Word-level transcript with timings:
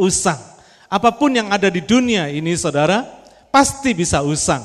usang. 0.00 0.40
Apa 0.88 1.12
pun 1.12 1.30
yang 1.30 1.52
ada 1.52 1.68
di 1.68 1.84
dunia 1.84 2.32
ini 2.32 2.56
saudara, 2.56 3.04
pasti 3.52 3.92
bisa 3.92 4.24
usang. 4.24 4.64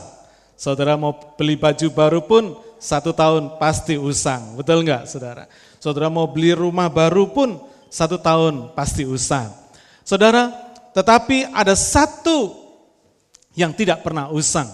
Saudara 0.56 0.96
mau 0.96 1.12
beli 1.36 1.60
baju 1.60 1.88
baru 1.92 2.24
pun 2.24 2.56
satu 2.80 3.12
tahun 3.12 3.60
pasti 3.60 4.00
usang. 4.00 4.56
Betul 4.56 4.88
nggak 4.88 5.06
saudara? 5.06 5.46
Saudara 5.84 6.08
mau 6.08 6.26
beli 6.32 6.56
rumah 6.56 6.88
baru 6.88 7.28
pun 7.30 7.60
satu 7.92 8.16
tahun 8.18 8.72
pasti 8.74 9.04
usang. 9.04 9.52
Saudara, 10.08 10.50
tetapi 10.96 11.52
ada 11.52 11.76
satu 11.76 12.56
yang 13.52 13.76
tidak 13.76 14.00
pernah 14.02 14.32
usang, 14.32 14.72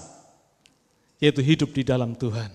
yaitu 1.18 1.42
hidup 1.42 1.74
di 1.74 1.82
dalam 1.82 2.14
Tuhan. 2.14 2.54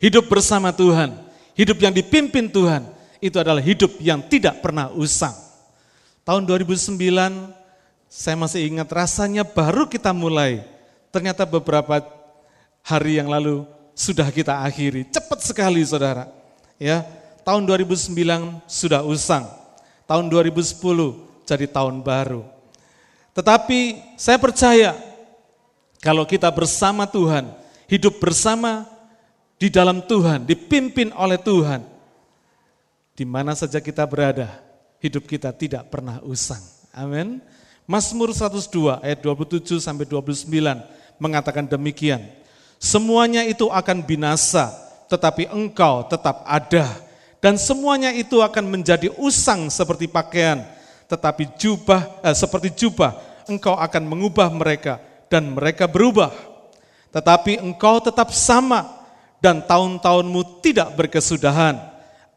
Hidup 0.00 0.28
bersama 0.28 0.72
Tuhan, 0.72 1.16
hidup 1.56 1.76
yang 1.80 1.92
dipimpin 1.92 2.48
Tuhan, 2.48 2.88
itu 3.20 3.36
adalah 3.40 3.60
hidup 3.60 4.00
yang 4.00 4.20
tidak 4.28 4.60
pernah 4.60 4.92
usang. 4.92 5.43
Tahun 6.24 6.40
2009, 6.48 6.96
saya 8.08 8.36
masih 8.40 8.64
ingat 8.64 8.88
rasanya 8.88 9.44
baru 9.44 9.84
kita 9.84 10.16
mulai. 10.16 10.64
Ternyata 11.12 11.44
beberapa 11.44 12.00
hari 12.80 13.20
yang 13.20 13.28
lalu 13.28 13.68
sudah 13.92 14.32
kita 14.32 14.64
akhiri. 14.64 15.04
Cepat 15.12 15.44
sekali 15.44 15.84
saudara. 15.84 16.32
Ya, 16.80 17.04
tahun 17.44 17.68
2009 17.68 18.64
sudah 18.64 19.04
usang. 19.04 19.44
Tahun 20.08 20.24
2010 20.32 21.44
jadi 21.44 21.68
tahun 21.68 22.00
baru. 22.00 22.48
Tetapi 23.36 24.00
saya 24.16 24.40
percaya 24.40 24.96
kalau 26.00 26.24
kita 26.24 26.48
bersama 26.48 27.04
Tuhan, 27.04 27.52
hidup 27.88 28.16
bersama 28.16 28.88
di 29.60 29.68
dalam 29.68 30.00
Tuhan, 30.04 30.44
dipimpin 30.44 31.12
oleh 31.12 31.36
Tuhan, 31.40 31.84
di 33.16 33.24
mana 33.24 33.56
saja 33.56 33.80
kita 33.80 34.04
berada, 34.04 34.60
hidup 35.04 35.28
kita 35.28 35.52
tidak 35.52 35.92
pernah 35.92 36.24
usang. 36.24 36.60
Amin. 36.96 37.44
Mazmur 37.84 38.32
102 38.32 39.04
ayat 39.04 39.20
27 39.20 39.76
sampai 39.76 40.08
29 40.08 40.48
mengatakan 41.20 41.68
demikian. 41.68 42.24
Semuanya 42.80 43.44
itu 43.44 43.68
akan 43.68 44.00
binasa, 44.00 44.72
tetapi 45.12 45.52
engkau 45.52 46.08
tetap 46.08 46.40
ada. 46.48 46.88
Dan 47.44 47.60
semuanya 47.60 48.08
itu 48.16 48.40
akan 48.40 48.64
menjadi 48.64 49.12
usang 49.20 49.68
seperti 49.68 50.08
pakaian, 50.08 50.64
tetapi 51.12 51.52
jubah 51.60 52.24
eh, 52.24 52.32
seperti 52.32 52.72
jubah, 52.72 53.12
engkau 53.44 53.76
akan 53.76 54.02
mengubah 54.08 54.48
mereka 54.48 54.96
dan 55.28 55.52
mereka 55.52 55.84
berubah. 55.84 56.32
Tetapi 57.12 57.60
engkau 57.60 58.00
tetap 58.00 58.32
sama 58.32 59.04
dan 59.44 59.60
tahun-tahunmu 59.60 60.64
tidak 60.64 60.96
berkesudahan. 60.96 61.76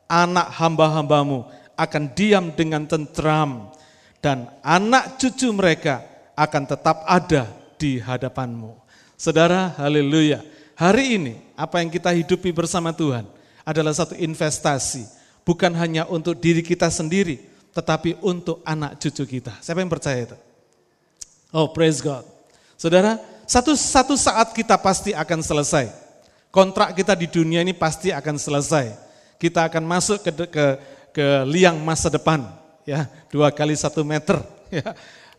Anak 0.07 0.47
hamba-hambamu 0.55 1.47
akan 1.77 2.11
diam 2.17 2.51
dengan 2.51 2.89
tentram 2.89 3.71
dan 4.19 4.49
anak 4.65 5.21
cucu 5.21 5.53
mereka 5.53 6.01
akan 6.33 6.63
tetap 6.65 7.05
ada 7.05 7.47
di 7.77 8.01
hadapanmu. 8.01 8.73
Saudara, 9.15 9.77
haleluya. 9.77 10.41
Hari 10.77 11.05
ini 11.17 11.33
apa 11.57 11.81
yang 11.81 11.89
kita 11.89 12.13
hidupi 12.13 12.53
bersama 12.53 12.93
Tuhan 12.93 13.25
adalah 13.65 13.93
satu 13.93 14.13
investasi. 14.13 15.05
Bukan 15.41 15.71
hanya 15.79 16.03
untuk 16.11 16.35
diri 16.37 16.59
kita 16.59 16.91
sendiri, 16.91 17.39
tetapi 17.71 18.19
untuk 18.19 18.59
anak 18.67 18.99
cucu 18.99 19.39
kita. 19.39 19.57
Siapa 19.63 19.79
yang 19.79 19.89
percaya 19.89 20.27
itu? 20.27 20.37
Oh, 21.55 21.71
praise 21.71 22.03
God. 22.03 22.27
Saudara, 22.75 23.17
satu, 23.47 23.73
satu 23.73 24.19
saat 24.19 24.51
kita 24.51 24.75
pasti 24.75 25.15
akan 25.15 25.39
selesai. 25.39 25.87
Kontrak 26.51 26.93
kita 26.93 27.15
di 27.15 27.31
dunia 27.31 27.63
ini 27.63 27.71
pasti 27.71 28.11
akan 28.11 28.35
selesai. 28.35 28.91
Kita 29.39 29.71
akan 29.71 29.83
masuk 29.87 30.19
ke, 30.19 30.31
ke, 30.51 30.65
ke 31.17 31.25
liang 31.49 31.81
masa 31.81 32.13
depan. 32.13 32.45
ya 32.85 33.09
Dua 33.33 33.49
kali 33.49 33.73
satu 33.73 34.05
meter. 34.05 34.37
Ya. 34.67 34.83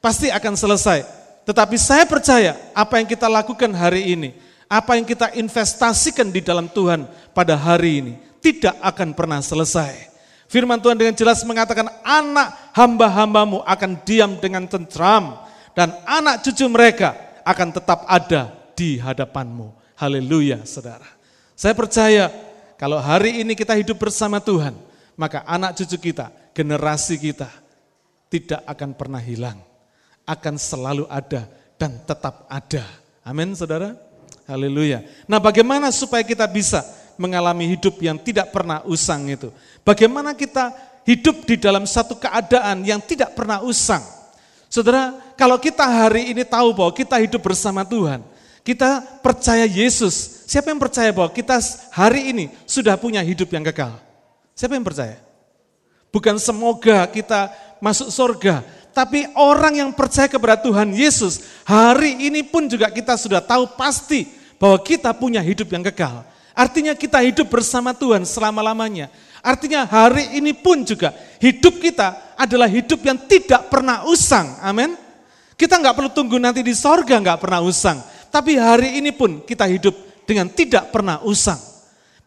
Pasti 0.00 0.32
akan 0.32 0.56
selesai. 0.56 1.04
Tetapi 1.44 1.76
saya 1.76 2.08
percaya 2.08 2.56
apa 2.72 2.96
yang 2.96 3.04
kita 3.04 3.28
lakukan 3.28 3.68
hari 3.76 4.16
ini, 4.16 4.32
apa 4.72 4.96
yang 4.96 5.04
kita 5.04 5.36
investasikan 5.36 6.32
di 6.32 6.40
dalam 6.40 6.64
Tuhan 6.64 7.04
pada 7.36 7.52
hari 7.52 8.00
ini, 8.00 8.12
tidak 8.40 8.72
akan 8.80 9.12
pernah 9.12 9.36
selesai. 9.44 10.08
Firman 10.48 10.80
Tuhan 10.80 10.96
dengan 10.96 11.12
jelas 11.12 11.44
mengatakan 11.44 11.92
anak 12.00 12.72
hamba-hambamu 12.72 13.60
akan 13.68 14.00
diam 14.00 14.40
dengan 14.40 14.64
tentram 14.64 15.44
dan 15.76 15.92
anak 16.08 16.40
cucu 16.40 16.64
mereka 16.72 17.12
akan 17.44 17.68
tetap 17.68 18.08
ada 18.08 18.48
di 18.72 18.96
hadapanmu. 18.96 19.76
Haleluya 19.92 20.64
saudara. 20.64 21.04
Saya 21.52 21.76
percaya 21.76 22.32
kalau 22.80 22.96
hari 22.96 23.44
ini 23.44 23.52
kita 23.52 23.76
hidup 23.76 24.00
bersama 24.00 24.40
Tuhan, 24.40 24.87
maka 25.18 25.42
anak 25.44 25.74
cucu 25.74 25.98
kita, 25.98 26.30
generasi 26.54 27.18
kita 27.18 27.50
tidak 28.30 28.62
akan 28.62 28.94
pernah 28.94 29.18
hilang. 29.18 29.58
Akan 30.22 30.54
selalu 30.54 31.10
ada 31.10 31.50
dan 31.74 31.98
tetap 32.06 32.46
ada. 32.46 32.86
Amin 33.26 33.50
saudara. 33.58 33.98
Haleluya. 34.46 35.02
Nah 35.26 35.42
bagaimana 35.42 35.90
supaya 35.90 36.22
kita 36.22 36.46
bisa 36.46 36.86
mengalami 37.18 37.66
hidup 37.66 37.98
yang 37.98 38.16
tidak 38.16 38.54
pernah 38.54 38.80
usang 38.86 39.26
itu? 39.26 39.50
Bagaimana 39.82 40.38
kita 40.38 40.70
hidup 41.02 41.44
di 41.44 41.58
dalam 41.58 41.82
satu 41.82 42.14
keadaan 42.14 42.86
yang 42.86 43.02
tidak 43.02 43.34
pernah 43.34 43.58
usang? 43.60 44.00
Saudara, 44.70 45.16
kalau 45.34 45.58
kita 45.58 45.82
hari 45.82 46.30
ini 46.30 46.44
tahu 46.44 46.76
bahwa 46.76 46.92
kita 46.92 47.16
hidup 47.18 47.40
bersama 47.40 47.82
Tuhan, 47.82 48.20
kita 48.62 49.00
percaya 49.24 49.64
Yesus. 49.64 50.44
Siapa 50.44 50.68
yang 50.68 50.80
percaya 50.80 51.08
bahwa 51.08 51.32
kita 51.32 51.56
hari 51.88 52.30
ini 52.30 52.44
sudah 52.68 52.94
punya 53.00 53.24
hidup 53.24 53.48
yang 53.48 53.64
kekal? 53.64 54.07
Siapa 54.58 54.74
yang 54.74 54.82
percaya? 54.82 55.22
Bukan 56.10 56.34
semoga 56.42 57.06
kita 57.06 57.54
masuk 57.78 58.10
surga, 58.10 58.66
tapi 58.90 59.22
orang 59.38 59.86
yang 59.86 59.90
percaya 59.94 60.26
kepada 60.26 60.58
Tuhan 60.58 60.90
Yesus, 60.90 61.62
hari 61.62 62.26
ini 62.26 62.42
pun 62.42 62.66
juga 62.66 62.90
kita 62.90 63.14
sudah 63.14 63.38
tahu 63.38 63.78
pasti 63.78 64.26
bahwa 64.58 64.82
kita 64.82 65.14
punya 65.14 65.38
hidup 65.38 65.70
yang 65.70 65.86
kekal. 65.86 66.26
Artinya 66.58 66.98
kita 66.98 67.22
hidup 67.22 67.46
bersama 67.46 67.94
Tuhan 67.94 68.26
selama-lamanya. 68.26 69.14
Artinya 69.38 69.86
hari 69.86 70.42
ini 70.42 70.50
pun 70.50 70.82
juga 70.82 71.14
hidup 71.38 71.78
kita 71.78 72.34
adalah 72.34 72.66
hidup 72.66 72.98
yang 73.06 73.14
tidak 73.30 73.70
pernah 73.70 74.02
usang. 74.10 74.58
Amin. 74.58 74.98
Kita 75.54 75.78
nggak 75.78 75.94
perlu 75.94 76.10
tunggu 76.10 76.34
nanti 76.42 76.66
di 76.66 76.74
sorga 76.74 77.14
nggak 77.22 77.38
pernah 77.38 77.62
usang. 77.62 78.02
Tapi 78.34 78.58
hari 78.58 78.98
ini 78.98 79.14
pun 79.14 79.46
kita 79.46 79.70
hidup 79.70 79.94
dengan 80.26 80.50
tidak 80.50 80.90
pernah 80.90 81.22
usang. 81.22 81.67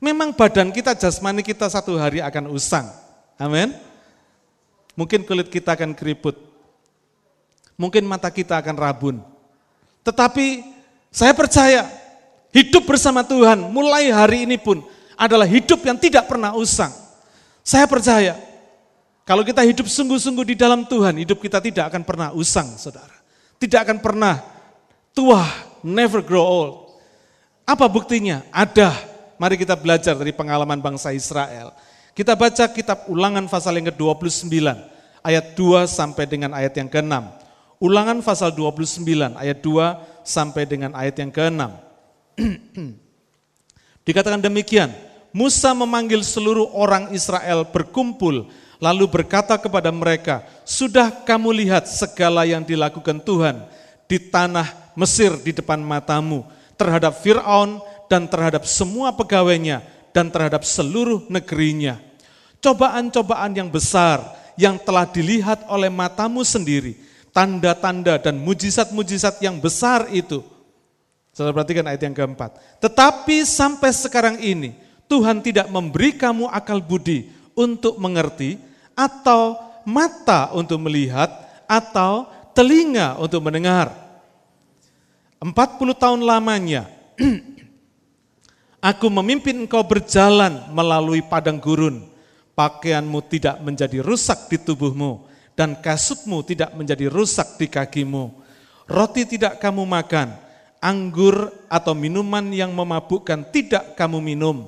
Memang 0.01 0.34
badan 0.34 0.73
kita, 0.73 0.97
jasmani 0.97 1.45
kita 1.45 1.69
satu 1.69 1.94
hari 1.94 2.25
akan 2.25 2.50
usang. 2.50 2.89
Amin. 3.38 3.69
Mungkin 4.97 5.22
kulit 5.29 5.53
kita 5.53 5.78
akan 5.78 5.94
keriput. 5.94 6.34
Mungkin 7.78 8.09
mata 8.09 8.34
kita 8.34 8.57
akan 8.57 8.75
rabun. 8.81 9.22
Tetapi 10.01 10.66
saya 11.13 11.38
percaya 11.38 11.85
hidup 12.50 12.90
bersama 12.90 13.22
Tuhan 13.22 13.61
mulai 13.69 14.09
hari 14.09 14.50
ini 14.50 14.57
pun 14.57 14.81
adalah 15.13 15.45
hidup 15.45 15.85
yang 15.85 16.01
tidak 16.01 16.25
pernah 16.25 16.57
usang. 16.57 16.90
Saya 17.61 17.85
percaya, 17.85 18.34
kalau 19.22 19.45
kita 19.45 19.61
hidup 19.61 19.85
sungguh-sungguh 19.85 20.50
di 20.50 20.56
dalam 20.57 20.81
Tuhan, 20.81 21.22
hidup 21.22 21.38
kita 21.38 21.61
tidak 21.61 21.94
akan 21.94 22.01
pernah 22.01 22.29
usang, 22.34 22.73
saudara. 22.73 23.13
Tidak 23.61 23.78
akan 23.85 24.01
pernah 24.01 24.41
tua, 25.13 25.45
never 25.85 26.25
grow 26.25 26.41
old. 26.41 26.73
Apa 27.69 27.85
buktinya? 27.85 28.41
Ada. 28.50 29.10
Mari 29.41 29.57
kita 29.57 29.74
belajar 29.74 30.13
dari 30.13 30.29
pengalaman 30.29 30.78
bangsa 30.78 31.09
Israel. 31.18 31.74
Kita 32.13 32.38
baca 32.38 32.69
kitab 32.69 33.09
ulangan 33.09 33.50
pasal 33.50 33.74
yang 33.74 33.90
ke-29, 33.90 34.53
ayat 35.25 35.57
2 35.57 35.90
sampai 35.90 36.29
dengan 36.29 36.53
ayat 36.53 36.78
yang 36.78 36.85
ke-6. 36.85 37.09
Ulangan 37.81 38.22
pasal 38.22 38.53
29, 38.53 39.02
ayat 39.34 39.57
2 39.66 40.22
sampai 40.22 40.69
dengan 40.69 40.94
ayat 40.94 41.18
yang 41.18 41.34
ke-6. 41.34 41.57
Dikatakan 44.06 44.46
demikian, 44.46 44.94
Musa 45.34 45.73
memanggil 45.73 46.22
seluruh 46.22 46.69
orang 46.78 47.09
Israel 47.09 47.66
berkumpul, 47.66 48.46
lalu 48.78 49.09
berkata 49.09 49.58
kepada 49.58 49.90
mereka, 49.90 50.46
"Sudah 50.69 51.09
kamu 51.09 51.66
lihat 51.66 51.90
segala 51.90 52.46
yang 52.46 52.62
dilakukan 52.62 53.17
Tuhan 53.17 53.66
di 54.05 54.22
tanah 54.22 54.93
Mesir 54.93 55.34
di 55.41 55.49
depan 55.49 55.82
matamu 55.82 56.46
terhadap 56.78 57.17
Firaun 57.26 57.82
dan 58.11 58.28
terhadap 58.28 58.67
semua 58.67 59.16
pegawainya 59.16 59.79
dan 60.11 60.28
terhadap 60.28 60.67
seluruh 60.67 61.23
negerinya. 61.31 61.96
Cobaan-cobaan 62.59 63.55
yang 63.55 63.72
besar 63.72 64.19
yang 64.59 64.75
telah 64.75 65.08
dilihat 65.08 65.63
oleh 65.72 65.87
matamu 65.87 66.43
sendiri, 66.43 66.99
tanda-tanda 67.31 68.19
dan 68.19 68.35
mujizat-mujizat 68.35 69.40
yang 69.40 69.55
besar 69.63 70.11
itu." 70.11 70.43
Saudara 71.31 71.63
perhatikan 71.63 71.87
ayat 71.87 72.03
yang 72.03 72.11
keempat. 72.11 72.59
Tetapi 72.84 73.47
sampai 73.47 73.96
sekarang 73.96 74.35
ini 74.43 74.75
Tuhan 75.07 75.40
tidak 75.40 75.72
memberi 75.72 76.11
kamu 76.11 76.52
akal 76.52 76.84
budi 76.84 77.31
untuk 77.55 77.96
mengerti, 77.96 78.59
atau 78.96 79.55
mata 79.87 80.52
untuk 80.52 80.84
melihat, 80.84 81.31
atau 81.72 82.28
telinga 82.52 83.16
untuk 83.16 83.40
mendengar. 83.43 83.96
40 85.40 85.55
tahun 85.96 86.22
lamanya, 86.22 86.85
aku 88.81 89.07
memimpin 89.07 89.63
engkau 89.63 89.85
berjalan 89.85 90.67
melalui 90.73 91.22
padang 91.22 91.61
gurun, 91.61 92.03
pakaianmu 92.57 93.22
tidak 93.29 93.61
menjadi 93.61 94.01
rusak 94.01 94.49
di 94.49 94.57
tubuhmu, 94.57 95.23
dan 95.53 95.78
kasutmu 95.78 96.41
tidak 96.41 96.73
menjadi 96.73 97.07
rusak 97.07 97.61
di 97.61 97.69
kakimu. 97.69 98.33
Roti 98.89 99.23
tidak 99.23 99.61
kamu 99.61 99.85
makan, 99.87 100.35
anggur 100.81 101.53
atau 101.69 101.93
minuman 101.93 102.43
yang 102.51 102.73
memabukkan 102.73 103.47
tidak 103.53 103.93
kamu 103.95 104.19
minum, 104.19 104.67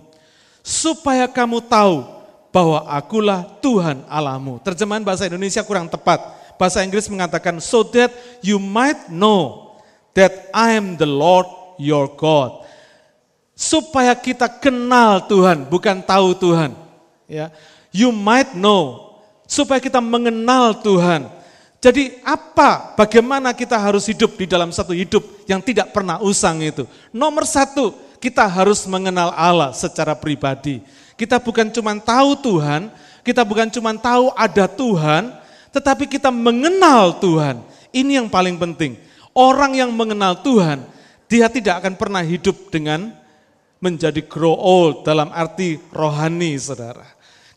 supaya 0.61 1.27
kamu 1.27 1.59
tahu 1.65 2.05
bahwa 2.53 2.85
akulah 2.85 3.41
Tuhan 3.59 4.05
Allahmu. 4.05 4.61
Terjemahan 4.61 5.01
bahasa 5.01 5.25
Indonesia 5.25 5.65
kurang 5.65 5.89
tepat. 5.89 6.21
Bahasa 6.53 6.85
Inggris 6.85 7.09
mengatakan, 7.09 7.57
so 7.57 7.81
that 7.81 8.13
you 8.45 8.61
might 8.61 9.09
know 9.09 9.73
that 10.13 10.53
I 10.53 10.77
am 10.77 10.93
the 10.95 11.09
Lord 11.09 11.49
your 11.81 12.05
God. 12.13 12.62
Supaya 13.53 14.17
kita 14.17 14.49
kenal 14.49 15.29
Tuhan, 15.29 15.69
bukan 15.69 16.01
tahu 16.01 16.33
Tuhan. 16.33 16.73
Ya, 17.29 17.53
you 17.93 18.09
might 18.09 18.57
know, 18.57 19.13
supaya 19.45 19.77
kita 19.77 20.01
mengenal 20.01 20.73
Tuhan. 20.81 21.29
Jadi 21.83 22.23
apa, 22.23 22.95
bagaimana 22.95 23.51
kita 23.51 23.75
harus 23.75 24.07
hidup 24.07 24.39
di 24.39 24.47
dalam 24.47 24.71
satu 24.71 24.95
hidup 24.95 25.21
yang 25.45 25.59
tidak 25.59 25.91
pernah 25.91 26.17
usang 26.23 26.63
itu? 26.63 26.87
Nomor 27.11 27.43
satu, 27.43 27.91
kita 28.23 28.47
harus 28.47 28.87
mengenal 28.87 29.35
Allah 29.35 29.75
secara 29.75 30.15
pribadi. 30.15 30.79
Kita 31.19 31.43
bukan 31.43 31.67
cuma 31.75 31.91
tahu 31.99 32.39
Tuhan, 32.39 32.87
kita 33.21 33.43
bukan 33.43 33.67
cuma 33.67 33.91
tahu 33.99 34.31
ada 34.31 34.65
Tuhan, 34.65 35.35
tetapi 35.75 36.07
kita 36.07 36.31
mengenal 36.31 37.19
Tuhan. 37.19 37.59
Ini 37.91 38.23
yang 38.23 38.31
paling 38.31 38.55
penting. 38.55 38.95
Orang 39.35 39.75
yang 39.75 39.91
mengenal 39.91 40.39
Tuhan, 40.39 40.87
dia 41.27 41.51
tidak 41.51 41.83
akan 41.83 41.99
pernah 41.99 42.23
hidup 42.23 42.71
dengan 42.71 43.11
menjadi 43.83 44.23
grow 44.23 44.55
old 44.55 45.03
dalam 45.03 45.27
arti 45.35 45.75
rohani, 45.91 46.55
saudara. 46.55 47.03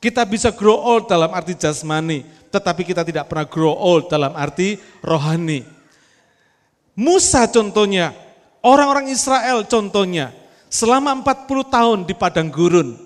Kita 0.02 0.26
bisa 0.26 0.50
grow 0.50 0.74
old 0.74 1.06
dalam 1.06 1.30
arti 1.30 1.54
jasmani, 1.54 2.26
tetapi 2.50 2.82
kita 2.82 3.06
tidak 3.06 3.30
pernah 3.30 3.46
grow 3.46 3.70
old 3.70 4.10
dalam 4.10 4.34
arti 4.34 4.74
rohani. 5.06 5.62
Musa 6.98 7.46
contohnya, 7.46 8.10
orang-orang 8.66 9.06
Israel 9.14 9.62
contohnya, 9.70 10.34
selama 10.66 11.14
40 11.22 11.70
tahun 11.70 11.98
di 12.02 12.14
padang 12.18 12.50
gurun, 12.50 12.98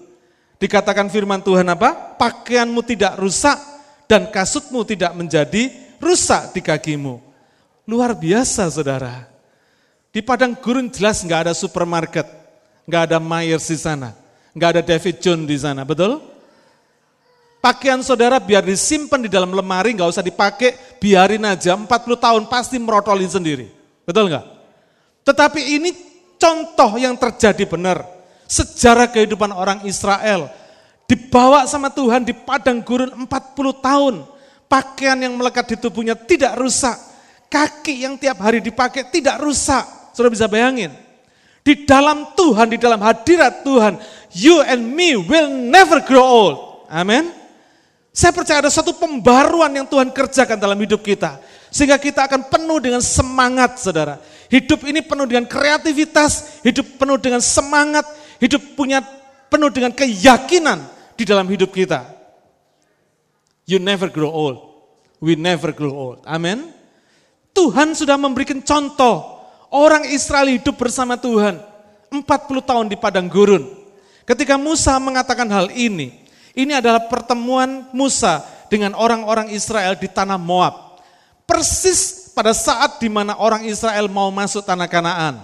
dikatakan 0.56 1.12
firman 1.12 1.44
Tuhan 1.44 1.68
apa? 1.68 2.16
Pakaianmu 2.16 2.80
tidak 2.88 3.20
rusak 3.20 3.60
dan 4.08 4.32
kasutmu 4.32 4.80
tidak 4.88 5.12
menjadi 5.12 5.68
rusak 6.00 6.56
di 6.56 6.64
kakimu. 6.64 7.20
Luar 7.84 8.16
biasa 8.16 8.72
saudara. 8.72 9.28
Di 10.10 10.24
padang 10.24 10.56
gurun 10.58 10.90
jelas 10.90 11.22
nggak 11.22 11.46
ada 11.46 11.54
supermarket, 11.54 12.26
nggak 12.84 13.02
ada 13.10 13.18
Myers 13.18 13.66
di 13.68 13.78
sana, 13.80 14.16
nggak 14.52 14.70
ada 14.78 14.82
David 14.84 15.16
John 15.20 15.44
di 15.44 15.56
sana, 15.56 15.84
betul? 15.84 16.20
Pakaian 17.60 18.00
saudara 18.00 18.40
biar 18.40 18.64
disimpan 18.64 19.20
di 19.20 19.28
dalam 19.28 19.52
lemari, 19.52 19.92
nggak 19.92 20.08
usah 20.08 20.24
dipakai, 20.24 20.96
biarin 20.96 21.44
aja 21.44 21.76
40 21.76 21.86
tahun 22.16 22.42
pasti 22.48 22.80
merotolin 22.80 23.28
sendiri. 23.28 23.68
Betul 24.08 24.32
nggak? 24.32 24.46
Tetapi 25.28 25.60
ini 25.76 25.90
contoh 26.40 26.96
yang 26.96 27.20
terjadi 27.20 27.68
benar. 27.68 28.00
Sejarah 28.48 29.12
kehidupan 29.12 29.52
orang 29.52 29.84
Israel. 29.84 30.48
Dibawa 31.04 31.68
sama 31.68 31.92
Tuhan 31.92 32.24
di 32.24 32.32
padang 32.32 32.80
gurun 32.80 33.12
40 33.12 33.28
tahun. 33.84 34.24
Pakaian 34.64 35.20
yang 35.20 35.36
melekat 35.36 35.74
di 35.74 35.76
tubuhnya 35.76 36.16
tidak 36.16 36.56
rusak. 36.56 36.96
Kaki 37.52 38.08
yang 38.08 38.16
tiap 38.16 38.40
hari 38.40 38.64
dipakai 38.64 39.10
tidak 39.12 39.36
rusak. 39.42 39.84
Sudah 40.16 40.32
bisa 40.32 40.48
bayangin? 40.48 40.94
Di 41.70 41.86
dalam 41.86 42.34
Tuhan, 42.34 42.66
di 42.66 42.82
dalam 42.82 42.98
hadirat 42.98 43.62
Tuhan, 43.62 43.94
you 44.34 44.58
and 44.66 44.90
me 44.90 45.14
will 45.14 45.46
never 45.70 46.02
grow 46.02 46.26
old. 46.26 46.56
Amin. 46.90 47.30
Saya 48.10 48.34
percaya 48.34 48.58
ada 48.66 48.74
satu 48.74 48.90
pembaruan 48.90 49.70
yang 49.70 49.86
Tuhan 49.86 50.10
kerjakan 50.10 50.58
dalam 50.58 50.74
hidup 50.82 50.98
kita. 50.98 51.38
Sehingga 51.70 51.94
kita 51.94 52.26
akan 52.26 52.50
penuh 52.50 52.82
dengan 52.82 52.98
semangat 52.98 53.78
saudara. 53.78 54.18
Hidup 54.50 54.82
ini 54.82 54.98
penuh 54.98 55.30
dengan 55.30 55.46
kreativitas, 55.46 56.58
hidup 56.66 56.98
penuh 56.98 57.14
dengan 57.22 57.38
semangat, 57.38 58.02
hidup 58.42 58.74
punya 58.74 59.06
penuh 59.46 59.70
dengan 59.70 59.94
keyakinan 59.94 60.82
di 61.14 61.22
dalam 61.22 61.46
hidup 61.46 61.70
kita. 61.70 62.02
You 63.62 63.78
never 63.78 64.10
grow 64.10 64.34
old. 64.34 64.58
We 65.22 65.38
never 65.38 65.70
grow 65.70 65.94
old. 65.94 66.18
Amin. 66.26 66.74
Tuhan 67.54 67.94
sudah 67.94 68.18
memberikan 68.18 68.58
contoh. 68.58 69.39
Orang 69.70 70.02
Israel 70.10 70.50
hidup 70.50 70.74
bersama 70.74 71.14
Tuhan. 71.14 71.62
40 72.10 72.26
tahun 72.66 72.86
di 72.90 72.98
padang 72.98 73.30
gurun. 73.30 73.70
Ketika 74.26 74.58
Musa 74.58 74.98
mengatakan 74.98 75.46
hal 75.46 75.70
ini, 75.70 76.10
ini 76.58 76.72
adalah 76.74 77.06
pertemuan 77.06 77.86
Musa 77.94 78.42
dengan 78.66 78.98
orang-orang 78.98 79.54
Israel 79.54 79.94
di 79.94 80.10
tanah 80.10 80.38
Moab. 80.38 80.98
Persis 81.46 82.30
pada 82.34 82.50
saat 82.50 82.98
di 82.98 83.06
mana 83.06 83.38
orang 83.38 83.62
Israel 83.66 84.10
mau 84.10 84.30
masuk 84.34 84.66
tanah 84.66 84.90
Kanaan. 84.90 85.38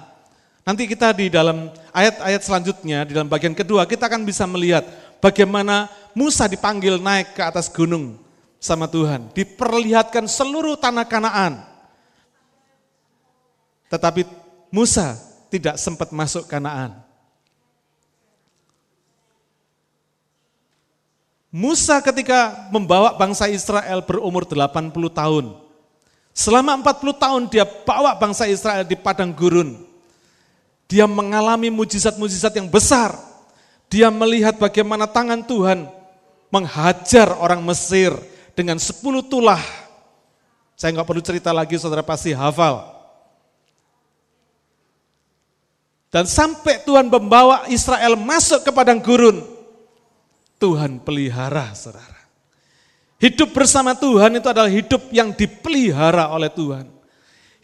Nanti 0.67 0.91
kita 0.91 1.15
di 1.15 1.31
dalam 1.31 1.71
ayat-ayat 1.95 2.43
selanjutnya, 2.43 3.07
di 3.07 3.15
dalam 3.15 3.31
bagian 3.31 3.55
kedua, 3.55 3.87
kita 3.87 4.11
akan 4.11 4.27
bisa 4.27 4.43
melihat 4.51 4.83
bagaimana 5.23 5.87
Musa 6.11 6.51
dipanggil 6.51 6.99
naik 6.99 7.39
ke 7.39 7.43
atas 7.47 7.71
gunung 7.71 8.19
sama 8.59 8.91
Tuhan. 8.91 9.31
Diperlihatkan 9.31 10.27
seluruh 10.27 10.75
tanah 10.75 11.07
Kanaan. 11.07 11.76
Tetapi 13.87 14.27
Musa 14.71 15.15
tidak 15.49 15.79
sempat 15.79 16.11
masuk 16.11 16.45
Kanaan. 16.51 17.07
Musa 21.57 22.05
ketika 22.05 22.69
membawa 22.69 23.17
bangsa 23.17 23.49
Israel 23.49 24.05
berumur 24.05 24.45
80 24.45 24.93
tahun. 24.93 25.57
Selama 26.37 26.77
40 26.85 27.17
tahun 27.17 27.43
dia 27.49 27.65
bawa 27.65 28.13
bangsa 28.21 28.45
Israel 28.45 28.85
di 28.85 28.93
padang 28.93 29.33
gurun. 29.33 29.73
Dia 30.85 31.09
mengalami 31.09 31.73
mujizat-mujizat 31.73 32.61
yang 32.61 32.69
besar. 32.69 33.17
Dia 33.89 34.13
melihat 34.13 34.61
bagaimana 34.61 35.09
tangan 35.09 35.41
Tuhan 35.49 35.89
menghajar 36.53 37.33
orang 37.41 37.65
Mesir 37.65 38.13
dengan 38.53 38.77
10 38.77 39.01
tulah. 39.25 39.63
Saya 40.77 40.93
nggak 40.93 41.09
perlu 41.09 41.25
cerita 41.25 41.57
lagi, 41.57 41.81
saudara 41.81 42.05
pasti 42.05 42.37
hafal. 42.37 42.96
Dan 46.11 46.25
sampai 46.25 46.87
Tuhan 46.87 47.11
membawa 47.11 47.67
Israel 47.67 48.15
masuk 48.15 48.63
ke 48.63 48.71
padang 48.71 49.03
gurun, 49.03 49.43
Tuhan 50.57 51.03
pelihara, 51.03 51.75
saudara. 51.77 52.17
Hidup 53.17 53.57
bersama 53.57 53.97
Tuhan 53.97 54.37
itu 54.37 54.49
adalah 54.49 54.69
hidup 54.69 55.09
yang 55.09 55.33
dipelihara 55.33 56.29
oleh 56.33 56.53
Tuhan. 56.53 56.89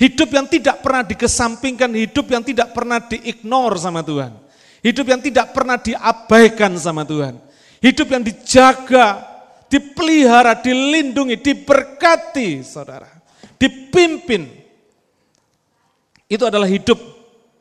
Hidup 0.00 0.32
yang 0.32 0.48
tidak 0.48 0.80
pernah 0.80 1.04
dikesampingkan, 1.04 1.92
hidup 1.92 2.26
yang 2.32 2.42
tidak 2.42 2.72
pernah 2.72 2.98
diignore 2.98 3.76
sama 3.78 4.00
Tuhan. 4.00 4.32
Hidup 4.82 5.06
yang 5.06 5.20
tidak 5.22 5.54
pernah 5.54 5.78
diabaikan 5.78 6.74
sama 6.80 7.06
Tuhan. 7.06 7.38
Hidup 7.78 8.08
yang 8.10 8.24
dijaga, 8.24 9.22
dipelihara, 9.70 10.58
dilindungi, 10.58 11.38
diberkati, 11.38 12.64
saudara. 12.66 13.06
Dipimpin. 13.60 14.48
Itu 16.26 16.48
adalah 16.48 16.66
hidup 16.66 16.98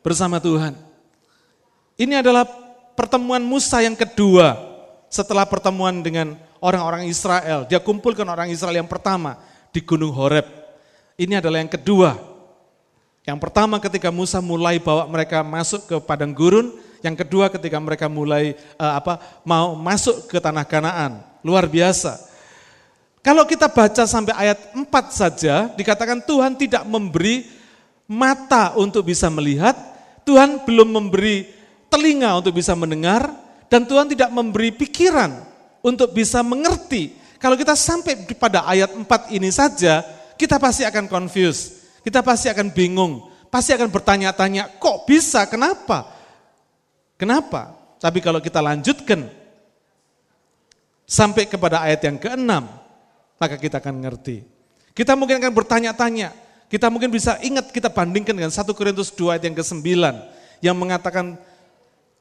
bersama 0.02 0.42
Tuhan. 0.42 0.74
Ini 1.96 2.20
adalah 2.20 2.44
pertemuan 2.98 3.40
Musa 3.40 3.80
yang 3.80 3.96
kedua 3.96 4.58
setelah 5.08 5.46
pertemuan 5.46 6.02
dengan 6.02 6.36
orang-orang 6.58 7.06
Israel. 7.08 7.64
Dia 7.66 7.78
kumpulkan 7.78 8.26
orang 8.26 8.50
Israel 8.50 8.82
yang 8.82 8.90
pertama 8.90 9.38
di 9.70 9.80
Gunung 9.80 10.12
Horeb. 10.12 10.44
Ini 11.16 11.38
adalah 11.38 11.62
yang 11.62 11.70
kedua. 11.70 12.18
Yang 13.22 13.38
pertama 13.38 13.78
ketika 13.78 14.10
Musa 14.10 14.42
mulai 14.42 14.82
bawa 14.82 15.06
mereka 15.06 15.46
masuk 15.46 15.86
ke 15.86 15.96
padang 16.02 16.34
gurun, 16.34 16.74
yang 17.06 17.14
kedua 17.14 17.50
ketika 17.50 17.78
mereka 17.78 18.10
mulai 18.10 18.58
uh, 18.78 18.98
apa 18.98 19.18
mau 19.46 19.78
masuk 19.78 20.26
ke 20.26 20.38
tanah 20.42 20.66
Kanaan. 20.66 21.22
Luar 21.42 21.66
biasa. 21.70 22.32
Kalau 23.22 23.46
kita 23.46 23.70
baca 23.70 24.02
sampai 24.02 24.34
ayat 24.34 24.58
4 24.74 24.82
saja, 25.14 25.70
dikatakan 25.78 26.18
Tuhan 26.26 26.58
tidak 26.58 26.82
memberi 26.82 27.46
mata 28.10 28.74
untuk 28.74 29.06
bisa 29.06 29.30
melihat, 29.30 29.78
Tuhan 30.22 30.62
belum 30.62 30.88
memberi 30.88 31.48
telinga 31.90 32.38
untuk 32.38 32.56
bisa 32.56 32.72
mendengar, 32.72 33.28
dan 33.68 33.84
Tuhan 33.88 34.08
tidak 34.08 34.30
memberi 34.32 34.72
pikiran 34.72 35.32
untuk 35.84 36.12
bisa 36.12 36.40
mengerti. 36.40 37.16
Kalau 37.36 37.58
kita 37.58 37.74
sampai 37.74 38.28
pada 38.38 38.62
ayat 38.68 38.94
4 38.94 39.34
ini 39.34 39.50
saja, 39.50 40.04
kita 40.38 40.62
pasti 40.62 40.86
akan 40.86 41.10
confused. 41.10 41.82
Kita 42.02 42.22
pasti 42.22 42.46
akan 42.50 42.70
bingung. 42.70 43.30
Pasti 43.52 43.76
akan 43.76 43.92
bertanya-tanya, 43.92 44.80
kok 44.80 45.04
bisa, 45.04 45.44
kenapa? 45.44 46.08
Kenapa? 47.20 47.76
Tapi 48.00 48.18
kalau 48.24 48.40
kita 48.40 48.58
lanjutkan 48.64 49.28
sampai 51.04 51.44
kepada 51.44 51.84
ayat 51.84 52.00
yang 52.02 52.16
keenam, 52.16 52.66
maka 53.36 53.60
kita 53.60 53.78
akan 53.78 54.00
ngerti. 54.00 54.42
Kita 54.96 55.12
mungkin 55.14 55.36
akan 55.38 55.52
bertanya-tanya, 55.52 56.32
kita 56.72 56.88
mungkin 56.88 57.12
bisa 57.12 57.36
ingat 57.44 57.68
kita 57.68 57.92
bandingkan 57.92 58.32
dengan 58.32 58.48
1 58.48 58.64
Korintus 58.72 59.12
2 59.12 59.36
ayat 59.36 59.44
yang 59.44 59.56
ke-9 59.60 59.84
yang 60.64 60.72
mengatakan 60.72 61.36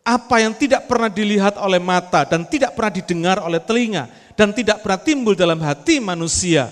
apa 0.03 0.43
yang 0.43 0.51
tidak 0.51 0.91
pernah 0.91 1.07
dilihat 1.07 1.55
oleh 1.55 1.79
mata 1.79 2.27
dan 2.27 2.43
tidak 2.43 2.75
pernah 2.75 2.91
didengar 2.91 3.37
oleh 3.39 3.63
telinga 3.63 4.11
dan 4.35 4.51
tidak 4.51 4.83
pernah 4.83 4.99
timbul 4.99 5.39
dalam 5.39 5.55
hati 5.63 6.03
manusia. 6.03 6.67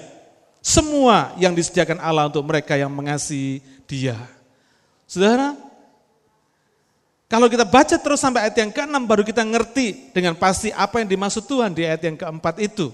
Semua 0.59 1.31
yang 1.39 1.55
disediakan 1.55 2.03
Allah 2.03 2.27
untuk 2.27 2.43
mereka 2.43 2.75
yang 2.75 2.91
mengasihi 2.91 3.63
dia. 3.88 4.19
Saudara, 5.07 5.55
kalau 7.31 7.48
kita 7.48 7.63
baca 7.63 7.95
terus 7.95 8.19
sampai 8.19 8.50
ayat 8.50 8.59
yang 8.59 8.75
ke-6 8.75 9.00
baru 9.07 9.24
kita 9.24 9.45
ngerti 9.45 10.12
dengan 10.12 10.36
pasti 10.36 10.74
apa 10.75 11.00
yang 11.00 11.07
dimaksud 11.07 11.48
Tuhan 11.48 11.71
di 11.71 11.88
ayat 11.88 12.01
yang 12.03 12.19
keempat 12.19 12.59
itu. 12.59 12.91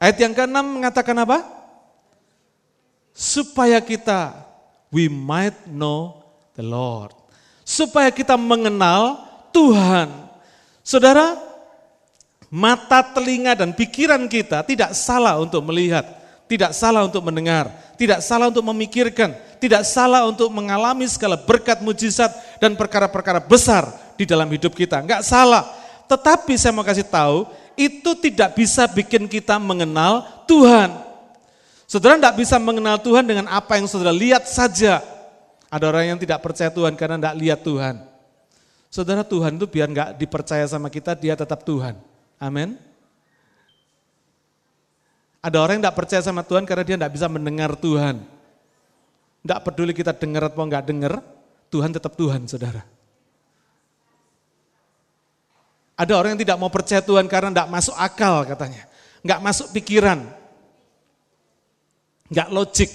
Ayat 0.00 0.16
yang 0.24 0.32
ke-6 0.32 0.56
mengatakan 0.64 1.18
apa? 1.20 1.55
Supaya 3.16 3.80
kita 3.80 4.44
we 4.92 5.08
might 5.08 5.56
know 5.64 6.20
the 6.52 6.60
Lord. 6.60 7.16
Supaya 7.64 8.12
kita 8.12 8.36
mengenal 8.36 9.24
Tuhan. 9.56 10.12
Saudara, 10.84 11.34
mata, 12.52 13.00
telinga, 13.02 13.56
dan 13.56 13.72
pikiran 13.72 14.28
kita 14.28 14.62
tidak 14.62 14.92
salah 14.92 15.40
untuk 15.40 15.64
melihat, 15.64 16.04
tidak 16.44 16.76
salah 16.76 17.08
untuk 17.08 17.24
mendengar, 17.24 17.72
tidak 17.96 18.20
salah 18.22 18.52
untuk 18.52 18.62
memikirkan, 18.68 19.34
tidak 19.58 19.82
salah 19.88 20.28
untuk 20.28 20.52
mengalami 20.52 21.08
segala 21.08 21.40
berkat 21.40 21.80
mujizat 21.80 22.30
dan 22.60 22.76
perkara-perkara 22.76 23.42
besar 23.42 23.88
di 24.14 24.28
dalam 24.28 24.46
hidup 24.46 24.76
kita. 24.76 25.00
Enggak 25.00 25.24
salah. 25.24 25.66
Tetapi 26.06 26.54
saya 26.54 26.70
mau 26.70 26.86
kasih 26.86 27.08
tahu, 27.08 27.50
itu 27.74 28.10
tidak 28.22 28.54
bisa 28.54 28.86
bikin 28.86 29.26
kita 29.26 29.58
mengenal 29.58 30.22
Tuhan. 30.46 31.06
Saudara 31.96 32.20
tidak 32.20 32.36
bisa 32.36 32.60
mengenal 32.60 33.00
Tuhan 33.00 33.24
dengan 33.24 33.48
apa 33.48 33.80
yang 33.80 33.88
saudara 33.88 34.12
lihat 34.12 34.44
saja. 34.44 35.00
Ada 35.72 35.88
orang 35.88 36.12
yang 36.12 36.18
tidak 36.20 36.44
percaya 36.44 36.68
Tuhan 36.68 36.92
karena 36.92 37.16
tidak 37.16 37.36
lihat 37.40 37.64
Tuhan. 37.64 38.04
Saudara 38.92 39.24
Tuhan 39.24 39.56
itu 39.56 39.64
biar 39.64 39.88
nggak 39.88 40.10
dipercaya 40.20 40.68
sama 40.68 40.92
kita, 40.92 41.16
dia 41.16 41.32
tetap 41.32 41.64
Tuhan. 41.64 41.96
Amin. 42.36 42.76
Ada 45.40 45.56
orang 45.56 45.80
yang 45.80 45.88
tidak 45.88 45.96
percaya 45.96 46.20
sama 46.20 46.44
Tuhan 46.44 46.68
karena 46.68 46.84
dia 46.84 46.96
tidak 47.00 47.12
bisa 47.16 47.32
mendengar 47.32 47.72
Tuhan. 47.72 48.20
Tidak 49.40 49.60
peduli 49.64 49.96
kita 49.96 50.12
dengar 50.12 50.52
atau 50.52 50.68
enggak 50.68 50.84
dengar, 50.84 51.24
Tuhan 51.72 51.96
tetap 51.96 52.12
Tuhan, 52.12 52.44
saudara. 52.44 52.84
Ada 55.96 56.12
orang 56.12 56.36
yang 56.36 56.44
tidak 56.44 56.60
mau 56.60 56.68
percaya 56.68 57.00
Tuhan 57.00 57.24
karena 57.24 57.56
tidak 57.56 57.72
masuk 57.72 57.96
akal 57.96 58.44
katanya. 58.44 58.84
Enggak 59.24 59.40
masuk 59.40 59.72
pikiran. 59.72 60.44
Enggak 62.30 62.48
logik. 62.50 62.90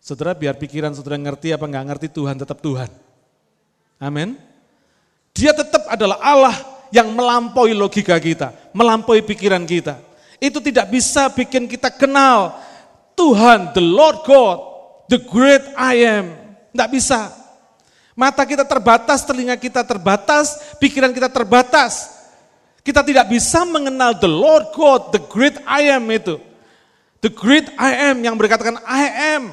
Saudara 0.00 0.32
biar 0.32 0.56
pikiran 0.56 0.96
saudara 0.96 1.20
ngerti 1.20 1.52
apa 1.52 1.64
enggak 1.68 1.86
ngerti 1.92 2.06
Tuhan 2.08 2.36
tetap 2.40 2.58
Tuhan. 2.64 2.88
Amin. 4.00 4.36
Dia 5.36 5.52
tetap 5.52 5.86
adalah 5.86 6.18
Allah 6.18 6.56
yang 6.90 7.12
melampaui 7.14 7.76
logika 7.76 8.18
kita, 8.18 8.72
melampaui 8.72 9.22
pikiran 9.22 9.62
kita. 9.62 10.00
Itu 10.40 10.58
tidak 10.58 10.88
bisa 10.88 11.28
bikin 11.30 11.68
kita 11.68 11.92
kenal 11.92 12.56
Tuhan, 13.12 13.76
the 13.76 13.84
Lord 13.84 14.24
God, 14.24 14.58
the 15.12 15.20
great 15.20 15.62
I 15.76 16.00
am. 16.08 16.26
Tidak 16.72 16.88
bisa. 16.88 17.28
Mata 18.16 18.42
kita 18.48 18.64
terbatas, 18.64 19.20
telinga 19.22 19.54
kita 19.60 19.84
terbatas, 19.84 20.76
pikiran 20.80 21.12
kita 21.12 21.28
terbatas. 21.28 22.18
Kita 22.80 23.04
tidak 23.04 23.28
bisa 23.28 23.68
mengenal 23.68 24.16
the 24.16 24.28
Lord 24.28 24.72
God, 24.72 25.12
the 25.12 25.20
great 25.28 25.60
I 25.68 25.92
am 25.92 26.08
itu. 26.08 26.40
The 27.20 27.28
great 27.28 27.68
I 27.76 28.12
am 28.12 28.24
yang 28.24 28.36
berkatakan 28.36 28.80
I 28.84 29.36
am. 29.36 29.52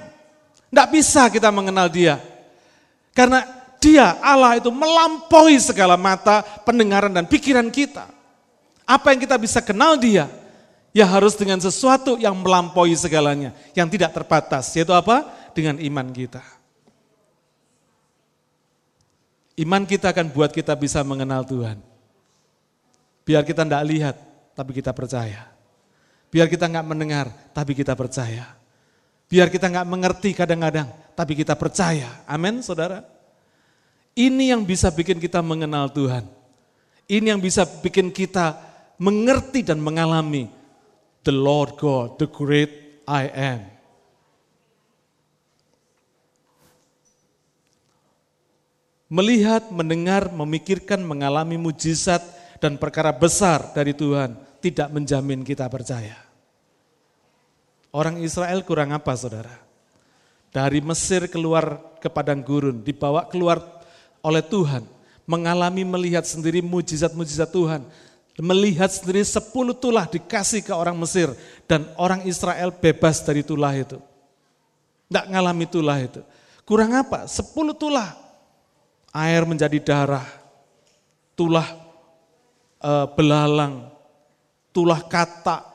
Tidak 0.71 0.87
bisa 0.91 1.27
kita 1.27 1.51
mengenal 1.51 1.91
dia. 1.91 2.19
Karena 3.11 3.43
dia, 3.77 4.17
Allah 4.23 4.57
itu 4.57 4.71
melampaui 4.71 5.59
segala 5.59 5.95
mata, 5.95 6.43
pendengaran 6.63 7.11
dan 7.11 7.27
pikiran 7.27 7.67
kita. 7.71 8.07
Apa 8.87 9.11
yang 9.11 9.19
kita 9.19 9.35
bisa 9.35 9.59
kenal 9.59 9.99
dia? 9.99 10.31
Ya 10.95 11.05
harus 11.05 11.35
dengan 11.35 11.59
sesuatu 11.59 12.15
yang 12.17 12.33
melampaui 12.33 12.95
segalanya, 12.95 13.51
yang 13.75 13.85
tidak 13.91 14.15
terbatas, 14.15 14.71
yaitu 14.73 14.95
apa? 14.95 15.27
Dengan 15.51 15.77
iman 15.77 16.07
kita. 16.09 16.41
Iman 19.57 19.83
kita 19.89 20.13
akan 20.13 20.29
buat 20.29 20.53
kita 20.53 20.77
bisa 20.77 21.01
mengenal 21.01 21.41
Tuhan. 21.41 21.81
Biar 23.25 23.43
kita 23.43 23.65
tidak 23.65 23.83
lihat, 23.89 24.15
tapi 24.53 24.71
kita 24.71 24.93
percaya. 24.93 25.56
Biar 26.27 26.51
kita 26.51 26.67
nggak 26.67 26.87
mendengar, 26.87 27.31
tapi 27.55 27.71
kita 27.71 27.95
percaya. 27.95 28.43
Biar 29.27 29.47
kita 29.47 29.67
nggak 29.71 29.87
mengerti 29.87 30.35
kadang-kadang, 30.35 30.91
tapi 31.15 31.35
kita 31.35 31.55
percaya. 31.55 32.23
Amin, 32.27 32.59
saudara. 32.59 33.03
Ini 34.17 34.55
yang 34.55 34.63
bisa 34.67 34.91
bikin 34.91 35.19
kita 35.19 35.39
mengenal 35.43 35.91
Tuhan. 35.91 36.27
Ini 37.07 37.35
yang 37.35 37.39
bisa 37.39 37.63
bikin 37.63 38.11
kita 38.11 38.59
mengerti 38.99 39.63
dan 39.63 39.79
mengalami 39.79 40.51
the 41.23 41.31
Lord 41.31 41.79
God, 41.79 42.19
the 42.19 42.27
great 42.27 43.03
I 43.07 43.31
am. 43.31 43.61
Melihat, 49.07 49.71
mendengar, 49.71 50.27
memikirkan, 50.35 50.99
mengalami 50.99 51.55
mujizat 51.55 52.19
dan 52.59 52.75
perkara 52.75 53.15
besar 53.15 53.71
dari 53.71 53.95
Tuhan 53.95 54.46
tidak 54.61 54.89
menjamin 54.91 55.45
kita 55.45 55.67
percaya. 55.67 56.17
Orang 57.93 58.21
Israel 58.21 58.61
kurang 58.61 58.93
apa 58.93 59.13
saudara? 59.17 59.53
Dari 60.53 60.79
Mesir 60.81 61.29
keluar 61.29 61.81
ke 61.97 62.09
padang 62.09 62.41
gurun, 62.41 62.81
dibawa 62.81 63.25
keluar 63.29 63.61
oleh 64.21 64.43
Tuhan, 64.43 64.85
mengalami 65.25 65.83
melihat 65.83 66.23
sendiri 66.23 66.61
mujizat-mujizat 66.63 67.49
Tuhan, 67.51 67.81
melihat 68.37 68.89
sendiri 68.93 69.25
sepuluh 69.25 69.73
tulah 69.73 70.05
dikasih 70.05 70.61
ke 70.61 70.73
orang 70.73 70.93
Mesir 70.97 71.33
dan 71.65 71.89
orang 71.97 72.21
Israel 72.29 72.69
bebas 72.69 73.21
dari 73.25 73.41
tulah 73.41 73.73
itu. 73.73 73.97
Tidak 75.07 75.25
ngalami 75.31 75.65
tulah 75.65 75.97
itu. 76.03 76.21
Kurang 76.67 76.91
apa? 76.93 77.25
Sepuluh 77.25 77.71
tulah. 77.71 78.11
Air 79.15 79.47
menjadi 79.47 79.79
darah. 79.79 80.27
Tulah 81.33 81.65
e, 82.77 82.91
belalang. 83.15 83.87
Tulah 84.77 85.01
kata. 85.01 85.65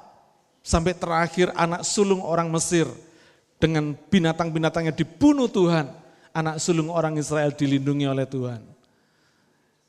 Sampai 0.63 0.95
terakhir 0.95 1.51
anak 1.59 1.83
sulung 1.83 2.23
orang 2.23 2.47
Mesir. 2.47 2.87
Dengan 3.59 3.99
binatang-binatangnya 3.99 4.95
dibunuh 4.95 5.51
Tuhan. 5.51 5.91
Anak 6.31 6.63
sulung 6.63 6.87
orang 6.87 7.19
Israel 7.19 7.51
dilindungi 7.51 8.07
oleh 8.07 8.23
Tuhan. 8.31 8.63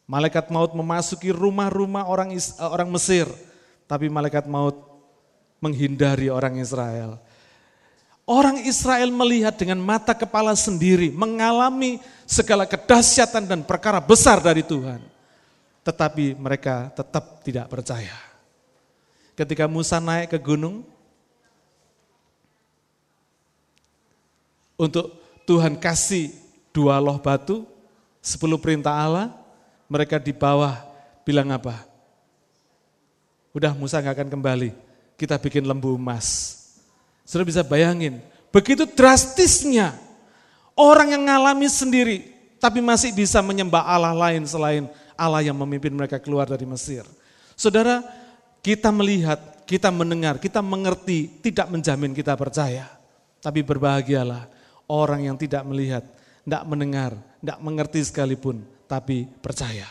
Malaikat 0.09 0.49
maut 0.49 0.73
memasuki 0.73 1.29
rumah-rumah 1.31 2.09
orang 2.09 2.35
eh, 2.35 2.43
orang 2.59 2.91
Mesir, 2.91 3.23
tapi 3.87 4.11
malaikat 4.11 4.49
maut 4.51 4.75
menghindari 5.63 6.27
orang 6.27 6.59
Israel. 6.59 7.15
Orang 8.27 8.59
Israel 8.67 9.11
melihat 9.15 9.55
dengan 9.55 9.79
mata 9.79 10.11
kepala 10.11 10.55
sendiri, 10.59 11.07
mengalami 11.11 12.03
segala 12.27 12.67
kedahsyatan 12.67 13.47
dan 13.47 13.63
perkara 13.63 14.03
besar 14.03 14.43
dari 14.43 14.63
Tuhan. 14.63 14.99
Tetapi 15.87 16.35
mereka 16.35 16.91
tetap 16.91 17.43
tidak 17.43 17.67
percaya. 17.71 18.32
Ketika 19.33 19.65
Musa 19.65 19.97
naik 19.97 20.33
ke 20.33 20.39
gunung, 20.41 20.85
untuk 24.77 25.13
Tuhan 25.45 25.77
kasih 25.77 26.33
dua 26.69 27.01
loh 27.01 27.17
batu, 27.17 27.65
sepuluh 28.21 28.61
perintah 28.61 28.93
Allah, 28.93 29.33
mereka 29.89 30.21
di 30.21 30.33
bawah 30.33 30.77
bilang 31.25 31.49
apa? 31.49 31.85
Udah 33.53 33.73
Musa 33.73 34.01
nggak 34.01 34.21
akan 34.21 34.29
kembali, 34.33 34.69
kita 35.17 35.37
bikin 35.37 35.65
lembu 35.65 35.93
emas. 35.93 36.57
Sudah 37.25 37.45
bisa 37.45 37.61
bayangin, 37.61 38.21
begitu 38.53 38.85
drastisnya 38.85 39.97
orang 40.77 41.13
yang 41.13 41.23
ngalami 41.25 41.69
sendiri, 41.69 42.17
tapi 42.61 42.81
masih 42.81 43.13
bisa 43.13 43.41
menyembah 43.41 43.81
Allah 43.85 44.13
lain 44.13 44.45
selain 44.45 44.85
Allah 45.13 45.41
yang 45.45 45.57
memimpin 45.57 45.93
mereka 45.93 46.17
keluar 46.17 46.49
dari 46.49 46.65
Mesir. 46.65 47.05
Saudara, 47.53 48.01
kita 48.63 48.89
melihat, 48.95 49.67
kita 49.67 49.91
mendengar, 49.91 50.39
kita 50.39 50.63
mengerti, 50.63 51.27
tidak 51.43 51.67
menjamin 51.67 52.15
kita 52.15 52.33
percaya. 52.39 52.87
Tapi 53.43 53.59
berbahagialah 53.59 54.47
orang 54.87 55.27
yang 55.27 55.35
tidak 55.35 55.67
melihat, 55.67 56.07
tidak 56.47 56.63
mendengar, 56.63 57.11
tidak 57.43 57.59
mengerti 57.59 57.99
sekalipun, 58.07 58.63
tapi 58.87 59.27
percaya. 59.43 59.85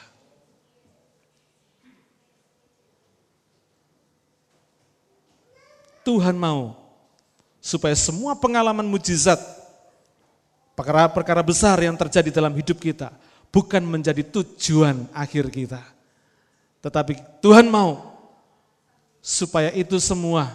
Tuhan 6.03 6.35
mau 6.35 6.75
supaya 7.63 7.95
semua 7.95 8.35
pengalaman 8.35 8.89
mujizat, 8.89 9.39
perkara-perkara 10.75 11.45
besar 11.45 11.79
yang 11.79 11.95
terjadi 11.95 12.43
dalam 12.43 12.57
hidup 12.57 12.81
kita, 12.81 13.13
bukan 13.53 13.85
menjadi 13.85 14.25
tujuan 14.27 15.07
akhir 15.13 15.53
kita. 15.53 15.85
Tetapi 16.83 17.39
Tuhan 17.39 17.71
mau 17.71 18.12
supaya 19.23 19.71
itu 19.73 19.97
semua 20.03 20.51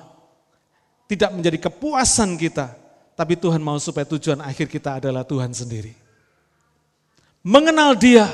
tidak 1.08 1.32
menjadi 1.32 1.72
kepuasan 1.72 2.36
kita, 2.36 2.76
tapi 3.16 3.40
Tuhan 3.40 3.64
mau 3.64 3.80
supaya 3.80 4.04
tujuan 4.04 4.44
akhir 4.44 4.68
kita 4.68 5.00
adalah 5.00 5.24
Tuhan 5.24 5.56
sendiri 5.56 6.08
mengenal 7.48 7.96
dia 7.96 8.28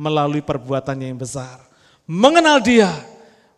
melalui 0.00 0.40
perbuatannya 0.40 1.12
yang 1.12 1.20
besar. 1.20 1.60
Mengenal 2.08 2.64
dia 2.64 2.88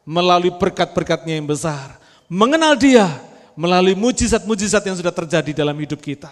melalui 0.03 0.51
berkat-berkatnya 0.51 1.39
yang 1.39 1.47
besar. 1.47 1.95
Mengenal 2.27 2.75
dia 2.75 3.07
melalui 3.55 3.95
mujizat-mujizat 3.95 4.83
yang 4.83 4.99
sudah 4.99 5.15
terjadi 5.15 5.63
dalam 5.63 5.79
hidup 5.79 6.03
kita. 6.03 6.31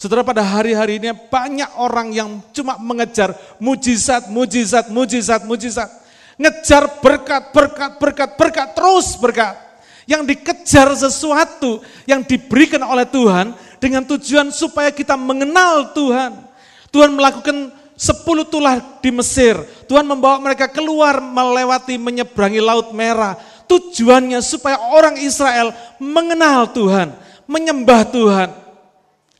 Saudara 0.00 0.24
pada 0.24 0.40
hari-hari 0.40 0.96
ini 0.96 1.12
banyak 1.12 1.76
orang 1.76 2.08
yang 2.16 2.40
cuma 2.56 2.80
mengejar 2.80 3.36
mujizat, 3.60 4.32
mujizat, 4.32 4.88
mujizat, 4.88 5.44
mujizat. 5.44 5.92
Ngejar 6.40 7.04
berkat, 7.04 7.52
berkat, 7.52 8.00
berkat, 8.00 8.30
berkat, 8.40 8.68
terus 8.72 9.12
berkat. 9.20 9.52
Yang 10.08 10.32
dikejar 10.32 10.88
sesuatu 10.96 11.84
yang 12.08 12.24
diberikan 12.24 12.80
oleh 12.80 13.04
Tuhan 13.04 13.52
dengan 13.76 14.02
tujuan 14.08 14.48
supaya 14.48 14.88
kita 14.88 15.20
mengenal 15.20 15.92
Tuhan. 15.92 16.32
Tuhan 16.88 17.12
melakukan 17.12 17.70
sepuluh 17.94 18.48
tulah 18.48 18.80
di 19.04 19.12
Mesir. 19.12 19.60
Tuhan 19.84 20.08
membawa 20.08 20.40
mereka 20.40 20.66
keluar 20.66 21.20
melewati 21.20 22.00
menyeberangi 22.00 22.58
Laut 22.58 22.90
Merah 22.90 23.38
Tujuannya 23.70 24.42
supaya 24.42 24.82
orang 24.82 25.14
Israel 25.22 25.70
mengenal 26.02 26.74
Tuhan, 26.74 27.14
menyembah 27.46 28.02
Tuhan. 28.10 28.50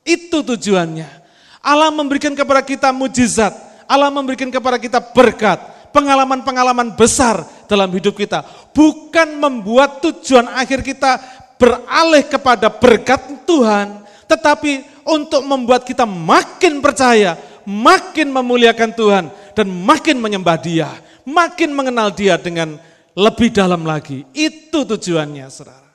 Itu 0.07 0.47
tujuannya. 0.47 1.11
Allah 1.59 1.91
memberikan 1.91 2.31
kepada 2.39 2.63
kita 2.63 2.95
mujizat, 2.95 3.51
Allah 3.91 4.07
memberikan 4.07 4.47
kepada 4.47 4.79
kita 4.79 5.03
berkat, 5.03 5.59
pengalaman-pengalaman 5.91 6.95
besar 6.95 7.45
dalam 7.71 7.91
hidup 7.95 8.17
kita. 8.19 8.43
Bukan 8.75 9.39
membuat 9.39 10.03
tujuan 10.03 10.51
akhir 10.51 10.83
kita 10.83 11.21
beralih 11.61 12.25
kepada 12.25 12.73
berkat 12.73 13.45
Tuhan, 13.45 14.03
tetapi 14.25 15.05
untuk 15.05 15.45
membuat 15.45 15.85
kita 15.85 16.09
makin 16.09 16.81
percaya, 16.81 17.37
makin 17.69 18.33
memuliakan 18.33 18.91
Tuhan, 18.97 19.25
dan 19.53 19.67
makin 19.69 20.17
menyembah 20.19 20.57
Dia, 20.57 20.89
makin 21.29 21.77
mengenal 21.77 22.15
Dia 22.15 22.41
dengan 22.41 22.81
lebih 23.13 23.53
dalam 23.53 23.85
lagi. 23.85 24.25
Itu 24.33 24.89
tujuannya, 24.89 25.47
saudara. 25.53 25.91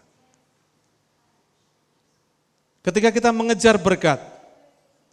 Ketika 2.86 3.10
kita 3.10 3.34
mengejar 3.34 3.82
berkat, 3.82 4.22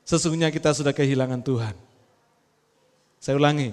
sesungguhnya 0.04 0.52
kita 0.52 0.76
sudah 0.76 0.92
kehilangan 0.92 1.40
Tuhan. 1.40 1.72
Saya 3.16 3.40
ulangi, 3.40 3.72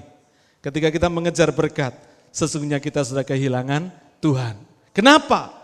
ketika 0.60 0.88
kita 0.92 1.08
mengejar 1.08 1.50
berkat, 1.52 1.96
sesungguhnya 2.32 2.80
kita 2.80 3.04
sudah 3.04 3.24
kehilangan 3.24 3.92
Tuhan. 4.20 4.56
Kenapa? 4.92 5.56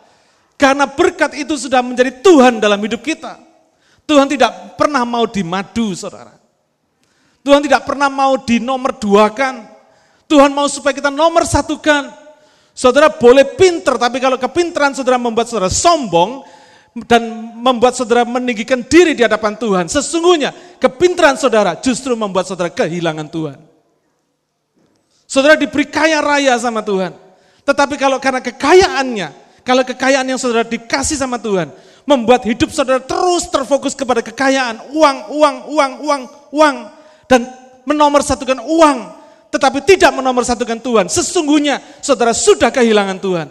Karena 0.55 0.87
berkat 0.87 1.35
itu 1.35 1.55
sudah 1.59 1.83
menjadi 1.83 2.23
Tuhan 2.23 2.63
dalam 2.63 2.79
hidup 2.79 3.03
kita. 3.03 3.35
Tuhan 4.05 4.29
tidak 4.31 4.77
pernah 4.79 5.03
mau 5.03 5.27
dimadu, 5.27 5.91
saudara. 5.97 6.37
Tuhan 7.45 7.61
tidak 7.61 7.83
pernah 7.83 8.07
mau 8.07 8.39
dinomor 8.39 8.95
duakan. 8.97 9.67
Tuhan 10.25 10.49
mau 10.55 10.65
supaya 10.65 10.95
kita 10.95 11.11
nomor 11.11 11.45
satukan. 11.45 12.09
Saudara 12.75 13.07
boleh 13.07 13.55
pinter, 13.55 13.95
tapi 13.95 14.19
kalau 14.19 14.35
kepintaran 14.35 14.91
saudara 14.91 15.15
membuat 15.15 15.47
saudara 15.47 15.71
sombong 15.71 16.43
dan 17.07 17.23
membuat 17.55 17.95
saudara 17.95 18.23
meninggikan 18.27 18.83
diri 18.83 19.15
di 19.15 19.23
hadapan 19.23 19.55
Tuhan, 19.55 19.85
sesungguhnya 19.87 20.51
kepintaran 20.79 21.39
saudara 21.39 21.79
justru 21.79 22.15
membuat 22.19 22.47
saudara 22.47 22.67
kehilangan 22.71 23.27
Tuhan. 23.31 23.59
Saudara 25.35 25.59
diberi 25.59 25.83
kaya 25.83 26.23
raya 26.23 26.55
sama 26.55 26.79
Tuhan. 26.79 27.11
Tetapi 27.67 27.99
kalau 27.99 28.23
karena 28.23 28.39
kekayaannya, 28.39 29.35
kalau 29.67 29.83
kekayaan 29.83 30.31
yang 30.31 30.39
saudara 30.39 30.63
dikasih 30.63 31.19
sama 31.19 31.35
Tuhan, 31.35 31.75
membuat 32.07 32.47
hidup 32.47 32.71
saudara 32.71 33.03
terus 33.03 33.43
terfokus 33.51 33.91
kepada 33.91 34.23
kekayaan, 34.23 34.95
uang, 34.95 35.17
uang, 35.35 35.55
uang, 35.75 35.91
uang, 36.07 36.21
uang, 36.55 36.75
dan 37.27 37.51
menomorsatukan 37.83 38.63
uang, 38.63 38.97
tetapi 39.51 39.83
tidak 39.83 40.15
menomorsatukan 40.15 40.79
Tuhan. 40.79 41.11
Sesungguhnya 41.11 41.83
saudara 41.99 42.31
sudah 42.31 42.71
kehilangan 42.71 43.19
Tuhan. 43.19 43.47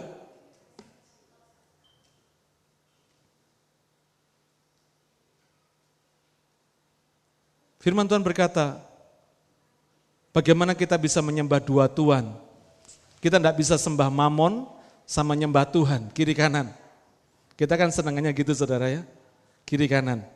Firman 7.77 8.09
Tuhan 8.09 8.25
berkata, 8.25 8.84
bagaimana 10.35 10.75
kita 10.75 10.99
bisa 10.99 11.23
menyembah 11.23 11.63
dua 11.63 11.87
Tuhan? 11.87 12.35
Kita 13.23 13.39
tidak 13.39 13.55
bisa 13.55 13.79
sembah 13.79 14.11
mamon 14.11 14.67
sama 15.07 15.31
nyembah 15.33 15.63
Tuhan, 15.71 16.11
kiri 16.11 16.35
kanan. 16.35 16.75
Kita 17.55 17.79
kan 17.79 17.87
senangannya 17.87 18.35
gitu 18.35 18.51
saudara 18.51 18.91
ya, 18.91 19.01
kiri 19.63 19.87
kanan. 19.87 20.27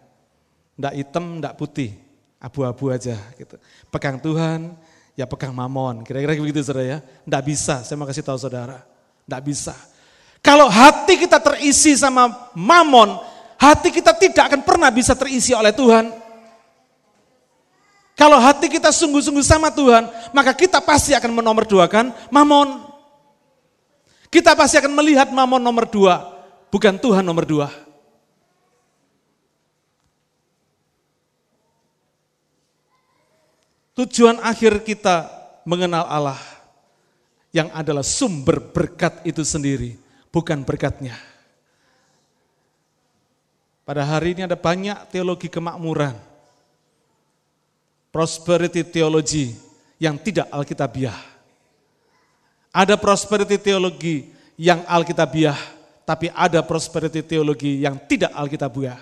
Tidak 0.80 0.94
hitam, 0.96 1.44
tidak 1.44 1.60
putih, 1.60 1.92
abu-abu 2.40 2.96
aja 2.96 3.20
gitu. 3.36 3.60
Pegang 3.92 4.16
Tuhan, 4.24 4.80
ya 5.20 5.28
pegang 5.28 5.52
mamon. 5.52 6.08
Kira-kira 6.08 6.40
begitu 6.40 6.64
saudara 6.64 6.88
ya. 6.88 7.00
Tidak 7.04 7.44
bisa, 7.44 7.84
saya 7.84 8.00
mau 8.00 8.08
kasih 8.08 8.24
tahu 8.24 8.40
saudara. 8.40 8.80
Tidak 9.28 9.42
bisa. 9.44 9.76
Kalau 10.40 10.72
hati 10.72 11.20
kita 11.20 11.44
terisi 11.44 12.00
sama 12.00 12.50
mamon, 12.56 13.20
hati 13.60 13.92
kita 13.92 14.16
tidak 14.16 14.48
akan 14.48 14.62
pernah 14.64 14.88
bisa 14.88 15.12
terisi 15.20 15.52
oleh 15.52 15.76
Tuhan. 15.76 16.16
Kalau 18.20 18.36
hati 18.36 18.68
kita 18.68 18.92
sungguh-sungguh 18.92 19.48
sama 19.48 19.72
Tuhan, 19.72 20.04
maka 20.36 20.52
kita 20.52 20.84
pasti 20.84 21.16
akan 21.16 21.40
menomorduakan 21.40 22.12
mamon. 22.28 22.84
Kita 24.28 24.60
pasti 24.60 24.76
akan 24.76 24.92
melihat 24.92 25.32
mamon 25.32 25.64
nomor 25.64 25.88
dua, 25.88 26.28
bukan 26.68 27.00
Tuhan 27.00 27.24
nomor 27.24 27.48
dua. 27.48 27.72
Tujuan 33.96 34.44
akhir 34.44 34.84
kita 34.84 35.32
mengenal 35.64 36.04
Allah 36.04 36.40
yang 37.56 37.72
adalah 37.72 38.04
sumber 38.04 38.60
berkat 38.60 39.24
itu 39.24 39.48
sendiri, 39.48 39.96
bukan 40.28 40.68
berkatnya. 40.68 41.16
Pada 43.88 44.04
hari 44.04 44.36
ini 44.36 44.44
ada 44.44 44.60
banyak 44.60 45.08
teologi 45.08 45.48
kemakmuran, 45.50 46.20
prosperity 48.20 48.84
theology 48.84 49.56
yang 49.96 50.20
tidak 50.20 50.52
alkitabiah. 50.52 51.16
Ada 52.76 53.00
prosperity 53.00 53.56
teologi 53.56 54.28
yang 54.60 54.84
alkitabiah, 54.84 55.56
tapi 56.04 56.28
ada 56.36 56.60
prosperity 56.60 57.24
teologi 57.24 57.80
yang 57.80 57.96
tidak 58.12 58.36
alkitabiah. 58.36 59.00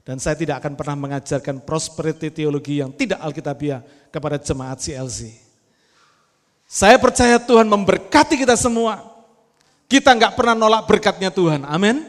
Dan 0.00 0.16
saya 0.16 0.32
tidak 0.32 0.64
akan 0.64 0.80
pernah 0.80 0.96
mengajarkan 0.96 1.60
prosperity 1.60 2.32
teologi 2.32 2.80
yang 2.80 2.88
tidak 2.88 3.20
alkitabiah 3.20 3.84
kepada 4.08 4.40
jemaat 4.40 4.80
CLC. 4.80 5.28
Saya 6.64 6.96
percaya 6.96 7.36
Tuhan 7.36 7.68
memberkati 7.68 8.32
kita 8.32 8.56
semua. 8.56 9.04
Kita 9.92 10.16
nggak 10.16 10.32
pernah 10.32 10.56
nolak 10.56 10.88
berkatnya 10.88 11.28
Tuhan, 11.28 11.68
amin. 11.68 12.00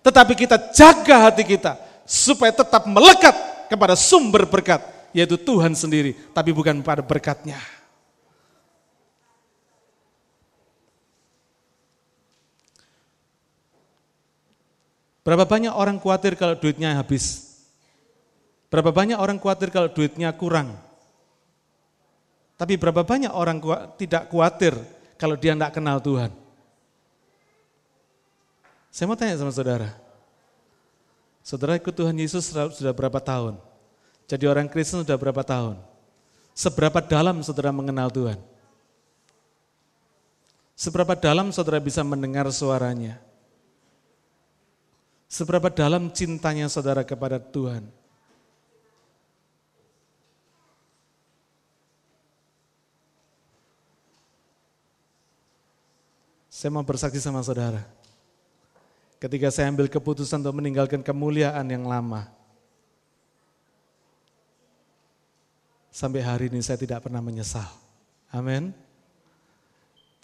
Tetapi 0.00 0.32
kita 0.40 0.56
jaga 0.72 1.28
hati 1.28 1.44
kita 1.44 1.76
supaya 2.08 2.48
tetap 2.48 2.88
melekat 2.88 3.36
kepada 3.68 3.92
sumber 3.92 4.48
berkat, 4.48 4.80
yaitu 5.12 5.36
Tuhan 5.36 5.76
sendiri, 5.76 6.16
tapi 6.32 6.50
bukan 6.52 6.80
pada 6.80 7.04
berkatnya. 7.04 7.60
Berapa 15.22 15.46
banyak 15.46 15.70
orang 15.70 16.02
khawatir 16.02 16.34
kalau 16.34 16.58
duitnya 16.58 16.98
habis? 16.98 17.54
Berapa 18.66 18.90
banyak 18.90 19.14
orang 19.14 19.38
khawatir 19.38 19.70
kalau 19.70 19.86
duitnya 19.86 20.34
kurang? 20.34 20.74
Tapi 22.58 22.74
berapa 22.74 23.06
banyak 23.06 23.30
orang 23.30 23.62
tidak 23.94 24.26
khawatir 24.32 24.74
kalau 25.14 25.38
dia 25.38 25.54
tidak 25.54 25.70
kenal 25.70 26.02
Tuhan? 26.02 26.34
Saya 28.90 29.06
mau 29.06 29.16
tanya 29.16 29.38
sama 29.38 29.54
saudara. 29.54 29.94
Saudara 31.42 31.78
ikut 31.78 31.94
Tuhan 31.94 32.18
Yesus 32.18 32.50
sudah 32.50 32.92
berapa 32.92 33.22
tahun? 33.22 33.71
Jadi 34.26 34.44
orang 34.48 34.70
Kristen 34.70 35.02
sudah 35.04 35.18
berapa 35.18 35.42
tahun? 35.44 35.76
Seberapa 36.52 37.00
dalam 37.00 37.40
saudara 37.40 37.72
mengenal 37.72 38.12
Tuhan? 38.12 38.38
Seberapa 40.76 41.14
dalam 41.14 41.54
saudara 41.54 41.78
bisa 41.78 42.02
mendengar 42.02 42.48
suaranya? 42.50 43.20
Seberapa 45.32 45.72
dalam 45.72 46.12
cintanya 46.12 46.68
saudara 46.68 47.06
kepada 47.06 47.40
Tuhan? 47.40 47.88
Saya 56.52 56.68
mau 56.68 56.84
bersaksi 56.84 57.18
sama 57.18 57.40
saudara. 57.40 57.82
Ketika 59.16 59.50
saya 59.54 59.70
ambil 59.70 59.86
keputusan 59.86 60.42
untuk 60.42 60.58
meninggalkan 60.58 61.00
kemuliaan 61.00 61.66
yang 61.66 61.86
lama, 61.86 62.28
sampai 65.92 66.24
hari 66.24 66.48
ini 66.48 66.64
saya 66.64 66.80
tidak 66.80 67.04
pernah 67.04 67.20
menyesal. 67.20 67.68
Amin. 68.32 68.72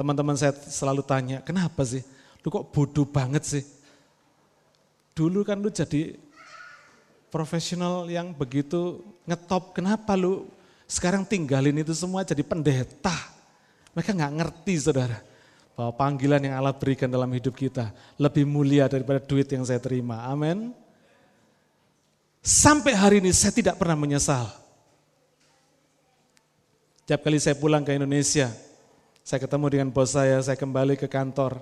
Teman-teman 0.01 0.33
saya 0.33 0.57
selalu 0.57 1.05
tanya, 1.05 1.45
kenapa 1.45 1.85
sih? 1.85 2.01
Lu 2.41 2.49
kok 2.49 2.73
bodoh 2.73 3.05
banget 3.05 3.45
sih? 3.45 3.65
Dulu 5.13 5.45
kan 5.45 5.61
lu 5.61 5.69
jadi 5.69 6.17
profesional 7.29 8.09
yang 8.09 8.33
begitu 8.33 9.05
ngetop, 9.29 9.77
kenapa 9.77 10.17
lu 10.17 10.49
sekarang 10.89 11.29
tinggalin 11.29 11.77
itu 11.85 11.93
semua 11.93 12.25
jadi 12.25 12.41
pendeta? 12.41 13.13
Mereka 13.93 14.17
nggak 14.17 14.35
ngerti 14.41 14.75
saudara. 14.81 15.21
bahwa 15.79 15.95
panggilan 15.95 16.43
yang 16.43 16.59
Allah 16.59 16.75
berikan 16.75 17.07
dalam 17.07 17.31
hidup 17.31 17.55
kita 17.55 17.95
lebih 18.19 18.43
mulia 18.43 18.91
daripada 18.91 19.23
duit 19.23 19.47
yang 19.47 19.63
saya 19.63 19.79
terima. 19.79 20.27
Amin. 20.27 20.75
Sampai 22.43 22.99
hari 22.99 23.23
ini 23.23 23.31
saya 23.31 23.55
tidak 23.55 23.79
pernah 23.79 23.95
menyesal. 23.95 24.51
Tiap 27.09 27.25
kali 27.25 27.41
saya 27.41 27.57
pulang 27.57 27.89
ke 27.89 27.97
Indonesia, 27.97 28.53
saya 29.25 29.41
ketemu 29.41 29.67
dengan 29.73 29.89
bos 29.89 30.13
saya, 30.13 30.45
saya 30.45 30.61
kembali 30.61 30.93
ke 31.01 31.09
kantor. 31.09 31.57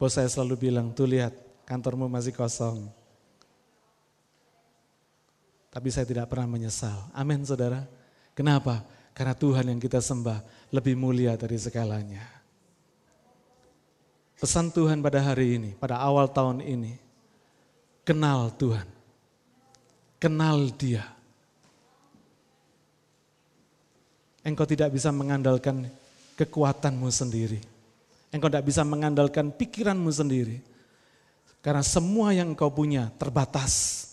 Bos 0.00 0.16
saya 0.16 0.24
selalu 0.24 0.56
bilang, 0.56 0.88
tuh 0.96 1.04
lihat 1.04 1.36
kantormu 1.68 2.08
masih 2.08 2.32
kosong. 2.32 2.88
Tapi 5.68 5.88
saya 5.92 6.08
tidak 6.08 6.32
pernah 6.32 6.48
menyesal. 6.48 6.96
Amin 7.12 7.44
saudara. 7.44 7.84
Kenapa? 8.32 8.80
Karena 9.12 9.36
Tuhan 9.36 9.68
yang 9.68 9.76
kita 9.76 10.00
sembah 10.00 10.40
lebih 10.72 10.96
mulia 10.96 11.36
dari 11.36 11.60
segalanya. 11.60 12.24
Pesan 14.40 14.72
Tuhan 14.72 15.04
pada 15.04 15.20
hari 15.20 15.60
ini, 15.60 15.70
pada 15.76 16.00
awal 16.00 16.24
tahun 16.24 16.64
ini, 16.64 16.96
kenal 18.00 18.48
Tuhan, 18.56 18.88
kenal 20.16 20.72
Dia. 20.72 21.19
Engkau 24.40 24.64
tidak 24.64 24.96
bisa 24.96 25.12
mengandalkan 25.12 25.88
kekuatanmu 26.40 27.08
sendiri. 27.12 27.60
Engkau 28.32 28.48
tidak 28.48 28.64
bisa 28.64 28.82
mengandalkan 28.86 29.52
pikiranmu 29.52 30.08
sendiri. 30.08 30.64
Karena 31.60 31.84
semua 31.84 32.32
yang 32.32 32.56
engkau 32.56 32.72
punya 32.72 33.12
terbatas. 33.20 34.06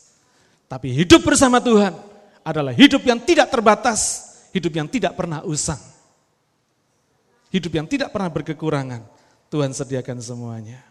Tapi 0.68 0.92
hidup 0.92 1.24
bersama 1.24 1.64
Tuhan 1.64 1.96
adalah 2.44 2.76
hidup 2.76 3.08
yang 3.08 3.24
tidak 3.24 3.48
terbatas, 3.48 4.28
hidup 4.52 4.76
yang 4.76 4.88
tidak 4.92 5.16
pernah 5.16 5.40
usang. 5.48 5.80
Hidup 7.48 7.72
yang 7.72 7.88
tidak 7.88 8.12
pernah 8.12 8.28
berkekurangan, 8.28 9.08
Tuhan 9.48 9.72
sediakan 9.72 10.20
semuanya. 10.20 10.84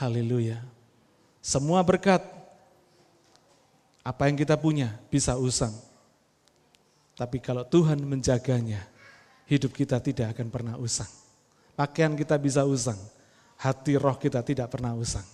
Haleluya. 0.00 0.64
Semua 1.44 1.84
berkat, 1.84 2.24
apa 4.00 4.22
yang 4.28 4.36
kita 4.40 4.56
punya 4.56 4.96
bisa 5.12 5.36
usang. 5.36 5.72
Tapi 7.16 7.40
kalau 7.40 7.64
Tuhan 7.64 7.96
menjaganya, 8.04 8.84
hidup 9.48 9.72
kita 9.72 9.96
tidak 10.04 10.36
akan 10.36 10.52
pernah 10.52 10.74
usang. 10.76 11.08
Pakaian 11.72 12.12
kita 12.12 12.36
bisa 12.36 12.60
usang, 12.68 13.00
hati 13.56 13.96
roh 13.96 14.20
kita 14.20 14.44
tidak 14.44 14.68
pernah 14.68 14.92
usang. 14.92 15.24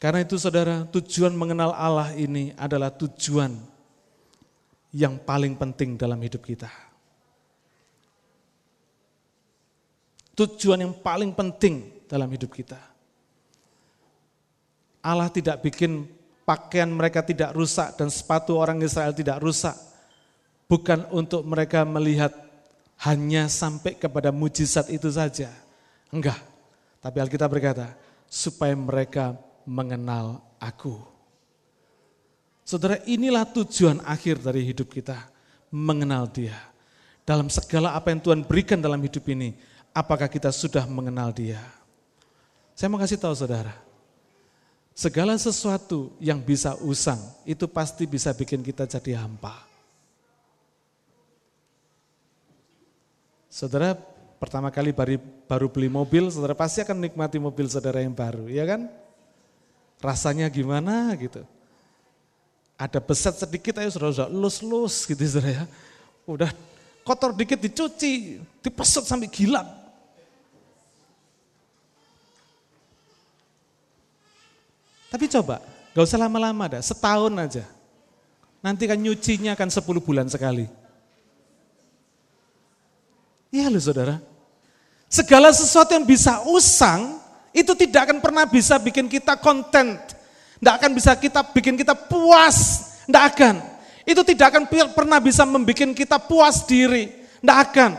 Karena 0.00 0.24
itu 0.24 0.34
saudara, 0.34 0.82
tujuan 0.90 1.30
mengenal 1.30 1.76
Allah 1.76 2.10
ini 2.18 2.50
adalah 2.58 2.90
tujuan 2.90 3.54
yang 4.90 5.14
paling 5.14 5.54
penting 5.54 5.94
dalam 5.94 6.18
hidup 6.18 6.42
kita. 6.42 6.66
Tujuan 10.34 10.82
yang 10.82 10.94
paling 10.96 11.30
penting 11.36 12.02
dalam 12.10 12.26
hidup 12.32 12.50
kita. 12.50 12.80
Allah 15.04 15.30
tidak 15.30 15.62
bikin 15.62 16.08
pakaian 16.52 16.92
mereka 16.92 17.24
tidak 17.24 17.56
rusak 17.56 17.96
dan 17.96 18.12
sepatu 18.12 18.60
orang 18.60 18.76
Israel 18.84 19.16
tidak 19.16 19.40
rusak. 19.40 19.72
Bukan 20.68 21.08
untuk 21.08 21.48
mereka 21.48 21.88
melihat 21.88 22.28
hanya 23.08 23.48
sampai 23.48 23.96
kepada 23.96 24.28
mujizat 24.28 24.92
itu 24.92 25.08
saja. 25.08 25.48
Enggak. 26.12 26.36
Tapi 27.00 27.16
Alkitab 27.24 27.48
berkata, 27.48 27.96
supaya 28.28 28.76
mereka 28.76 29.32
mengenal 29.64 30.44
aku. 30.60 31.00
Saudara, 32.68 33.00
inilah 33.08 33.48
tujuan 33.48 34.04
akhir 34.04 34.44
dari 34.44 34.62
hidup 34.68 34.92
kita, 34.92 35.16
mengenal 35.72 36.28
Dia. 36.28 36.54
Dalam 37.24 37.48
segala 37.48 37.96
apa 37.96 38.12
yang 38.12 38.20
Tuhan 38.20 38.44
berikan 38.44 38.78
dalam 38.78 39.00
hidup 39.00 39.24
ini, 39.32 39.56
apakah 39.96 40.28
kita 40.28 40.52
sudah 40.52 40.84
mengenal 40.84 41.32
Dia? 41.32 41.58
Saya 42.76 42.88
mau 42.92 43.00
kasih 43.02 43.18
tahu 43.18 43.34
saudara, 43.34 43.74
segala 44.92 45.36
sesuatu 45.40 46.12
yang 46.20 46.40
bisa 46.40 46.76
usang, 46.84 47.18
itu 47.48 47.64
pasti 47.68 48.04
bisa 48.04 48.32
bikin 48.32 48.60
kita 48.60 48.84
jadi 48.84 49.24
hampa. 49.24 49.64
Saudara, 53.52 53.92
pertama 54.40 54.72
kali 54.72 54.96
baru 55.44 55.66
beli 55.68 55.92
mobil, 55.92 56.32
saudara 56.32 56.56
pasti 56.56 56.80
akan 56.80 56.96
menikmati 57.04 57.36
mobil 57.36 57.68
saudara 57.68 58.00
yang 58.00 58.16
baru, 58.16 58.48
ya 58.48 58.64
kan? 58.64 58.88
Rasanya 60.00 60.48
gimana 60.48 61.12
gitu. 61.20 61.44
Ada 62.80 62.98
beset 62.98 63.36
sedikit 63.38 63.78
ayo 63.78 63.92
sudah 63.92 64.10
sudah 64.10 64.30
lus-lus 64.32 65.04
gitu 65.04 65.20
saudara 65.20 65.62
ya. 65.62 65.64
Udah 66.24 66.50
kotor 67.04 67.36
dikit 67.36 67.60
dicuci, 67.60 68.40
dipesut 68.64 69.04
sampai 69.04 69.28
gila. 69.28 69.81
Tapi 75.12 75.28
coba, 75.28 75.60
gak 75.92 76.04
usah 76.08 76.16
lama-lama 76.16 76.64
dah, 76.72 76.80
setahun 76.80 77.32
aja. 77.36 77.68
Nanti 78.64 78.88
kan 78.88 78.96
nyucinya 78.96 79.52
akan 79.52 79.68
10 79.68 79.84
bulan 80.00 80.26
sekali. 80.32 80.64
Iya 83.52 83.68
loh 83.68 83.82
saudara. 83.84 84.16
Segala 85.12 85.52
sesuatu 85.52 85.92
yang 85.92 86.08
bisa 86.08 86.40
usang, 86.48 87.20
itu 87.52 87.76
tidak 87.76 88.08
akan 88.08 88.24
pernah 88.24 88.48
bisa 88.48 88.80
bikin 88.80 89.12
kita 89.12 89.36
konten 89.36 90.00
tidak 90.62 90.78
akan 90.78 90.94
bisa 90.94 91.18
kita 91.18 91.42
bikin 91.50 91.74
kita 91.74 91.90
puas. 91.90 92.86
Tidak 93.10 93.24
akan. 93.34 93.58
Itu 94.06 94.22
tidak 94.22 94.54
akan 94.54 94.70
pernah 94.94 95.18
bisa 95.18 95.42
membuat 95.42 95.90
kita 95.90 96.22
puas 96.22 96.62
diri. 96.62 97.10
Tidak 97.42 97.58
akan. 97.66 97.98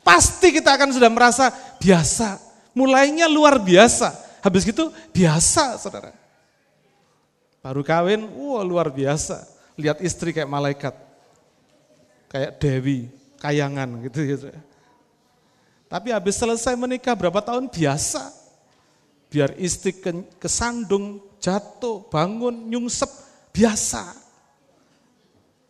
Pasti 0.00 0.56
kita 0.56 0.72
akan 0.72 0.88
sudah 0.96 1.12
merasa 1.12 1.52
biasa. 1.76 2.40
Mulainya 2.72 3.28
luar 3.28 3.60
biasa. 3.60 4.40
Habis 4.40 4.72
itu 4.72 4.88
biasa 5.12 5.76
saudara. 5.76 6.16
Baru 7.62 7.86
kawin, 7.86 8.26
wah 8.26 8.66
luar 8.66 8.90
biasa. 8.90 9.46
Lihat 9.78 10.02
istri 10.02 10.34
kayak 10.34 10.50
malaikat. 10.50 10.94
Kayak 12.26 12.58
Dewi, 12.58 13.06
kayangan 13.38 13.88
gitu. 14.02 14.18
gitu. 14.26 14.46
Tapi 15.86 16.08
habis 16.10 16.34
selesai 16.34 16.74
menikah 16.74 17.14
berapa 17.14 17.38
tahun 17.38 17.70
biasa. 17.70 18.34
Biar 19.30 19.54
istri 19.56 19.94
kesandung, 20.42 21.22
jatuh, 21.38 22.02
bangun, 22.10 22.52
nyungsep, 22.66 23.08
biasa. 23.54 24.10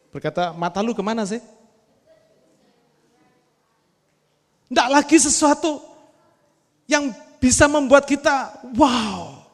Berkata, 0.09 0.57
mata 0.57 0.81
lu 0.81 0.97
ke 0.97 1.05
mana 1.05 1.29
sih? 1.29 1.39
Tidak 4.73 4.89
lagi 4.89 5.21
sesuatu 5.21 5.85
yang 6.89 7.13
bisa 7.37 7.69
membuat 7.69 8.09
kita 8.09 8.57
wow, 8.73 9.45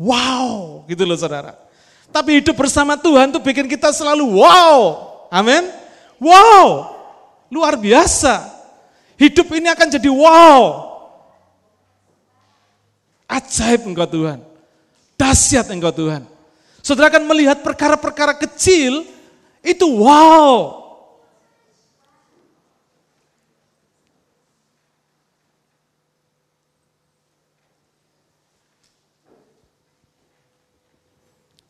wow 0.00 0.80
gitu 0.88 1.04
loh 1.04 1.18
saudara. 1.18 1.65
Tapi 2.14 2.40
hidup 2.40 2.56
bersama 2.56 2.96
Tuhan 2.96 3.28
tuh 3.28 3.42
bikin 3.42 3.68
kita 3.68 3.92
selalu 3.92 4.40
wow, 4.40 4.78
amin. 5.28 5.68
Wow, 6.16 6.96
luar 7.52 7.76
biasa. 7.76 8.56
Hidup 9.16 9.48
ini 9.52 9.68
akan 9.68 9.88
jadi 9.90 10.08
wow. 10.08 10.60
Ajaib 13.26 13.84
engkau 13.90 14.06
Tuhan. 14.06 14.38
Dahsyat 15.18 15.66
engkau 15.72 15.90
Tuhan. 15.90 16.22
Saudara 16.84 17.10
akan 17.10 17.26
melihat 17.26 17.58
perkara-perkara 17.66 18.38
kecil, 18.38 19.02
itu 19.66 19.86
wow. 19.98 20.85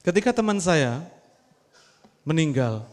Ketika 0.07 0.31
teman 0.31 0.63
saya 0.63 1.03
meninggal, 2.23 2.87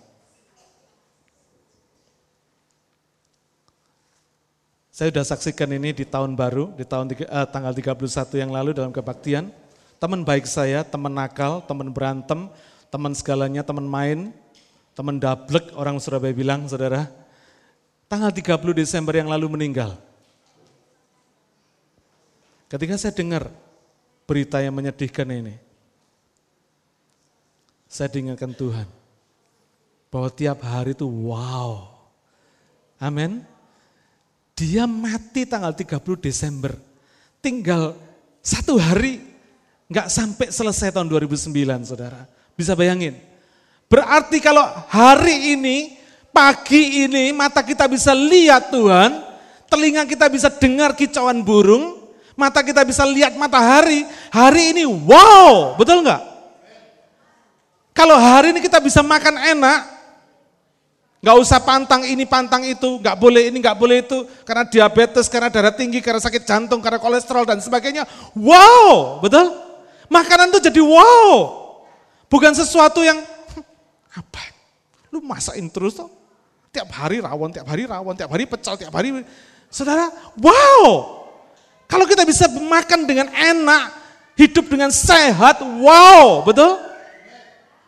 saya 4.90 5.14
sudah 5.14 5.22
saksikan 5.22 5.70
ini 5.78 5.94
di 5.94 6.10
tahun 6.10 6.34
baru, 6.34 6.74
di 6.74 6.82
tahun 6.82 7.14
uh, 7.14 7.46
tanggal 7.46 7.70
31 7.70 8.02
yang 8.42 8.50
lalu 8.50 8.74
dalam 8.74 8.90
kebaktian 8.90 9.54
teman 10.02 10.26
baik 10.26 10.50
saya, 10.50 10.82
teman 10.82 11.14
nakal, 11.14 11.62
teman 11.70 11.94
berantem, 11.94 12.50
teman 12.90 13.14
segalanya, 13.14 13.62
teman 13.62 13.86
main, 13.86 14.34
teman 14.98 15.22
dablek 15.22 15.70
orang 15.78 16.02
Surabaya 16.02 16.34
bilang, 16.34 16.66
saudara, 16.66 17.14
tanggal 18.10 18.34
30 18.34 18.58
Desember 18.74 19.14
yang 19.14 19.30
lalu 19.30 19.54
meninggal. 19.54 20.02
Ketika 22.74 22.98
saya 22.98 23.14
dengar 23.14 23.54
berita 24.26 24.66
yang 24.66 24.74
menyedihkan 24.74 25.30
ini, 25.30 25.73
saya 27.94 28.10
diingatkan 28.10 28.58
Tuhan 28.58 28.90
bahwa 30.10 30.30
tiap 30.34 30.66
hari 30.66 30.98
itu 30.98 31.06
wow. 31.06 31.94
Amin. 32.98 33.46
Dia 34.58 34.90
mati 34.90 35.46
tanggal 35.46 35.78
30 35.78 36.02
Desember. 36.18 36.74
Tinggal 37.38 37.94
satu 38.42 38.82
hari 38.82 39.34
Enggak 39.94 40.10
sampai 40.10 40.50
selesai 40.50 40.90
tahun 40.90 41.06
2009 41.06 41.54
saudara. 41.86 42.26
Bisa 42.58 42.74
bayangin. 42.74 43.14
Berarti 43.86 44.42
kalau 44.42 44.66
hari 44.90 45.54
ini 45.54 46.02
pagi 46.34 47.06
ini 47.06 47.30
mata 47.30 47.62
kita 47.62 47.86
bisa 47.86 48.10
lihat 48.18 48.74
Tuhan, 48.74 49.22
telinga 49.70 50.10
kita 50.10 50.34
bisa 50.34 50.50
dengar 50.50 50.98
kicauan 50.98 51.46
burung, 51.46 52.10
mata 52.34 52.66
kita 52.66 52.82
bisa 52.82 53.06
lihat 53.06 53.38
matahari, 53.38 54.02
hari 54.34 54.74
ini 54.74 54.82
wow, 54.82 55.78
betul 55.78 56.02
nggak? 56.02 56.33
Kalau 57.94 58.18
hari 58.18 58.58
ini 58.58 58.60
kita 58.60 58.82
bisa 58.82 59.06
makan 59.06 59.38
enak, 59.38 59.80
nggak 61.22 61.38
usah 61.40 61.62
pantang 61.62 62.04
ini 62.04 62.26
pantang 62.26 62.66
itu, 62.66 62.98
nggak 63.00 63.16
boleh 63.16 63.54
ini 63.54 63.62
nggak 63.62 63.78
boleh 63.78 64.02
itu, 64.02 64.26
karena 64.44 64.66
diabetes, 64.66 65.30
karena 65.30 65.48
darah 65.54 65.72
tinggi, 65.72 66.02
karena 66.02 66.18
sakit 66.18 66.44
jantung, 66.44 66.82
karena 66.82 66.98
kolesterol 66.98 67.46
dan 67.46 67.62
sebagainya. 67.62 68.04
Wow, 68.34 69.22
betul? 69.22 69.54
Makanan 70.10 70.50
itu 70.52 70.68
jadi 70.68 70.82
wow, 70.82 71.32
bukan 72.28 72.52
sesuatu 72.58 73.06
yang 73.06 73.22
apa? 74.12 74.42
Lu 75.14 75.22
masakin 75.22 75.70
terus 75.70 75.94
tuh, 75.94 76.10
tiap 76.74 76.90
hari 76.92 77.22
rawon, 77.22 77.54
tiap 77.54 77.70
hari 77.70 77.86
rawon, 77.86 78.18
tiap 78.18 78.34
hari 78.34 78.50
pecel, 78.50 78.74
tiap 78.76 78.92
hari, 78.92 79.22
saudara, 79.70 80.10
wow. 80.42 81.22
Kalau 81.86 82.10
kita 82.10 82.26
bisa 82.26 82.50
makan 82.50 83.06
dengan 83.06 83.30
enak, 83.30 83.94
hidup 84.34 84.66
dengan 84.66 84.90
sehat, 84.90 85.62
wow, 85.62 86.42
betul? 86.42 86.93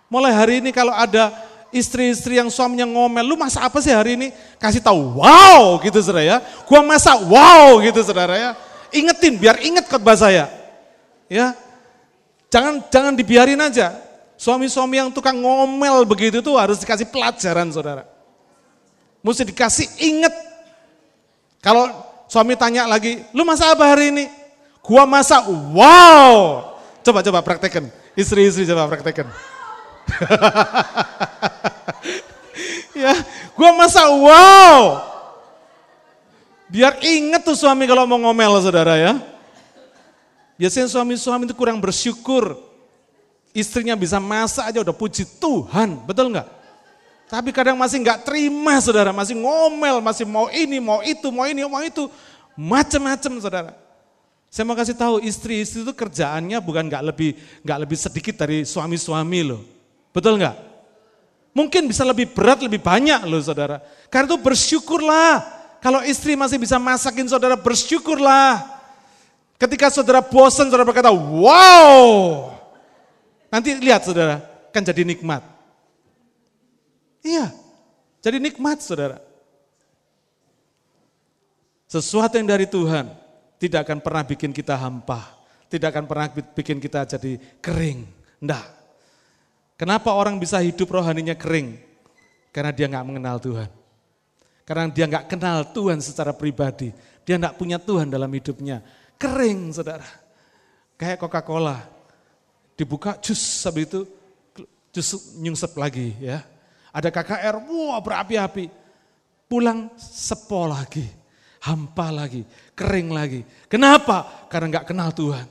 Mulai 0.05 0.31
hari 0.31 0.53
ini 0.61 0.69
kalau 0.69 0.93
ada 0.93 1.33
istri-istri 1.73 2.37
yang 2.39 2.47
suaminya 2.47 2.87
ngomel, 2.87 3.25
lu 3.25 3.35
masak 3.35 3.67
apa 3.67 3.83
sih 3.83 3.91
hari 3.91 4.15
ini? 4.15 4.31
Kasih 4.61 4.79
tahu, 4.79 5.19
wow 5.19 5.75
gitu 5.83 5.99
saudara 5.99 6.23
ya. 6.23 6.37
Gua 6.63 6.79
masak, 6.85 7.19
wow 7.27 7.81
gitu 7.83 7.99
saudara 8.05 8.35
ya. 8.37 8.51
Ingetin, 8.93 9.35
biar 9.35 9.59
inget 9.59 9.83
khotbah 9.91 10.15
saya. 10.15 10.47
Ya, 11.25 11.57
jangan 12.53 12.79
jangan 12.87 13.13
dibiarin 13.17 13.59
aja. 13.59 13.97
Suami-suami 14.37 14.99
yang 14.99 15.09
tukang 15.09 15.35
ngomel 15.35 16.05
begitu 16.05 16.43
tuh 16.43 16.59
harus 16.59 16.77
dikasih 16.79 17.07
pelajaran 17.09 17.67
saudara. 17.73 18.03
Mesti 19.25 19.49
dikasih 19.49 19.87
inget. 20.05 20.31
Kalau 21.65 21.89
suami 22.29 22.53
tanya 22.53 22.85
lagi, 22.85 23.25
lu 23.33 23.41
masak 23.41 23.73
apa 23.73 23.83
hari 23.89 24.13
ini? 24.13 24.25
Gua 24.85 25.03
masak, 25.09 25.49
wow. 25.73 26.61
Coba-coba 27.01 27.41
praktekin. 27.41 27.89
Istri-istri 28.13 28.69
coba 28.69 28.85
praktekin. 28.85 29.25
ya, 33.03 33.13
gua 33.57 33.71
masa 33.75 34.07
wow. 34.09 35.01
Biar 36.69 36.97
inget 37.05 37.45
tuh 37.45 37.55
suami 37.55 37.85
kalau 37.85 38.09
mau 38.09 38.19
ngomel 38.19 38.57
saudara 38.59 38.97
ya. 38.97 39.13
Biasanya 40.55 40.87
suami-suami 40.87 41.45
itu 41.45 41.55
kurang 41.55 41.83
bersyukur. 41.83 42.57
Istrinya 43.55 43.95
bisa 43.95 44.19
masak 44.19 44.71
aja 44.71 44.83
udah 44.83 44.95
puji 44.95 45.23
Tuhan, 45.39 46.03
betul 46.03 46.31
nggak? 46.31 46.47
Tapi 47.31 47.49
kadang 47.55 47.79
masih 47.79 48.03
nggak 48.03 48.27
terima 48.27 48.75
saudara, 48.83 49.15
masih 49.15 49.39
ngomel, 49.39 50.03
masih 50.03 50.27
mau 50.27 50.51
ini, 50.51 50.77
mau 50.83 50.99
itu, 51.01 51.27
mau 51.31 51.47
ini, 51.47 51.63
mau 51.63 51.83
itu. 51.83 52.11
Macam-macam 52.55 53.31
saudara. 53.39 53.71
Saya 54.51 54.63
mau 54.63 54.75
kasih 54.75 54.95
tahu 54.95 55.19
istri-istri 55.19 55.83
itu 55.83 55.91
kerjaannya 55.91 56.55
bukan 56.63 56.87
nggak 56.87 57.03
lebih 57.11 57.35
nggak 57.59 57.79
lebih 57.83 57.97
sedikit 57.99 58.35
dari 58.39 58.63
suami-suami 58.63 59.39
loh. 59.43 59.74
Betul 60.15 60.39
nggak? 60.39 60.55
Mungkin 61.51 61.91
bisa 61.91 62.07
lebih 62.07 62.31
berat, 62.31 62.63
lebih 62.63 62.79
banyak 62.79 63.27
loh 63.27 63.43
saudara. 63.43 63.83
Karena 64.07 64.31
itu 64.31 64.39
bersyukurlah. 64.39 65.43
Kalau 65.83 65.99
istri 66.07 66.39
masih 66.39 66.55
bisa 66.55 66.79
masakin 66.79 67.27
saudara, 67.27 67.59
bersyukurlah. 67.59 68.63
Ketika 69.59 69.91
saudara 69.91 70.23
bosan, 70.23 70.71
saudara 70.71 70.87
berkata, 70.87 71.11
wow. 71.11 72.51
Nanti 73.51 73.75
lihat 73.75 74.03
saudara, 74.07 74.39
kan 74.71 74.83
jadi 74.83 75.03
nikmat. 75.07 75.43
Iya, 77.23 77.51
jadi 78.19 78.37
nikmat 78.39 78.83
saudara. 78.83 79.23
Sesuatu 81.87 82.35
yang 82.35 82.51
dari 82.51 82.67
Tuhan 82.67 83.07
tidak 83.55 83.87
akan 83.87 84.03
pernah 84.03 84.23
bikin 84.27 84.51
kita 84.51 84.75
hampa. 84.75 85.23
Tidak 85.71 85.87
akan 85.87 86.05
pernah 86.05 86.27
bikin 86.33 86.83
kita 86.83 87.07
jadi 87.07 87.39
kering. 87.63 88.03
Enggak. 88.43 88.84
Kenapa 89.75 90.15
orang 90.15 90.39
bisa 90.39 90.63
hidup 90.63 90.87
rohaninya 90.87 91.35
kering? 91.35 91.75
Karena 92.55 92.71
dia 92.71 92.87
nggak 92.87 93.05
mengenal 93.05 93.35
Tuhan. 93.43 93.67
Karena 94.63 94.87
dia 94.87 95.05
nggak 95.05 95.27
kenal 95.27 95.67
Tuhan 95.75 95.99
secara 95.99 96.31
pribadi. 96.31 96.95
Dia 97.27 97.35
nggak 97.35 97.59
punya 97.59 97.75
Tuhan 97.75 98.07
dalam 98.07 98.31
hidupnya. 98.31 98.79
Kering, 99.19 99.75
saudara. 99.75 100.07
Kayak 100.95 101.19
Coca-Cola. 101.27 101.83
Dibuka 102.75 103.19
jus, 103.19 103.39
habis 103.67 103.87
itu 103.87 104.03
jus 104.95 105.35
nyungsep 105.39 105.75
lagi 105.75 106.15
ya. 106.23 106.43
Ada 106.95 107.11
KKR, 107.11 107.59
wah 107.67 107.99
berapi-api. 107.99 108.71
Pulang 109.45 109.91
sepo 109.99 110.65
lagi, 110.65 111.05
hampa 111.61 112.09
lagi, 112.09 112.47
kering 112.73 113.13
lagi. 113.13 113.41
Kenapa? 113.67 114.47
Karena 114.47 114.79
nggak 114.79 114.87
kenal 114.89 115.11
Tuhan. 115.11 115.45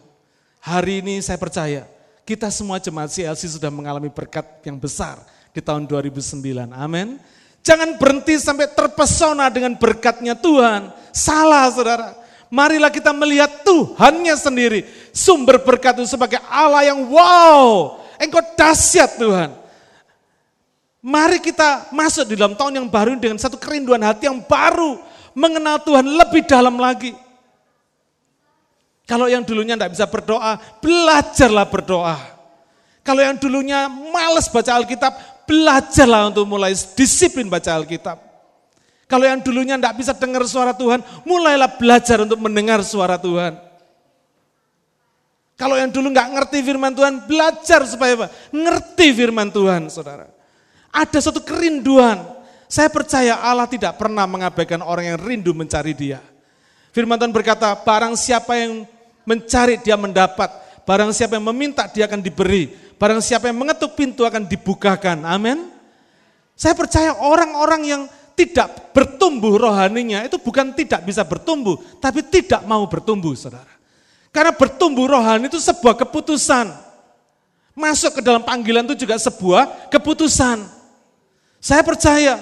Hari 0.64 1.04
ini 1.04 1.20
saya 1.20 1.36
percaya 1.36 1.84
kita 2.24 2.48
semua 2.48 2.80
jemaat 2.80 3.12
CLC 3.12 3.52
sudah 3.52 3.68
mengalami 3.68 4.08
berkat 4.08 4.44
yang 4.64 4.80
besar 4.80 5.20
di 5.52 5.60
tahun 5.60 5.84
2009. 5.84 6.72
Amin. 6.72 7.20
Jangan 7.64 7.96
berhenti 7.96 8.36
sampai 8.36 8.68
terpesona 8.68 9.48
dengan 9.48 9.76
berkatnya 9.76 10.36
Tuhan. 10.36 10.92
Salah 11.12 11.68
saudara. 11.72 12.12
Marilah 12.52 12.92
kita 12.92 13.12
melihat 13.12 13.64
Tuhannya 13.64 14.36
sendiri. 14.36 14.84
Sumber 15.16 15.60
berkat 15.60 15.96
itu 16.00 16.08
sebagai 16.12 16.40
Allah 16.48 16.92
yang 16.92 17.08
wow. 17.08 17.98
Engkau 18.20 18.44
dahsyat 18.56 19.16
Tuhan. 19.16 19.50
Mari 21.04 21.40
kita 21.40 21.92
masuk 21.92 22.32
di 22.32 22.34
dalam 22.36 22.56
tahun 22.56 22.80
yang 22.80 22.88
baru 22.88 23.16
dengan 23.16 23.36
satu 23.36 23.60
kerinduan 23.60 24.00
hati 24.00 24.28
yang 24.28 24.40
baru. 24.44 25.00
Mengenal 25.36 25.80
Tuhan 25.82 26.04
lebih 26.04 26.44
dalam 26.46 26.76
lagi. 26.80 27.23
Kalau 29.04 29.28
yang 29.28 29.44
dulunya 29.44 29.76
tidak 29.76 29.92
bisa 29.92 30.08
berdoa, 30.08 30.56
belajarlah 30.80 31.66
berdoa. 31.68 32.16
Kalau 33.04 33.20
yang 33.20 33.36
dulunya 33.36 33.84
males 33.88 34.48
baca 34.48 34.80
Alkitab, 34.80 35.12
belajarlah 35.44 36.32
untuk 36.32 36.48
mulai 36.48 36.72
disiplin 36.72 37.52
baca 37.52 37.76
Alkitab. 37.76 38.16
Kalau 39.04 39.28
yang 39.28 39.44
dulunya 39.44 39.76
tidak 39.76 40.00
bisa 40.00 40.16
dengar 40.16 40.40
suara 40.48 40.72
Tuhan, 40.72 41.04
mulailah 41.28 41.76
belajar 41.76 42.24
untuk 42.24 42.40
mendengar 42.40 42.80
suara 42.80 43.20
Tuhan. 43.20 43.60
Kalau 45.54 45.76
yang 45.76 45.92
dulu 45.92 46.10
nggak 46.10 46.28
ngerti 46.34 46.58
firman 46.64 46.96
Tuhan, 46.96 47.28
belajar 47.28 47.84
supaya 47.84 48.16
apa? 48.24 48.26
Ngerti 48.50 49.06
firman 49.12 49.52
Tuhan, 49.52 49.86
saudara. 49.92 50.26
Ada 50.90 51.30
satu 51.30 51.44
kerinduan. 51.44 52.24
Saya 52.66 52.88
percaya 52.88 53.38
Allah 53.38 53.68
tidak 53.68 54.00
pernah 54.00 54.24
mengabaikan 54.24 54.80
orang 54.82 55.14
yang 55.14 55.18
rindu 55.20 55.52
mencari 55.54 55.92
dia. 55.94 56.18
Firman 56.90 57.20
Tuhan 57.20 57.30
berkata, 57.30 57.70
barang 57.76 58.16
siapa 58.18 58.56
yang 58.58 58.88
mencari 59.24 59.80
dia 59.80 59.96
mendapat. 59.96 60.48
Barang 60.84 61.10
siapa 61.16 61.40
yang 61.40 61.48
meminta 61.48 61.88
dia 61.88 62.04
akan 62.04 62.20
diberi. 62.20 62.68
Barang 63.00 63.18
siapa 63.24 63.48
yang 63.50 63.58
mengetuk 63.58 63.96
pintu 63.96 64.22
akan 64.22 64.44
dibukakan. 64.44 65.24
Amin. 65.24 65.72
Saya 66.54 66.76
percaya 66.78 67.18
orang-orang 67.18 67.82
yang 67.82 68.02
tidak 68.38 68.94
bertumbuh 68.94 69.58
rohaninya 69.58 70.22
itu 70.26 70.38
bukan 70.38 70.74
tidak 70.74 71.02
bisa 71.02 71.22
bertumbuh, 71.26 71.78
tapi 71.98 72.22
tidak 72.22 72.62
mau 72.66 72.86
bertumbuh, 72.86 73.34
saudara. 73.34 73.70
Karena 74.34 74.50
bertumbuh 74.50 75.06
rohani 75.06 75.46
itu 75.46 75.62
sebuah 75.62 75.94
keputusan. 75.94 76.66
Masuk 77.74 78.18
ke 78.18 78.20
dalam 78.22 78.42
panggilan 78.42 78.86
itu 78.86 79.06
juga 79.06 79.18
sebuah 79.18 79.90
keputusan. 79.90 80.62
Saya 81.58 81.82
percaya 81.82 82.38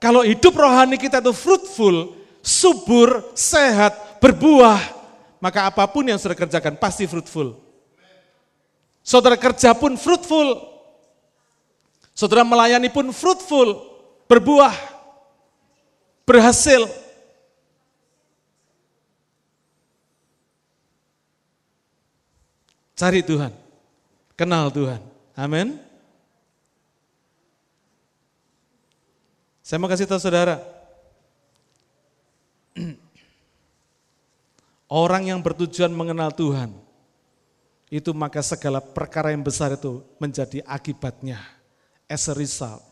kalau 0.00 0.24
hidup 0.24 0.52
rohani 0.56 0.96
kita 0.96 1.20
itu 1.20 1.32
fruitful, 1.32 2.16
subur, 2.44 3.32
sehat, 3.36 4.20
berbuah, 4.20 4.80
maka 5.42 5.66
apa 5.66 5.82
pun 5.90 6.06
yang 6.06 6.22
saudara 6.22 6.38
kerjakan 6.46 6.78
pasti 6.78 7.02
fruitful. 7.10 7.58
Saudara 9.02 9.34
kerja 9.34 9.74
pun 9.74 9.98
fruitful. 9.98 10.54
Saudara 12.14 12.46
melayani 12.46 12.86
pun 12.86 13.10
fruitful, 13.10 13.74
berbuah, 14.30 14.70
berhasil. 16.22 16.86
Cari 22.94 23.26
Tuhan, 23.26 23.50
kenal 24.38 24.70
Tuhan. 24.70 25.02
Amin. 25.34 25.74
Saya 29.66 29.82
mau 29.82 29.90
kasih 29.90 30.06
tahu 30.06 30.22
saudara, 30.22 30.62
Orang 34.92 35.24
yang 35.24 35.40
bertujuan 35.40 35.88
mengenal 35.88 36.28
Tuhan, 36.36 36.68
itu 37.88 38.12
maka 38.12 38.44
segala 38.44 38.76
perkara 38.76 39.32
yang 39.32 39.40
besar 39.40 39.72
itu 39.72 40.04
menjadi 40.20 40.60
akibatnya. 40.68 41.40
As 42.04 42.28
a 42.28 42.36
result. 42.36 42.84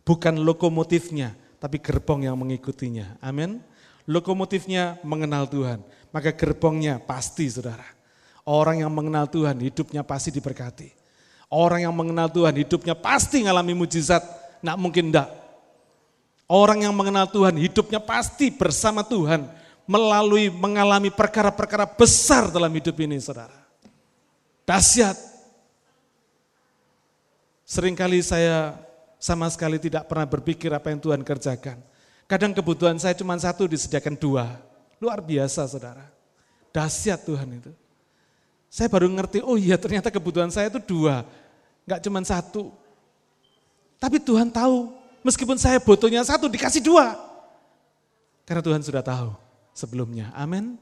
Bukan 0.00 0.40
lokomotifnya, 0.40 1.36
tapi 1.60 1.76
gerbong 1.76 2.24
yang 2.24 2.40
mengikutinya. 2.40 3.20
Amin. 3.20 3.60
Lokomotifnya 4.08 4.96
mengenal 5.04 5.44
Tuhan, 5.44 5.84
maka 6.08 6.32
gerbongnya 6.32 6.96
pasti 7.04 7.52
saudara. 7.52 7.84
Orang 8.48 8.80
yang 8.80 8.88
mengenal 8.88 9.28
Tuhan 9.28 9.60
hidupnya 9.60 10.00
pasti 10.00 10.32
diberkati. 10.32 10.88
Orang 11.52 11.84
yang 11.84 11.92
mengenal 11.92 12.32
Tuhan 12.32 12.56
hidupnya 12.56 12.96
pasti 12.96 13.44
ngalami 13.44 13.76
mujizat, 13.76 14.24
nak 14.64 14.80
mungkin 14.80 15.12
enggak. 15.12 15.28
Orang 16.48 16.80
yang 16.80 16.96
mengenal 16.96 17.28
Tuhan 17.28 17.60
hidupnya 17.60 18.00
pasti 18.00 18.48
bersama 18.48 19.04
Tuhan 19.04 19.60
melalui 19.92 20.48
mengalami 20.48 21.12
perkara-perkara 21.12 21.84
besar 21.84 22.48
dalam 22.48 22.72
hidup 22.72 22.96
ini 23.04 23.20
saudara. 23.20 23.52
Dahsyat. 24.64 25.20
Seringkali 27.68 28.24
saya 28.24 28.76
sama 29.20 29.48
sekali 29.52 29.76
tidak 29.76 30.08
pernah 30.08 30.24
berpikir 30.24 30.72
apa 30.72 30.88
yang 30.88 31.00
Tuhan 31.00 31.20
kerjakan. 31.20 31.76
Kadang 32.24 32.56
kebutuhan 32.56 32.96
saya 32.96 33.12
cuma 33.12 33.36
satu 33.36 33.68
disediakan 33.68 34.16
dua. 34.16 34.56
Luar 34.96 35.20
biasa 35.20 35.68
saudara. 35.68 36.08
Dahsyat 36.72 37.28
Tuhan 37.28 37.60
itu. 37.60 37.72
Saya 38.72 38.88
baru 38.88 39.04
ngerti, 39.12 39.44
oh 39.44 39.60
iya 39.60 39.76
ternyata 39.76 40.08
kebutuhan 40.08 40.48
saya 40.48 40.72
itu 40.72 40.80
dua. 40.80 41.28
Enggak 41.84 42.00
cuma 42.08 42.24
satu. 42.24 42.72
Tapi 44.00 44.16
Tuhan 44.16 44.48
tahu 44.48 45.02
Meskipun 45.22 45.54
saya 45.54 45.78
butuhnya 45.78 46.26
satu, 46.26 46.50
dikasih 46.50 46.82
dua. 46.82 47.14
Karena 48.42 48.58
Tuhan 48.58 48.82
sudah 48.82 49.06
tahu 49.06 49.30
sebelumnya. 49.76 50.30
Amin. 50.36 50.76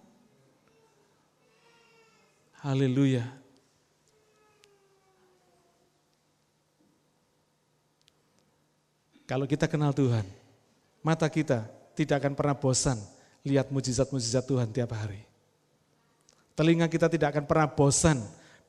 Haleluya. 2.60 3.24
Kalau 9.24 9.46
kita 9.46 9.70
kenal 9.70 9.94
Tuhan, 9.94 10.26
mata 11.06 11.30
kita 11.30 11.70
tidak 11.94 12.18
akan 12.20 12.34
pernah 12.34 12.56
bosan 12.58 12.98
lihat 13.46 13.70
mujizat-mujizat 13.70 14.44
Tuhan 14.44 14.68
tiap 14.74 14.90
hari. 14.92 15.22
Telinga 16.58 16.90
kita 16.90 17.08
tidak 17.08 17.38
akan 17.38 17.44
pernah 17.46 17.70
bosan 17.70 18.18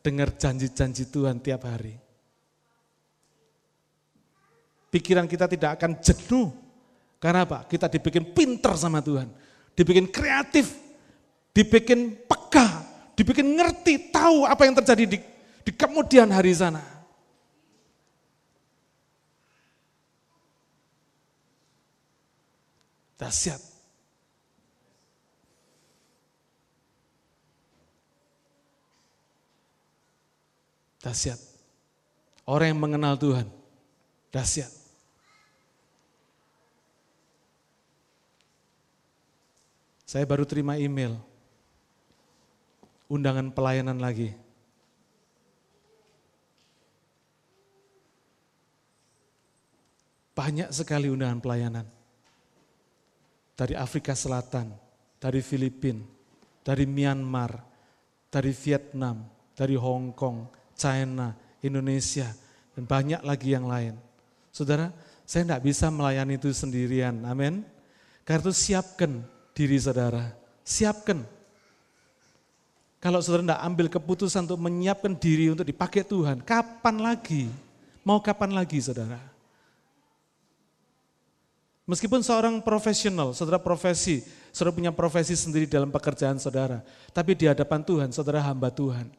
dengar 0.06 0.32
janji-janji 0.38 1.10
Tuhan 1.10 1.42
tiap 1.42 1.66
hari. 1.66 1.98
Pikiran 4.92 5.26
kita 5.26 5.48
tidak 5.48 5.80
akan 5.80 5.98
jenuh. 6.04 6.52
Karena 7.18 7.48
apa? 7.48 7.64
Kita 7.66 7.88
dibikin 7.88 8.36
pinter 8.36 8.76
sama 8.76 9.00
Tuhan. 9.00 9.32
Dibikin 9.82 10.06
kreatif. 10.14 10.78
Dibikin 11.58 12.14
peka. 12.30 12.86
Dibikin 13.18 13.58
ngerti, 13.58 14.14
tahu 14.14 14.46
apa 14.46 14.62
yang 14.70 14.78
terjadi 14.78 15.10
di, 15.10 15.18
di 15.66 15.72
kemudian 15.74 16.30
hari 16.30 16.54
sana. 16.54 16.86
Dahsyat. 23.18 23.62
Dahsyat. 31.02 31.42
Orang 32.46 32.74
yang 32.74 32.82
mengenal 32.82 33.18
Tuhan, 33.18 33.46
dahsyat. 34.34 34.81
Saya 40.12 40.28
baru 40.28 40.44
terima 40.44 40.76
email, 40.76 41.16
undangan 43.08 43.48
pelayanan 43.48 43.96
lagi. 43.96 44.36
Banyak 50.36 50.68
sekali 50.76 51.08
undangan 51.08 51.40
pelayanan. 51.40 51.88
Dari 53.56 53.72
Afrika 53.72 54.12
Selatan, 54.12 54.76
dari 55.16 55.40
Filipina, 55.40 56.04
dari 56.60 56.84
Myanmar, 56.84 57.64
dari 58.28 58.52
Vietnam, 58.52 59.24
dari 59.56 59.80
Hong 59.80 60.12
Kong, 60.12 60.52
China, 60.76 61.32
Indonesia, 61.64 62.28
dan 62.76 62.84
banyak 62.84 63.24
lagi 63.24 63.56
yang 63.56 63.64
lain. 63.64 63.96
Saudara, 64.52 64.92
saya 65.24 65.48
tidak 65.48 65.64
bisa 65.64 65.88
melayani 65.88 66.36
itu 66.36 66.52
sendirian, 66.52 67.24
amin. 67.24 67.64
Karena 68.28 68.44
itu 68.44 68.52
siapkan 68.52 69.40
diri 69.56 69.78
saudara. 69.80 70.34
Siapkan. 70.62 71.24
Kalau 73.02 73.18
saudara 73.18 73.42
tidak 73.50 73.62
ambil 73.66 73.88
keputusan 73.90 74.46
untuk 74.46 74.62
menyiapkan 74.62 75.18
diri 75.18 75.50
untuk 75.50 75.66
dipakai 75.66 76.06
Tuhan, 76.06 76.46
kapan 76.46 77.02
lagi? 77.02 77.50
Mau 78.06 78.22
kapan 78.22 78.54
lagi 78.54 78.78
saudara? 78.78 79.18
Meskipun 81.90 82.22
seorang 82.22 82.62
profesional, 82.62 83.34
saudara 83.34 83.58
profesi, 83.58 84.22
saudara 84.54 84.78
punya 84.78 84.94
profesi 84.94 85.34
sendiri 85.34 85.66
dalam 85.66 85.90
pekerjaan 85.90 86.38
saudara. 86.38 86.86
Tapi 87.10 87.34
di 87.34 87.50
hadapan 87.50 87.82
Tuhan, 87.82 88.10
saudara 88.14 88.38
hamba 88.38 88.70
Tuhan. 88.70 89.10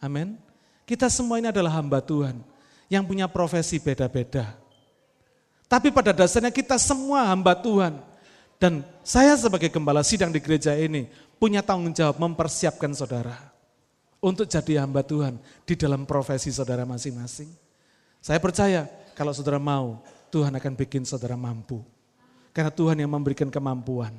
Amin. 0.00 0.40
Kita 0.88 1.12
semua 1.12 1.36
ini 1.36 1.52
adalah 1.52 1.76
hamba 1.76 2.00
Tuhan 2.00 2.40
yang 2.88 3.04
punya 3.04 3.28
profesi 3.28 3.76
beda-beda. 3.76 4.56
Tapi 5.68 5.92
pada 5.92 6.16
dasarnya 6.16 6.48
kita 6.48 6.80
semua 6.80 7.28
hamba 7.28 7.52
Tuhan 7.52 8.00
dan 8.58 8.82
saya 9.06 9.38
sebagai 9.38 9.70
gembala 9.70 10.02
sidang 10.02 10.34
di 10.34 10.42
gereja 10.42 10.74
ini 10.74 11.06
punya 11.38 11.62
tanggung 11.62 11.94
jawab 11.94 12.18
mempersiapkan 12.18 12.90
saudara 12.90 13.38
untuk 14.18 14.50
jadi 14.50 14.82
hamba 14.82 15.06
Tuhan 15.06 15.38
di 15.62 15.74
dalam 15.78 16.02
profesi 16.02 16.50
saudara 16.50 16.82
masing-masing. 16.82 17.46
Saya 18.18 18.42
percaya 18.42 18.90
kalau 19.14 19.30
saudara 19.30 19.62
mau, 19.62 20.02
Tuhan 20.34 20.50
akan 20.50 20.74
bikin 20.74 21.06
saudara 21.06 21.38
mampu. 21.38 21.86
Karena 22.50 22.74
Tuhan 22.74 22.98
yang 22.98 23.14
memberikan 23.14 23.46
kemampuan, 23.46 24.10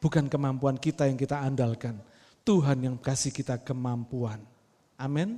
bukan 0.00 0.32
kemampuan 0.32 0.80
kita 0.80 1.04
yang 1.04 1.20
kita 1.20 1.44
andalkan. 1.44 2.00
Tuhan 2.40 2.80
yang 2.80 2.96
kasih 2.96 3.32
kita 3.32 3.60
kemampuan. 3.60 4.40
Amin. 4.96 5.36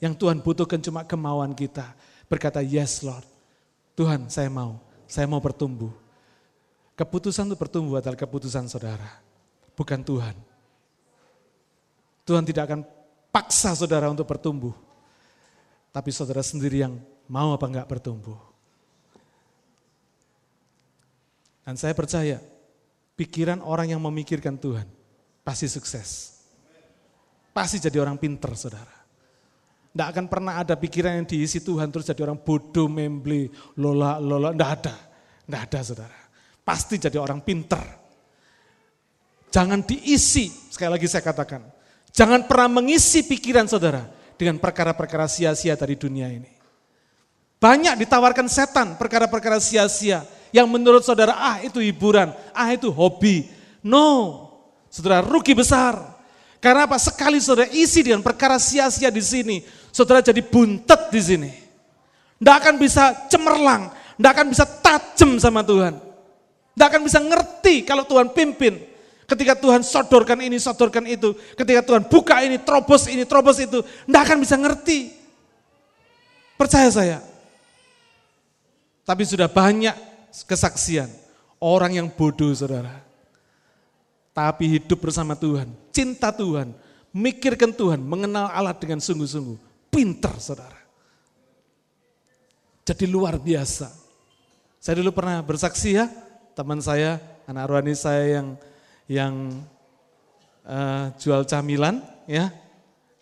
Yang 0.00 0.16
Tuhan 0.24 0.40
butuhkan 0.40 0.80
cuma 0.80 1.04
kemauan 1.04 1.52
kita. 1.52 1.92
Berkata, 2.32 2.64
yes 2.64 3.04
Lord. 3.04 3.24
Tuhan 3.92 4.32
saya 4.32 4.48
mau, 4.48 4.80
saya 5.04 5.28
mau 5.28 5.40
bertumbuh 5.40 6.07
Keputusan 6.98 7.46
untuk 7.46 7.62
bertumbuh 7.62 8.02
adalah 8.02 8.18
keputusan 8.18 8.66
saudara, 8.66 9.22
bukan 9.78 10.02
Tuhan. 10.02 10.34
Tuhan 12.26 12.42
tidak 12.42 12.66
akan 12.66 12.82
paksa 13.30 13.70
saudara 13.78 14.10
untuk 14.10 14.26
bertumbuh, 14.26 14.74
tapi 15.94 16.10
saudara 16.10 16.42
sendiri 16.42 16.82
yang 16.82 16.98
mau 17.30 17.54
apa 17.54 17.70
enggak 17.70 17.86
bertumbuh. 17.86 18.34
Dan 21.62 21.78
saya 21.78 21.94
percaya, 21.94 22.42
pikiran 23.14 23.62
orang 23.62 23.94
yang 23.94 24.02
memikirkan 24.02 24.58
Tuhan 24.58 24.90
pasti 25.46 25.70
sukses. 25.70 26.34
Pasti 27.54 27.78
jadi 27.78 28.02
orang 28.02 28.18
pinter, 28.18 28.50
saudara. 28.58 28.90
Tidak 29.94 30.08
akan 30.18 30.26
pernah 30.26 30.58
ada 30.58 30.74
pikiran 30.74 31.14
yang 31.22 31.26
diisi 31.30 31.62
Tuhan 31.62 31.94
terus 31.94 32.10
jadi 32.10 32.26
orang 32.26 32.42
bodoh, 32.42 32.90
membeli, 32.90 33.46
lola, 33.78 34.18
lola. 34.18 34.50
Tidak 34.50 34.70
ada. 34.82 34.94
Tidak 35.46 35.62
ada, 35.62 35.80
saudara 35.86 36.17
pasti 36.68 37.00
jadi 37.00 37.16
orang 37.16 37.40
pinter. 37.40 37.80
Jangan 39.48 39.80
diisi, 39.80 40.52
sekali 40.68 40.92
lagi 40.92 41.08
saya 41.08 41.24
katakan, 41.24 41.64
jangan 42.12 42.44
pernah 42.44 42.84
mengisi 42.84 43.24
pikiran 43.24 43.64
saudara 43.64 44.04
dengan 44.36 44.60
perkara-perkara 44.60 45.24
sia-sia 45.24 45.72
dari 45.80 45.96
dunia 45.96 46.28
ini. 46.28 46.52
Banyak 47.56 48.04
ditawarkan 48.04 48.44
setan 48.52 49.00
perkara-perkara 49.00 49.56
sia-sia 49.56 50.28
yang 50.52 50.68
menurut 50.68 51.00
saudara, 51.00 51.32
ah 51.40 51.56
itu 51.64 51.80
hiburan, 51.80 52.36
ah 52.52 52.68
itu 52.68 52.92
hobi. 52.92 53.48
No, 53.80 54.44
saudara 54.92 55.24
rugi 55.24 55.56
besar. 55.56 56.20
Karena 56.60 56.84
apa? 56.84 57.00
Sekali 57.00 57.40
saudara 57.40 57.72
isi 57.72 58.04
dengan 58.04 58.20
perkara 58.20 58.60
sia-sia 58.60 59.08
di 59.08 59.24
sini, 59.24 59.64
saudara 59.88 60.20
jadi 60.20 60.44
buntet 60.44 61.08
di 61.08 61.20
sini. 61.24 61.50
Tidak 62.36 62.54
akan 62.60 62.74
bisa 62.76 63.24
cemerlang, 63.32 63.88
tidak 64.20 64.30
akan 64.36 64.46
bisa 64.52 64.64
tajam 64.68 65.40
sama 65.40 65.64
Tuhan. 65.64 66.07
Tidak 66.78 66.94
akan 66.94 67.02
bisa 67.02 67.18
ngerti 67.18 67.82
kalau 67.82 68.06
Tuhan 68.06 68.30
pimpin. 68.30 68.78
Ketika 69.26 69.58
Tuhan 69.58 69.82
sodorkan 69.82 70.38
ini, 70.38 70.62
sodorkan 70.62 71.10
itu. 71.10 71.34
Ketika 71.58 71.82
Tuhan 71.82 72.06
buka 72.06 72.38
ini, 72.38 72.54
terobos 72.54 73.10
ini, 73.10 73.26
terobos 73.26 73.58
itu. 73.58 73.82
Tidak 73.82 74.22
akan 74.22 74.38
bisa 74.38 74.54
ngerti. 74.54 75.10
Percaya 76.54 76.86
saya. 76.86 77.18
Tapi 79.02 79.26
sudah 79.26 79.50
banyak 79.50 79.90
kesaksian. 80.46 81.10
Orang 81.58 81.98
yang 81.98 82.06
bodoh 82.14 82.54
saudara. 82.54 83.02
Tapi 84.30 84.78
hidup 84.78 85.02
bersama 85.02 85.34
Tuhan. 85.34 85.74
Cinta 85.90 86.30
Tuhan. 86.30 86.70
Mikirkan 87.10 87.74
Tuhan. 87.74 87.98
Mengenal 87.98 88.54
Allah 88.54 88.78
dengan 88.78 89.02
sungguh-sungguh. 89.02 89.90
Pinter 89.90 90.30
saudara. 90.38 90.78
Jadi 92.86 93.02
luar 93.10 93.34
biasa. 93.34 93.90
Saya 94.78 95.02
dulu 95.02 95.10
pernah 95.10 95.42
bersaksi 95.42 95.98
ya 95.98 96.27
teman 96.58 96.82
saya, 96.82 97.22
anak 97.46 97.70
rohani 97.70 97.94
saya 97.94 98.42
yang 98.42 98.48
yang 99.06 99.34
uh, 100.66 101.14
jual 101.22 101.46
camilan, 101.46 102.02
ya. 102.26 102.50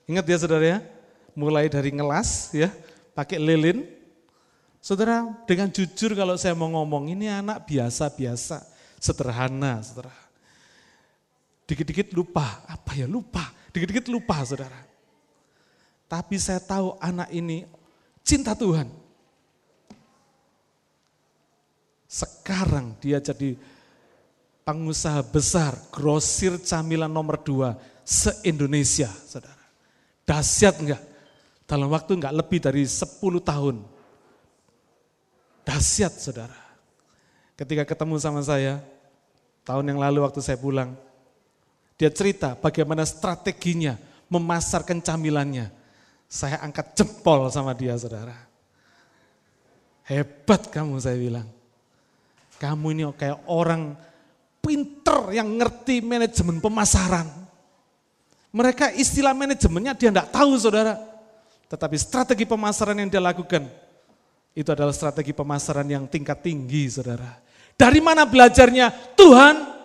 Ingat 0.09 0.25
ya 0.25 0.37
saudara 0.41 0.65
ya, 0.65 0.79
mulai 1.37 1.69
dari 1.69 1.93
ngelas, 1.93 2.49
ya, 2.57 2.73
pakai 3.13 3.37
lilin. 3.37 3.85
Saudara, 4.81 5.29
dengan 5.45 5.69
jujur 5.69 6.17
kalau 6.17 6.41
saya 6.41 6.57
mau 6.57 6.73
ngomong, 6.73 7.13
ini 7.13 7.29
anak 7.29 7.69
biasa-biasa, 7.69 8.65
sederhana, 8.97 9.85
saudara. 9.85 10.15
Dikit-dikit 11.69 12.17
lupa, 12.17 12.65
apa 12.65 12.97
ya 12.97 13.05
lupa, 13.05 13.53
dikit-dikit 13.75 14.09
lupa 14.09 14.41
saudara. 14.47 14.81
Tapi 16.07 16.39
saya 16.41 16.63
tahu 16.63 16.95
anak 17.03 17.29
ini 17.35 17.67
cinta 18.23 18.55
Tuhan. 18.55 19.06
Sekarang 22.07 22.95
dia 23.03 23.19
jadi 23.19 23.59
pengusaha 24.63 25.23
besar, 25.27 25.75
grosir 25.91 26.59
camilan 26.63 27.11
nomor 27.11 27.39
dua 27.39 27.79
se-Indonesia, 28.07 29.11
saudara. 29.27 29.67
Dahsyat 30.23 30.79
enggak? 30.79 31.03
Dalam 31.67 31.91
waktu 31.91 32.15
enggak 32.15 32.35
lebih 32.35 32.63
dari 32.63 32.87
10 32.87 33.19
tahun. 33.43 33.83
Dahsyat, 35.67 36.15
saudara. 36.15 36.55
Ketika 37.59 37.83
ketemu 37.83 38.15
sama 38.23 38.39
saya, 38.47 38.79
tahun 39.67 39.91
yang 39.91 39.99
lalu 39.99 40.23
waktu 40.23 40.39
saya 40.39 40.55
pulang, 40.55 40.95
dia 41.99 42.07
cerita 42.15 42.55
bagaimana 42.55 43.03
strateginya 43.03 43.99
memasarkan 44.31 45.03
camilannya. 45.03 45.75
Saya 46.31 46.63
angkat 46.63 46.95
jempol 46.95 47.51
sama 47.51 47.75
dia, 47.75 47.99
saudara. 47.99 48.39
Hebat 50.07 50.71
kamu, 50.71 51.03
saya 51.03 51.19
bilang. 51.19 51.56
Kamu 52.57 52.87
ini 52.97 53.05
kayak 53.13 53.45
orang 53.49 53.93
pinter 54.65 55.31
yang 55.37 55.47
ngerti 55.61 56.01
manajemen 56.03 56.59
pemasaran. 56.59 57.29
Mereka 58.51 58.97
istilah 58.97 59.37
manajemennya 59.37 59.93
dia 59.93 60.09
tidak 60.09 60.33
tahu, 60.33 60.57
saudara. 60.57 60.97
Tetapi 61.69 61.97
strategi 62.01 62.49
pemasaran 62.49 62.97
yang 62.97 63.13
dia 63.13 63.21
lakukan, 63.21 63.69
itu 64.57 64.69
adalah 64.73 64.97
strategi 64.97 65.37
pemasaran 65.37 65.85
yang 65.85 66.09
tingkat 66.09 66.41
tinggi, 66.41 66.89
saudara. 66.89 67.37
Dari 67.77 68.01
mana 68.01 68.25
belajarnya? 68.25 69.13
Tuhan 69.13 69.77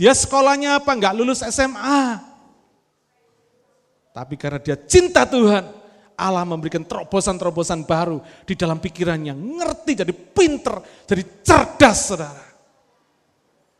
dia 0.00 0.16
sekolahnya 0.16 0.80
apa? 0.80 0.96
Enggak 0.96 1.12
lulus 1.12 1.44
SMA. 1.44 2.20
Tapi 4.16 4.34
karena 4.40 4.56
dia 4.56 4.76
cinta 4.76 5.28
Tuhan, 5.28 5.64
Allah 6.20 6.44
memberikan 6.44 6.84
terobosan-terobosan 6.84 7.88
baru 7.88 8.20
di 8.44 8.52
dalam 8.52 8.76
pikirannya. 8.76 9.32
Ngerti, 9.32 10.04
jadi 10.04 10.12
pinter, 10.12 10.84
jadi 11.08 11.22
cerdas 11.40 11.98
saudara. 12.12 12.44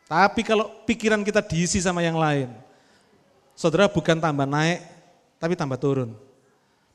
Tapi 0.08 0.40
kalau 0.42 0.66
pikiran 0.88 1.20
kita 1.22 1.44
diisi 1.44 1.78
sama 1.78 2.00
yang 2.02 2.16
lain, 2.18 2.50
saudara 3.52 3.86
bukan 3.86 4.18
tambah 4.18 4.48
naik, 4.48 4.80
tapi 5.38 5.54
tambah 5.54 5.78
turun. 5.78 6.16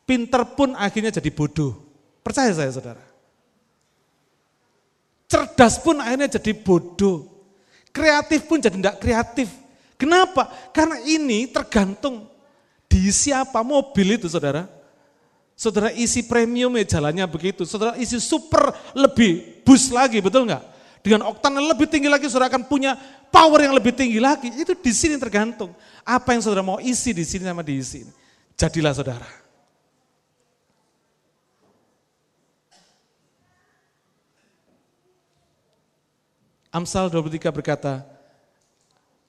Pinter 0.04 0.44
pun 0.52 0.76
akhirnya 0.76 1.16
jadi 1.16 1.32
bodoh. 1.32 1.78
Percaya 2.20 2.52
saya 2.52 2.70
saudara. 2.74 3.02
Cerdas 5.32 5.80
pun 5.80 5.98
akhirnya 6.04 6.28
jadi 6.36 6.52
bodoh. 6.52 7.26
Kreatif 7.96 8.44
pun 8.46 8.60
jadi 8.60 8.76
tidak 8.76 9.00
kreatif. 9.00 9.48
Kenapa? 9.96 10.52
Karena 10.76 11.00
ini 11.08 11.48
tergantung 11.48 12.28
di 12.92 13.08
siapa 13.16 13.64
mobil 13.64 14.20
itu 14.20 14.28
saudara. 14.28 14.68
Saudara 15.56 15.88
isi 15.96 16.20
premium 16.28 16.76
ya 16.76 17.00
jalannya 17.00 17.24
begitu. 17.32 17.64
Saudara 17.64 17.96
isi 17.96 18.20
super 18.20 18.76
lebih 18.92 19.64
bus 19.64 19.88
lagi, 19.88 20.20
betul 20.20 20.44
nggak? 20.44 20.64
Dengan 21.00 21.32
oktan 21.32 21.56
yang 21.56 21.72
lebih 21.72 21.88
tinggi 21.88 22.12
lagi, 22.12 22.28
saudara 22.28 22.52
akan 22.52 22.68
punya 22.68 23.00
power 23.32 23.64
yang 23.64 23.72
lebih 23.72 23.96
tinggi 23.96 24.20
lagi. 24.20 24.52
Itu 24.52 24.76
di 24.76 24.92
sini 24.92 25.16
tergantung. 25.16 25.72
Apa 26.04 26.36
yang 26.36 26.44
saudara 26.44 26.60
mau 26.60 26.84
isi 26.84 27.16
di 27.16 27.24
sini 27.24 27.48
sama 27.48 27.64
di 27.64 27.80
sini. 27.80 28.12
Jadilah 28.60 28.92
saudara. 28.92 29.30
Amsal 36.76 37.08
23 37.08 37.56
berkata, 37.56 38.04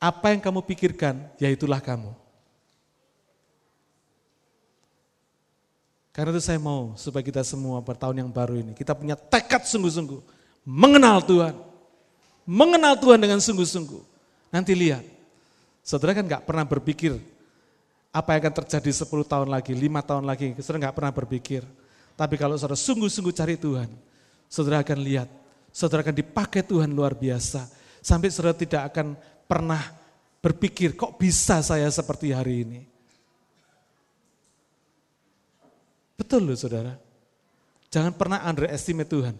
apa 0.02 0.34
yang 0.34 0.42
kamu 0.42 0.66
pikirkan, 0.66 1.30
yaitulah 1.38 1.78
kamu. 1.78 2.25
Karena 6.16 6.32
itu 6.32 6.40
saya 6.40 6.56
mau 6.56 6.96
supaya 6.96 7.20
kita 7.20 7.44
semua 7.44 7.76
bertahun 7.84 8.16
yang 8.16 8.32
baru 8.32 8.56
ini, 8.56 8.72
kita 8.72 8.96
punya 8.96 9.12
tekad 9.12 9.68
sungguh-sungguh, 9.68 10.24
mengenal 10.64 11.20
Tuhan. 11.20 11.52
Mengenal 12.48 12.96
Tuhan 12.96 13.20
dengan 13.20 13.36
sungguh-sungguh. 13.36 14.00
Nanti 14.48 14.72
lihat, 14.72 15.04
saudara 15.84 16.16
kan 16.16 16.24
gak 16.24 16.48
pernah 16.48 16.64
berpikir 16.64 17.20
apa 18.08 18.32
yang 18.32 18.48
akan 18.48 18.54
terjadi 18.64 19.04
10 19.04 19.28
tahun 19.28 19.48
lagi, 19.52 19.76
5 19.76 20.08
tahun 20.08 20.24
lagi, 20.24 20.56
saudara 20.64 20.88
gak 20.88 20.96
pernah 20.96 21.12
berpikir. 21.12 21.62
Tapi 22.16 22.34
kalau 22.40 22.56
saudara 22.56 22.80
sungguh-sungguh 22.80 23.34
cari 23.36 23.60
Tuhan, 23.60 23.92
saudara 24.48 24.80
akan 24.80 24.98
lihat 25.04 25.28
saudara 25.76 26.00
akan 26.00 26.16
dipakai 26.16 26.64
Tuhan 26.64 26.88
luar 26.88 27.12
biasa. 27.12 27.68
Sampai 28.00 28.32
saudara 28.32 28.56
tidak 28.56 28.88
akan 28.88 29.12
pernah 29.44 29.84
berpikir, 30.40 30.96
kok 30.96 31.20
bisa 31.20 31.60
saya 31.60 31.84
seperti 31.92 32.32
hari 32.32 32.64
ini. 32.64 32.80
Betul 36.16 36.48
loh 36.48 36.56
saudara. 36.56 36.96
Jangan 37.92 38.12
pernah 38.16 38.42
underestimate 38.48 39.08
Tuhan. 39.08 39.36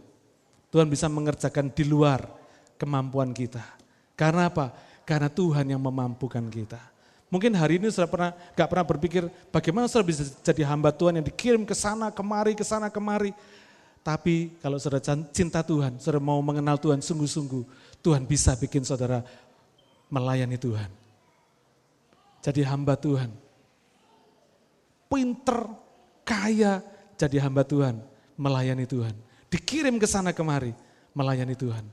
Tuhan 0.71 0.87
bisa 0.93 1.09
mengerjakan 1.09 1.73
di 1.73 1.85
luar 1.89 2.29
kemampuan 2.77 3.33
kita. 3.33 3.65
Karena 4.13 4.53
apa? 4.53 4.73
Karena 5.09 5.33
Tuhan 5.33 5.73
yang 5.73 5.81
memampukan 5.81 6.45
kita. 6.53 6.81
Mungkin 7.27 7.57
hari 7.59 7.83
ini 7.83 7.91
saudara 7.91 8.13
pernah 8.13 8.31
gak 8.55 8.69
pernah 8.71 8.87
berpikir 8.87 9.23
bagaimana 9.51 9.91
saudara 9.91 10.15
bisa 10.15 10.23
jadi 10.47 10.63
hamba 10.69 10.95
Tuhan 10.95 11.19
yang 11.19 11.27
dikirim 11.27 11.67
ke 11.67 11.75
sana 11.75 12.13
kemari, 12.15 12.55
ke 12.55 12.63
sana 12.63 12.87
kemari. 12.87 13.35
Tapi 14.07 14.55
kalau 14.63 14.79
saudara 14.79 15.03
cinta 15.35 15.67
Tuhan, 15.67 15.99
saudara 15.99 16.23
mau 16.23 16.39
mengenal 16.39 16.79
Tuhan 16.79 17.03
sungguh-sungguh, 17.03 17.67
Tuhan 17.99 18.23
bisa 18.23 18.55
bikin 18.55 18.87
saudara 18.87 19.27
melayani 20.07 20.55
Tuhan. 20.55 20.87
Jadi 22.47 22.63
hamba 22.63 22.95
Tuhan. 22.95 23.35
Pinter, 25.11 25.67
kaya, 26.27 26.83
jadi 27.15 27.39
hamba 27.47 27.63
Tuhan, 27.63 28.03
melayani 28.35 28.83
Tuhan. 28.83 29.15
Dikirim 29.47 29.95
ke 30.03 30.11
sana 30.11 30.35
kemari, 30.35 30.75
melayani 31.15 31.55
Tuhan. 31.55 31.87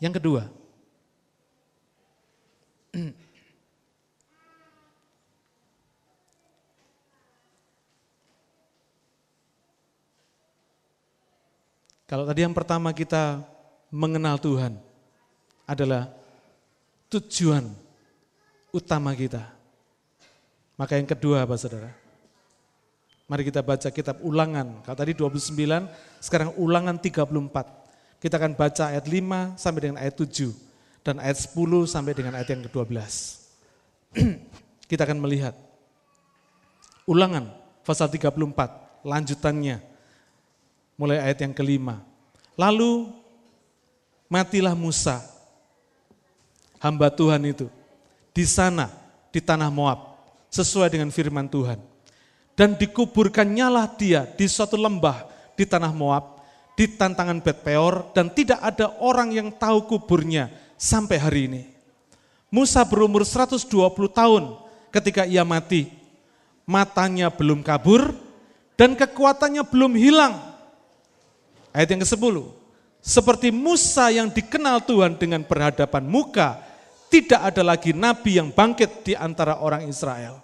Yang 0.00 0.14
kedua, 0.18 0.42
Kalau 12.04 12.28
tadi 12.28 12.44
yang 12.46 12.54
pertama 12.54 12.92
kita 12.94 13.42
mengenal 13.90 14.38
Tuhan 14.38 14.78
adalah 15.66 16.12
tujuan 17.10 17.83
utama 18.74 19.14
kita. 19.14 19.46
Maka 20.74 20.98
yang 20.98 21.06
kedua 21.06 21.46
apa 21.46 21.54
saudara? 21.54 21.94
Mari 23.30 23.46
kita 23.46 23.62
baca 23.62 23.88
kitab 23.88 24.18
ulangan. 24.20 24.82
Kalau 24.82 24.96
tadi 24.98 25.14
29, 25.14 25.86
sekarang 26.18 26.50
ulangan 26.58 26.98
34. 26.98 28.18
Kita 28.18 28.34
akan 28.36 28.52
baca 28.58 28.90
ayat 28.90 29.06
5 29.06 29.54
sampai 29.56 29.80
dengan 29.80 29.98
ayat 30.02 30.14
7. 30.18 30.50
Dan 31.06 31.22
ayat 31.22 31.38
10 31.38 31.86
sampai 31.86 32.12
dengan 32.12 32.34
ayat 32.34 32.50
yang 32.52 32.66
ke-12. 32.68 33.00
kita 34.90 35.06
akan 35.06 35.22
melihat. 35.22 35.54
Ulangan 37.08 37.52
pasal 37.84 38.08
34, 38.08 39.04
lanjutannya 39.04 39.80
mulai 40.96 41.20
ayat 41.20 41.44
yang 41.44 41.52
kelima. 41.52 42.00
Lalu 42.56 43.12
matilah 44.28 44.72
Musa, 44.72 45.20
hamba 46.80 47.12
Tuhan 47.12 47.44
itu, 47.44 47.68
di 48.34 48.44
sana, 48.44 48.90
di 49.30 49.38
tanah 49.38 49.70
Moab, 49.70 50.18
sesuai 50.50 50.90
dengan 50.90 51.08
firman 51.14 51.46
Tuhan. 51.46 51.78
Dan 52.54 52.74
dikuburkannya 52.74 53.66
lah 53.70 53.86
dia 53.94 54.26
di 54.26 54.46
suatu 54.46 54.74
lembah 54.74 55.26
di 55.54 55.64
tanah 55.64 55.90
Moab, 55.94 56.42
di 56.74 56.90
tantangan 56.90 57.38
Bet 57.38 57.62
Peor, 57.62 58.10
dan 58.10 58.30
tidak 58.30 58.58
ada 58.58 58.94
orang 58.98 59.30
yang 59.30 59.48
tahu 59.54 59.86
kuburnya 59.86 60.50
sampai 60.74 61.16
hari 61.18 61.40
ini. 61.46 61.62
Musa 62.50 62.82
berumur 62.82 63.22
120 63.22 63.70
tahun 64.10 64.44
ketika 64.90 65.26
ia 65.26 65.42
mati. 65.42 65.90
Matanya 66.64 67.28
belum 67.28 67.60
kabur 67.60 68.16
dan 68.74 68.96
kekuatannya 68.96 69.68
belum 69.68 70.00
hilang 70.00 70.54
Ayat 71.74 71.90
yang 71.90 72.06
ke-10. 72.06 72.36
Seperti 73.02 73.50
Musa 73.50 74.06
yang 74.14 74.30
dikenal 74.30 74.86
Tuhan 74.86 75.18
dengan 75.18 75.42
berhadapan 75.42 76.06
muka, 76.06 76.62
tidak 77.14 77.54
ada 77.54 77.62
lagi 77.62 77.94
nabi 77.94 78.42
yang 78.42 78.50
bangkit 78.50 79.06
di 79.06 79.14
antara 79.14 79.62
orang 79.62 79.86
Israel. 79.86 80.42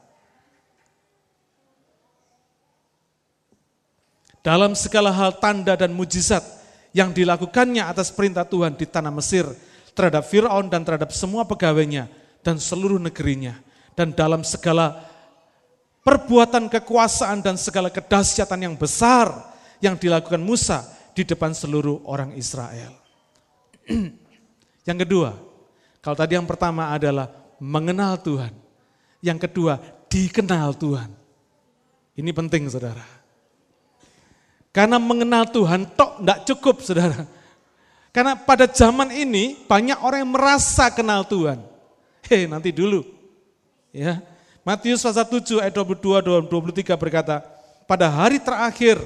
Dalam 4.39 4.79
segala 4.79 5.11
hal 5.11 5.35
tanda 5.43 5.75
dan 5.75 5.91
mujizat 5.91 6.47
yang 6.95 7.11
dilakukannya 7.11 7.83
atas 7.83 8.15
perintah 8.15 8.47
Tuhan 8.47 8.79
di 8.79 8.87
tanah 8.87 9.11
Mesir 9.11 9.51
terhadap 9.99 10.23
Firaun 10.31 10.71
dan 10.71 10.87
terhadap 10.87 11.11
semua 11.11 11.43
pegawainya 11.43 12.07
dan 12.47 12.57
seluruh 12.57 13.03
negerinya 13.03 13.59
dan 13.99 14.15
dalam 14.15 14.47
segala 14.47 15.11
perbuatan 16.07 16.71
kekuasaan 16.71 17.43
dan 17.43 17.59
segala 17.59 17.91
kedahsyatan 17.91 18.71
yang 18.71 18.75
besar 18.79 19.29
yang 19.83 19.99
dilakukan 19.99 20.41
Musa 20.41 20.87
di 21.19 21.27
depan 21.27 21.51
seluruh 21.51 22.07
orang 22.07 22.33
Israel. 22.39 22.95
yang 24.89 24.99
kedua, 25.03 25.50
kalau 26.01 26.17
tadi 26.17 26.33
yang 26.37 26.49
pertama 26.49 26.89
adalah 26.93 27.29
mengenal 27.61 28.17
Tuhan. 28.17 28.57
Yang 29.21 29.49
kedua, 29.49 29.77
dikenal 30.09 30.73
Tuhan. 30.81 31.13
Ini 32.17 32.31
penting 32.33 32.73
saudara. 32.73 33.05
Karena 34.73 34.97
mengenal 34.97 35.45
Tuhan 35.53 35.85
tok 35.93 36.25
tidak 36.25 36.39
cukup 36.49 36.77
saudara. 36.81 37.29
Karena 38.17 38.35
pada 38.35 38.65
zaman 38.65 39.13
ini 39.13 39.61
banyak 39.69 40.01
orang 40.01 40.25
yang 40.25 40.33
merasa 40.33 40.89
kenal 40.89 41.23
Tuhan. 41.29 41.61
Hei 42.27 42.49
nanti 42.49 42.73
dulu. 42.73 43.05
Ya, 43.93 44.23
Matius 44.63 45.03
pasal 45.03 45.27
7 45.27 45.61
ayat 45.61 45.75
22 45.75 46.23
dan 46.23 46.47
23 46.47 46.95
berkata, 46.95 47.43
pada 47.91 48.07
hari 48.07 48.39
terakhir 48.39 49.03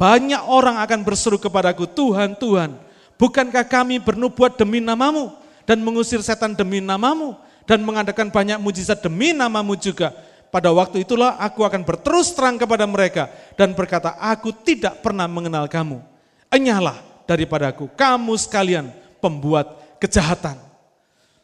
banyak 0.00 0.40
orang 0.48 0.80
akan 0.80 1.04
berseru 1.04 1.36
kepadaku, 1.36 1.84
Tuhan, 1.84 2.32
Tuhan, 2.32 2.72
bukankah 3.20 3.68
kami 3.68 4.00
bernubuat 4.00 4.56
demi 4.56 4.80
namamu 4.80 5.43
dan 5.64 5.80
mengusir 5.80 6.20
setan 6.20 6.56
demi 6.56 6.80
namamu 6.80 7.36
dan 7.64 7.80
mengadakan 7.80 8.28
banyak 8.28 8.60
mujizat 8.60 9.00
demi 9.00 9.32
namamu 9.32 9.76
juga. 9.76 10.12
Pada 10.54 10.70
waktu 10.70 11.02
itulah 11.02 11.34
aku 11.42 11.66
akan 11.66 11.82
berterus 11.82 12.30
terang 12.30 12.54
kepada 12.54 12.86
mereka 12.86 13.26
dan 13.58 13.74
berkata, 13.74 14.14
aku 14.22 14.54
tidak 14.54 15.02
pernah 15.02 15.26
mengenal 15.26 15.66
kamu. 15.66 15.98
Enyahlah 16.46 17.02
daripadaku, 17.26 17.90
kamu 17.98 18.38
sekalian 18.38 18.86
pembuat 19.18 19.98
kejahatan. 19.98 20.54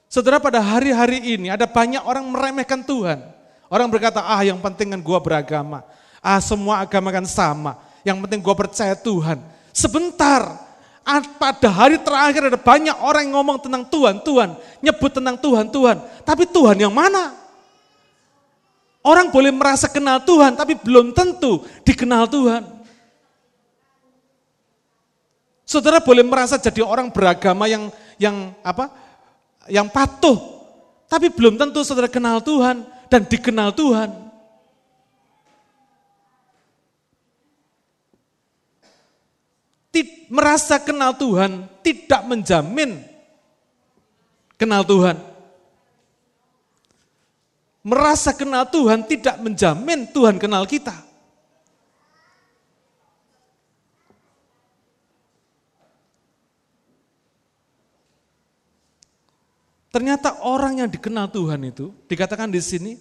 Saudara 0.07 0.39
pada 0.39 0.63
hari-hari 0.63 1.35
ini 1.35 1.51
ada 1.51 1.67
banyak 1.67 2.07
orang 2.07 2.23
meremehkan 2.31 2.87
Tuhan. 2.87 3.19
Orang 3.67 3.91
berkata, 3.91 4.23
ah 4.23 4.43
yang 4.47 4.63
penting 4.63 4.95
kan 4.95 5.03
gue 5.03 5.19
beragama. 5.23 5.83
Ah 6.23 6.39
semua 6.39 6.79
agama 6.83 7.11
kan 7.11 7.27
sama. 7.27 7.83
Yang 8.07 8.27
penting 8.27 8.41
gue 8.43 8.55
percaya 8.55 8.95
Tuhan. 8.95 9.43
Sebentar, 9.75 10.70
pada 11.41 11.69
hari 11.69 11.97
terakhir 11.99 12.53
ada 12.53 12.59
banyak 12.61 12.97
orang 13.03 13.27
yang 13.27 13.35
ngomong 13.41 13.59
tentang 13.59 13.83
Tuhan, 13.89 14.23
Tuhan. 14.23 14.55
Nyebut 14.85 15.11
tentang 15.11 15.37
Tuhan, 15.41 15.67
Tuhan. 15.73 15.97
Tapi 16.23 16.45
Tuhan 16.47 16.77
yang 16.79 16.95
mana? 16.95 17.35
Orang 19.01 19.33
boleh 19.33 19.49
merasa 19.49 19.89
kenal 19.89 20.21
Tuhan, 20.21 20.53
tapi 20.55 20.77
belum 20.77 21.17
tentu 21.17 21.65
dikenal 21.89 22.29
Tuhan. 22.29 22.63
Saudara 25.65 26.03
boleh 26.05 26.21
merasa 26.27 26.61
jadi 26.61 26.85
orang 26.85 27.09
beragama 27.09 27.65
yang 27.65 27.89
yang 28.21 28.53
apa? 28.61 28.93
Yang 29.71 29.89
patuh, 29.95 30.37
tapi 31.09 31.33
belum 31.33 31.57
tentu 31.57 31.81
saudara 31.81 32.13
kenal 32.13 32.45
Tuhan 32.45 32.85
dan 33.09 33.25
dikenal 33.25 33.73
Tuhan. 33.73 34.20
Merasa 40.31 40.79
kenal 40.79 41.19
Tuhan 41.19 41.67
tidak 41.83 42.23
menjamin 42.23 43.03
kenal 44.55 44.87
Tuhan. 44.87 45.19
Merasa 47.81 48.31
kenal 48.37 48.69
Tuhan 48.69 49.03
tidak 49.09 49.41
menjamin 49.43 50.07
Tuhan 50.13 50.37
kenal 50.39 50.69
kita. 50.69 50.95
Ternyata 59.91 60.47
orang 60.47 60.87
yang 60.87 60.89
dikenal 60.93 61.35
Tuhan 61.35 61.67
itu, 61.67 61.91
dikatakan 62.07 62.47
di 62.47 62.63
sini, 62.63 62.95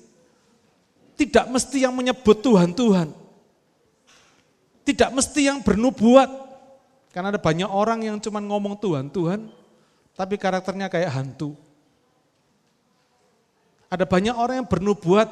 tidak 1.14 1.46
mesti 1.46 1.86
yang 1.86 1.94
menyebut 1.94 2.42
Tuhan, 2.42 2.74
Tuhan. 2.74 3.14
Tidak 4.82 5.14
mesti 5.14 5.42
yang 5.46 5.62
bernubuat. 5.62 6.49
Karena 7.10 7.34
ada 7.34 7.41
banyak 7.41 7.70
orang 7.70 8.05
yang 8.05 8.18
cuma 8.22 8.38
ngomong 8.38 8.78
Tuhan, 8.78 9.10
Tuhan, 9.10 9.49
tapi 10.14 10.36
karakternya 10.38 10.88
kayak 10.88 11.10
hantu. 11.10 11.57
Ada 13.89 14.05
banyak 14.05 14.36
orang 14.38 14.62
yang 14.62 14.70
bernubuat, 14.70 15.28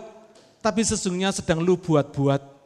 tapi 0.66 0.82
sesungguhnya 0.82 1.30
sedang 1.30 1.62
lu 1.62 1.78
buat-buat. 1.78 2.58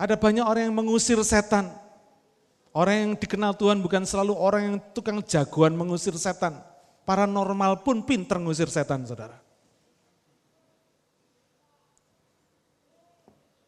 Ada 0.00 0.16
banyak 0.16 0.42
orang 0.42 0.72
yang 0.72 0.74
mengusir 0.74 1.20
setan, 1.20 1.68
Orang 2.72 2.96
yang 2.96 3.12
dikenal 3.20 3.52
Tuhan 3.60 3.84
bukan 3.84 4.08
selalu 4.08 4.32
orang 4.32 4.62
yang 4.64 4.76
tukang 4.96 5.20
jagoan 5.20 5.76
mengusir 5.76 6.16
setan. 6.16 6.56
Paranormal 7.04 7.84
pun 7.84 8.00
pinter 8.00 8.40
mengusir 8.40 8.72
setan, 8.72 9.04
saudara. 9.04 9.36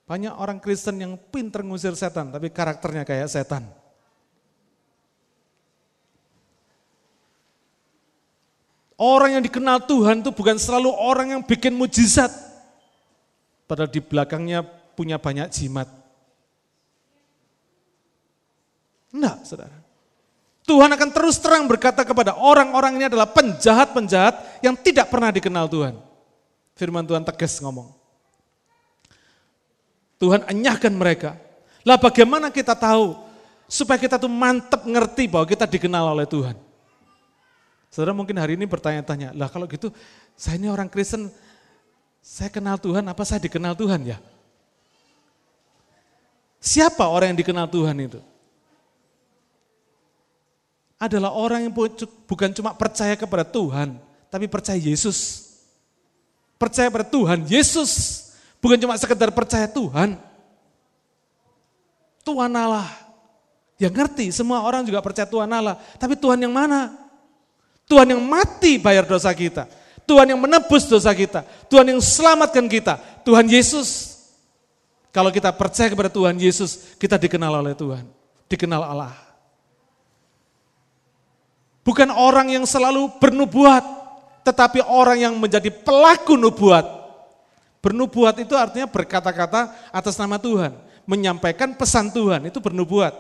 Banyak 0.05 0.37
orang 0.37 0.61
Kristen 0.61 1.01
yang 1.01 1.17
pinter 1.17 1.65
mengusir 1.65 1.97
setan, 1.97 2.29
tapi 2.29 2.53
karakternya 2.53 3.09
kayak 3.09 3.29
setan. 3.33 3.65
Orang 8.95 9.35
yang 9.35 9.43
dikenal 9.43 9.83
Tuhan 9.89 10.23
itu 10.23 10.31
bukan 10.31 10.61
selalu 10.61 10.93
orang 10.93 11.35
yang 11.35 11.43
bikin 11.43 11.75
mujizat. 11.75 12.31
Padahal 13.65 13.91
di 13.91 13.99
belakangnya 13.99 14.63
punya 14.95 15.19
banyak 15.19 15.51
jimat. 15.51 15.89
Enggak, 19.11 19.43
saudara. 19.49 19.77
Tuhan 20.65 20.91
akan 20.95 21.11
terus 21.13 21.37
terang 21.41 21.65
berkata 21.69 22.05
kepada 22.05 22.37
orang-orang 22.37 22.97
ini 23.01 23.05
adalah 23.09 23.29
penjahat-penjahat 23.29 24.65
yang 24.65 24.77
tidak 24.79 25.13
pernah 25.13 25.33
dikenal 25.33 25.69
Tuhan. 25.69 25.97
Firman 26.77 27.05
Tuhan 27.05 27.25
tegas 27.25 27.61
ngomong. 27.61 28.04
Tuhan 30.25 30.49
enyahkan 30.49 30.93
mereka. 30.97 31.37
Lah 31.85 32.01
bagaimana 32.01 32.49
kita 32.49 32.73
tahu 32.73 33.13
supaya 33.69 34.01
kita 34.01 34.17
tuh 34.17 34.33
mantep 34.33 34.81
ngerti 34.89 35.29
bahwa 35.29 35.45
kita 35.45 35.69
dikenal 35.69 36.17
oleh 36.17 36.25
Tuhan. 36.25 36.57
Saudara 37.93 38.17
mungkin 38.17 38.41
hari 38.41 38.57
ini 38.57 38.65
bertanya-tanya, 38.65 39.37
lah 39.37 39.53
kalau 39.53 39.69
gitu 39.69 39.93
saya 40.33 40.57
ini 40.57 40.73
orang 40.73 40.89
Kristen, 40.89 41.29
saya 42.25 42.49
kenal 42.49 42.81
Tuhan, 42.81 43.05
apa 43.05 43.23
saya 43.23 43.39
dikenal 43.45 43.77
Tuhan 43.77 44.01
ya? 44.09 44.19
Siapa 46.65 47.05
orang 47.05 47.37
yang 47.37 47.41
dikenal 47.45 47.69
Tuhan 47.69 47.97
itu? 48.01 48.19
adalah 51.05 51.37
orang 51.37 51.69
yang 51.69 51.75
bukan 52.25 52.51
cuma 52.57 52.73
percaya 52.73 53.13
kepada 53.13 53.45
Tuhan, 53.45 54.01
tapi 54.33 54.49
percaya 54.49 54.81
Yesus. 54.81 55.53
Percaya 56.57 56.89
pada 56.89 57.05
Tuhan 57.05 57.45
Yesus, 57.45 58.24
bukan 58.65 58.81
cuma 58.81 58.97
sekedar 58.97 59.29
percaya 59.29 59.69
Tuhan. 59.69 60.17
Tuhan 62.25 62.53
Allah. 62.57 62.89
Yang 63.77 63.93
ngerti, 63.93 64.27
semua 64.33 64.65
orang 64.65 64.81
juga 64.89 65.05
percaya 65.05 65.29
Tuhan 65.29 65.53
Allah. 65.53 65.77
Tapi 66.01 66.17
Tuhan 66.17 66.41
yang 66.41 66.57
mana? 66.57 66.97
Tuhan 67.85 68.17
yang 68.17 68.25
mati 68.25 68.81
bayar 68.81 69.05
dosa 69.05 69.29
kita. 69.37 69.69
Tuhan 70.09 70.33
yang 70.33 70.41
menebus 70.41 70.89
dosa 70.89 71.13
kita. 71.13 71.45
Tuhan 71.69 71.93
yang 71.93 72.01
selamatkan 72.01 72.65
kita. 72.65 72.97
Tuhan 73.21 73.45
Yesus. 73.45 74.17
Kalau 75.13 75.29
kita 75.29 75.53
percaya 75.53 75.93
kepada 75.93 76.09
Tuhan 76.09 76.33
Yesus, 76.41 76.97
kita 76.97 77.21
dikenal 77.21 77.61
oleh 77.61 77.77
Tuhan. 77.77 78.09
Dikenal 78.49 78.81
Allah. 78.81 79.15
Bukan 81.85 82.09
orang 82.09 82.49
yang 82.49 82.65
selalu 82.65 83.13
bernubuat, 83.21 83.85
tetapi 84.41 84.81
orang 84.89 85.29
yang 85.29 85.35
menjadi 85.37 85.69
pelaku 85.69 86.41
nubuat. 86.41 86.94
Bernubuat 87.85 88.41
itu 88.41 88.57
artinya 88.57 88.89
berkata-kata 88.89 89.93
atas 89.93 90.17
nama 90.17 90.41
Tuhan, 90.41 90.73
menyampaikan 91.05 91.77
pesan 91.77 92.09
Tuhan, 92.09 92.49
itu 92.49 92.57
bernubuat. 92.57 93.13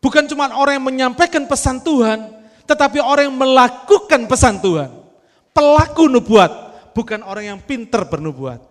Bukan 0.00 0.24
cuma 0.24 0.48
orang 0.56 0.80
yang 0.80 0.86
menyampaikan 0.88 1.44
pesan 1.44 1.76
Tuhan, 1.84 2.24
tetapi 2.64 3.04
orang 3.04 3.28
yang 3.28 3.36
melakukan 3.36 4.24
pesan 4.24 4.64
Tuhan. 4.64 4.96
Pelaku 5.52 6.08
nubuat, 6.08 6.50
bukan 6.96 7.20
orang 7.20 7.52
yang 7.52 7.58
pinter 7.60 8.08
bernubuat. 8.08 8.64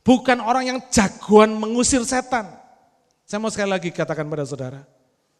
Bukan 0.00 0.40
orang 0.40 0.64
yang 0.64 0.78
jagoan 0.88 1.60
mengusir 1.60 2.00
setan. 2.08 2.56
Saya 3.28 3.36
mau 3.36 3.52
sekali 3.52 3.68
lagi 3.68 3.92
katakan 3.92 4.24
pada 4.32 4.48
saudara, 4.48 4.80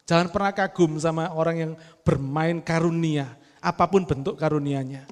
jangan 0.05 0.29
pernah 0.29 0.53
kagum 0.53 1.01
sama 1.01 1.33
orang 1.33 1.55
yang 1.57 1.71
bermain 2.05 2.61
karunia, 2.61 3.41
apa 3.63 3.87
pun 3.87 4.03
bentuk 4.03 4.35
karunianya. 4.35 5.07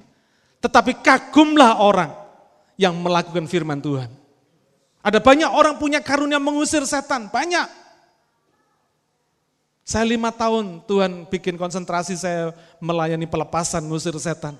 Tetapi 0.60 1.00
kagumlah 1.00 1.80
orang 1.80 2.12
yang 2.76 2.92
melakukan 3.00 3.48
firman 3.48 3.80
Tuhan. 3.80 4.12
Ada 5.02 5.18
banyak 5.18 5.50
orang 5.50 5.80
punya 5.80 5.98
karunia 5.98 6.38
mengusir 6.38 6.84
setan, 6.86 7.26
banyak. 7.32 7.66
Saya 9.82 10.06
lima 10.06 10.30
tahun 10.30 10.86
Tuhan 10.86 11.26
bikin 11.26 11.58
konsentrasi 11.58 12.14
saya 12.14 12.54
melayani 12.78 13.26
pelepasan 13.26 13.82
mengusir 13.82 14.14
setan. 14.14 14.54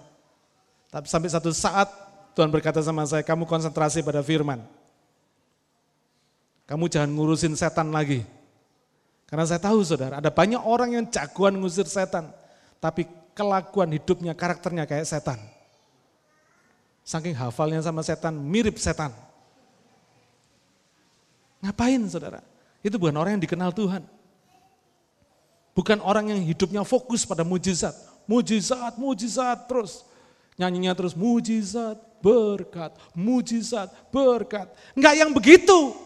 Tapi 0.90 1.06
sampai 1.06 1.30
satu 1.30 1.54
saat 1.54 1.86
Tuhan 2.34 2.50
berkata 2.50 2.82
sama 2.82 3.06
saya, 3.06 3.22
kamu 3.22 3.46
konsentrasi 3.46 4.02
pada 4.02 4.18
firman. 4.18 4.66
Kamu 6.66 6.90
jangan 6.90 7.12
ngurusin 7.14 7.54
setan 7.54 7.94
lagi. 7.94 8.26
Karena 9.30 9.46
saya 9.46 9.62
tahu 9.62 9.80
saudara, 9.86 10.18
ada 10.18 10.28
banyak 10.28 10.60
orang 10.60 10.98
yang 10.98 11.04
jagoan 11.06 11.54
ngusir 11.62 11.86
setan. 11.86 12.34
Tapi 12.82 13.06
kelakuan 13.32 13.92
hidupnya, 13.92 14.32
karakternya 14.36 14.84
kayak 14.88 15.08
setan. 15.08 15.40
Saking 17.02 17.34
hafalnya 17.34 17.82
sama 17.82 18.00
setan, 18.06 18.38
mirip 18.38 18.78
setan. 18.78 19.10
Ngapain 21.62 22.02
saudara? 22.06 22.42
Itu 22.82 22.98
bukan 22.98 23.14
orang 23.18 23.38
yang 23.38 23.42
dikenal 23.42 23.70
Tuhan. 23.74 24.02
Bukan 25.72 25.98
orang 26.04 26.30
yang 26.30 26.40
hidupnya 26.44 26.84
fokus 26.84 27.24
pada 27.24 27.42
mujizat. 27.42 27.94
Mujizat, 28.28 28.98
mujizat 29.00 29.66
terus. 29.66 30.04
Nyanyinya 30.60 30.92
terus 30.92 31.16
mujizat, 31.16 31.96
berkat, 32.20 32.92
mujizat, 33.16 33.88
berkat. 34.12 34.68
Enggak 34.92 35.14
yang 35.16 35.30
begitu. 35.32 35.96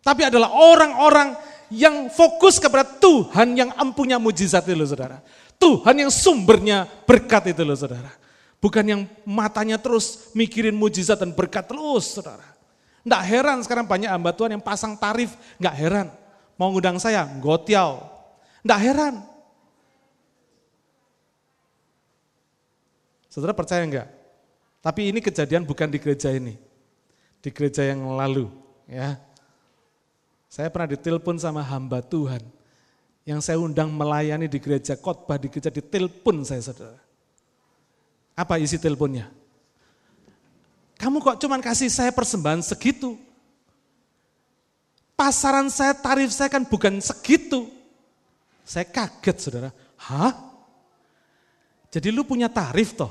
Tapi 0.00 0.22
adalah 0.26 0.54
orang-orang 0.54 1.34
yang 1.70 2.06
fokus 2.08 2.62
kepada 2.62 2.86
Tuhan 2.86 3.58
yang 3.58 3.70
ampunya 3.74 4.16
mujizat 4.22 4.64
itu 4.70 4.86
saudara. 4.86 5.18
Tuhan 5.56 5.96
yang 5.96 6.12
sumbernya 6.12 6.84
berkat 7.08 7.52
itu 7.52 7.62
loh 7.64 7.76
saudara. 7.76 8.12
Bukan 8.60 8.84
yang 8.84 9.02
matanya 9.24 9.76
terus 9.76 10.32
mikirin 10.32 10.74
mujizat 10.74 11.20
dan 11.20 11.32
berkat 11.32 11.68
terus 11.68 12.16
saudara. 12.16 12.44
Enggak 13.06 13.22
heran 13.30 13.58
sekarang 13.62 13.86
banyak 13.86 14.10
hamba 14.10 14.34
Tuhan 14.34 14.58
yang 14.58 14.64
pasang 14.64 14.98
tarif, 14.98 15.36
enggak 15.62 15.76
heran. 15.78 16.06
Mau 16.58 16.72
ngundang 16.72 16.98
saya, 16.98 17.22
gotiau. 17.38 18.02
Enggak 18.66 18.80
heran. 18.82 19.14
Saudara 23.30 23.52
percaya 23.52 23.84
enggak? 23.84 24.08
Tapi 24.80 25.12
ini 25.12 25.20
kejadian 25.20 25.68
bukan 25.68 25.92
di 25.92 26.00
gereja 26.00 26.32
ini. 26.32 26.56
Di 27.44 27.52
gereja 27.52 27.84
yang 27.84 28.02
lalu. 28.16 28.48
ya. 28.88 29.20
Saya 30.48 30.72
pernah 30.72 30.88
ditelepon 30.88 31.36
sama 31.36 31.60
hamba 31.60 32.00
Tuhan. 32.00 32.40
Yang 33.26 33.40
saya 33.42 33.58
undang 33.58 33.90
melayani 33.90 34.46
di 34.46 34.62
gereja 34.62 34.94
khotbah 34.94 35.34
di 35.34 35.50
gereja 35.50 35.66
ditelepon 35.66 36.46
saya 36.46 36.62
saudara. 36.62 37.02
Apa 38.38 38.54
isi 38.62 38.78
teleponnya? 38.78 39.26
Kamu 40.94 41.18
kok 41.18 41.42
cuman 41.42 41.58
kasih 41.58 41.90
saya 41.90 42.14
persembahan 42.14 42.62
segitu? 42.62 43.18
Pasaran 45.18 45.66
saya, 45.72 45.90
tarif 45.96 46.30
saya 46.30 46.46
kan 46.46 46.62
bukan 46.62 47.02
segitu. 47.02 47.66
Saya 48.62 48.86
kaget 48.86 49.36
saudara. 49.42 49.70
Hah? 49.98 50.36
Jadi 51.90 52.14
lu 52.14 52.22
punya 52.22 52.46
tarif 52.46 52.94
toh? 52.94 53.10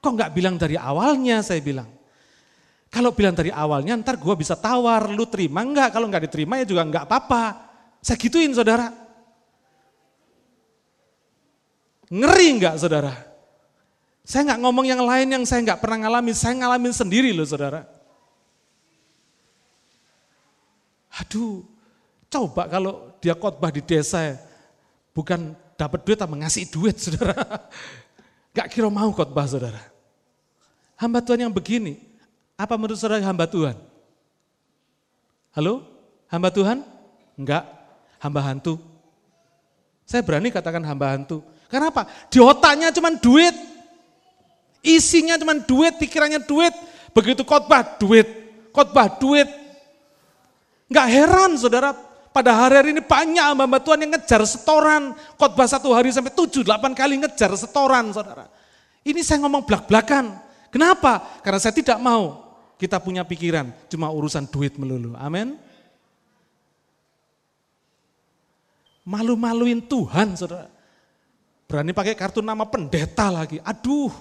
Kok 0.00 0.12
nggak 0.14 0.32
bilang 0.32 0.56
dari 0.56 0.80
awalnya 0.80 1.44
saya 1.44 1.60
bilang. 1.60 1.90
Kalau 2.88 3.12
bilang 3.12 3.36
dari 3.36 3.52
awalnya 3.52 3.92
ntar 3.98 4.16
gue 4.16 4.34
bisa 4.38 4.56
tawar, 4.56 5.10
lu 5.12 5.24
terima 5.28 5.60
enggak, 5.64 5.92
kalau 5.92 6.08
nggak 6.08 6.28
diterima 6.28 6.60
ya 6.60 6.66
juga 6.68 6.82
nggak 6.86 7.04
apa-apa. 7.04 7.44
Saya 7.98 8.16
gituin 8.16 8.54
saudara. 8.54 9.01
Ngeri 12.12 12.60
nggak 12.60 12.76
saudara? 12.76 13.16
Saya 14.20 14.52
nggak 14.52 14.60
ngomong 14.60 14.84
yang 14.84 15.00
lain 15.00 15.32
yang 15.32 15.44
saya 15.48 15.64
nggak 15.64 15.80
pernah 15.80 16.04
ngalamin, 16.04 16.36
saya 16.36 16.52
ngalamin 16.60 16.92
sendiri 16.92 17.32
loh 17.32 17.48
saudara. 17.48 17.88
Aduh, 21.24 21.64
coba 22.28 22.68
kalau 22.68 23.16
dia 23.16 23.32
khotbah 23.32 23.72
di 23.72 23.80
desa 23.80 24.36
bukan 25.16 25.56
dapat 25.80 26.04
duit 26.04 26.20
tapi 26.20 26.36
ngasih 26.36 26.68
duit 26.68 27.00
saudara. 27.00 27.32
Gak 28.56 28.68
kira 28.68 28.92
mau 28.92 29.08
khotbah 29.16 29.48
saudara. 29.48 29.80
Hamba 31.00 31.24
Tuhan 31.24 31.48
yang 31.48 31.52
begini, 31.52 31.96
apa 32.52 32.76
menurut 32.76 33.00
saudara 33.00 33.24
hamba 33.24 33.48
Tuhan? 33.48 33.74
Halo? 35.56 35.88
Hamba 36.28 36.52
Tuhan? 36.52 36.84
Enggak, 37.40 37.64
hamba 38.20 38.44
hantu. 38.44 38.76
Saya 40.04 40.20
berani 40.20 40.52
katakan 40.52 40.84
hamba 40.84 41.16
hantu. 41.16 41.40
Karena 41.72 41.88
apa? 41.88 42.04
Di 42.28 42.36
otaknya 42.36 42.92
cuma 42.92 43.08
duit. 43.16 43.56
Isinya 44.84 45.40
cuma 45.40 45.56
duit, 45.56 45.96
pikirannya 45.96 46.44
duit. 46.44 46.76
Begitu 47.16 47.40
khotbah, 47.48 47.96
duit. 47.96 48.28
Khotbah, 48.76 49.08
duit. 49.16 49.48
Enggak 50.92 51.08
heran 51.08 51.56
saudara, 51.56 51.96
pada 52.36 52.52
hari-hari 52.52 52.92
ini 52.92 53.00
banyak 53.00 53.40
hamba 53.40 53.80
Tuhan 53.80 54.04
yang 54.04 54.12
ngejar 54.12 54.44
setoran. 54.44 55.16
Khotbah 55.40 55.64
satu 55.64 55.96
hari 55.96 56.12
sampai 56.12 56.36
tujuh, 56.36 56.60
delapan 56.60 56.92
kali 56.92 57.20
ngejar 57.20 57.56
setoran 57.56 58.12
saudara. 58.12 58.52
Ini 59.00 59.24
saya 59.24 59.40
ngomong 59.44 59.64
belak-belakan. 59.64 60.36
Kenapa? 60.68 61.40
Karena 61.40 61.60
saya 61.60 61.72
tidak 61.72 62.00
mau 62.00 62.52
kita 62.80 62.96
punya 62.98 63.22
pikiran 63.22 63.68
cuma 63.92 64.08
urusan 64.08 64.48
duit 64.48 64.74
melulu. 64.80 65.12
Amin. 65.20 65.60
Malu-maluin 69.04 69.84
Tuhan, 69.84 70.32
saudara. 70.32 70.71
Berani 71.66 71.92
pakai 71.96 72.14
kartu 72.14 72.44
nama 72.44 72.68
pendeta 72.68 73.32
lagi. 73.32 73.58
Aduh, 73.64 74.12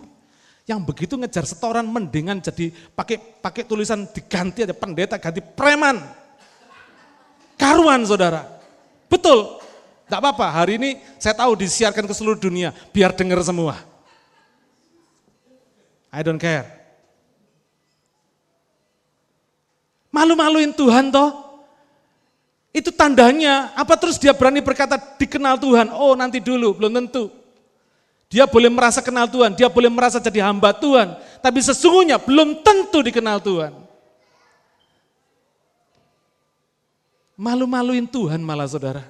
yang 0.69 0.79
begitu 0.81 1.19
ngejar 1.19 1.43
setoran 1.43 1.83
mendingan 1.83 2.39
jadi 2.39 2.71
pakai 2.95 3.19
pakai 3.43 3.63
tulisan 3.67 4.07
diganti 4.07 4.63
aja 4.63 4.75
pendeta 4.75 5.19
ganti 5.19 5.43
preman. 5.43 5.99
Karuan 7.59 8.01
saudara. 8.07 8.47
Betul, 9.11 9.61
Tidak 10.11 10.19
apa-apa, 10.19 10.51
hari 10.51 10.75
ini 10.75 10.99
saya 11.15 11.31
tahu 11.31 11.55
disiarkan 11.55 12.03
ke 12.03 12.11
seluruh 12.11 12.35
dunia, 12.35 12.75
biar 12.91 13.15
dengar 13.15 13.39
semua. 13.47 13.79
I 16.11 16.19
don't 16.19 16.35
care. 16.35 16.67
Malu-maluin 20.11 20.75
Tuhan 20.75 21.15
toh. 21.15 21.50
Itu 22.71 22.89
tandanya, 22.95 23.75
apa 23.75 23.99
terus 23.99 24.15
dia 24.15 24.31
berani 24.31 24.63
berkata 24.63 24.95
dikenal 24.95 25.59
Tuhan? 25.59 25.91
Oh 25.91 26.15
nanti 26.15 26.39
dulu, 26.39 26.79
belum 26.79 26.91
tentu. 27.03 27.27
Dia 28.31 28.47
boleh 28.47 28.71
merasa 28.71 29.03
kenal 29.03 29.27
Tuhan, 29.27 29.51
dia 29.59 29.67
boleh 29.67 29.91
merasa 29.91 30.23
jadi 30.23 30.47
hamba 30.47 30.71
Tuhan. 30.71 31.19
Tapi 31.43 31.59
sesungguhnya 31.59 32.15
belum 32.15 32.63
tentu 32.63 33.03
dikenal 33.03 33.43
Tuhan. 33.43 33.75
Malu-maluin 37.35 38.07
Tuhan 38.07 38.39
malah 38.39 38.71
saudara. 38.71 39.03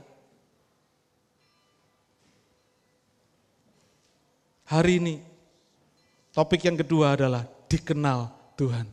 Hari 4.65 5.03
ini 5.03 5.15
Topik 6.31 6.63
yang 6.63 6.79
kedua 6.79 7.19
adalah 7.19 7.43
dikenal 7.67 8.31
Tuhan. 8.55 8.87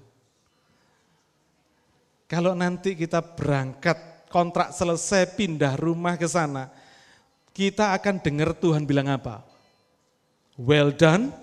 Kalau 2.27 2.53
nanti 2.59 2.99
kita 2.99 3.23
berangkat, 3.23 3.95
kontrak 4.29 4.73
selesai, 4.73 5.35
pindah 5.37 5.77
rumah 5.77 6.17
ke 6.17 6.29
sana, 6.29 6.73
kita 7.57 7.91
akan 7.97 8.23
dengar 8.23 8.55
Tuhan 8.55 8.87
bilang 8.87 9.11
apa? 9.11 9.43
Well 10.55 10.95
done, 10.95 11.35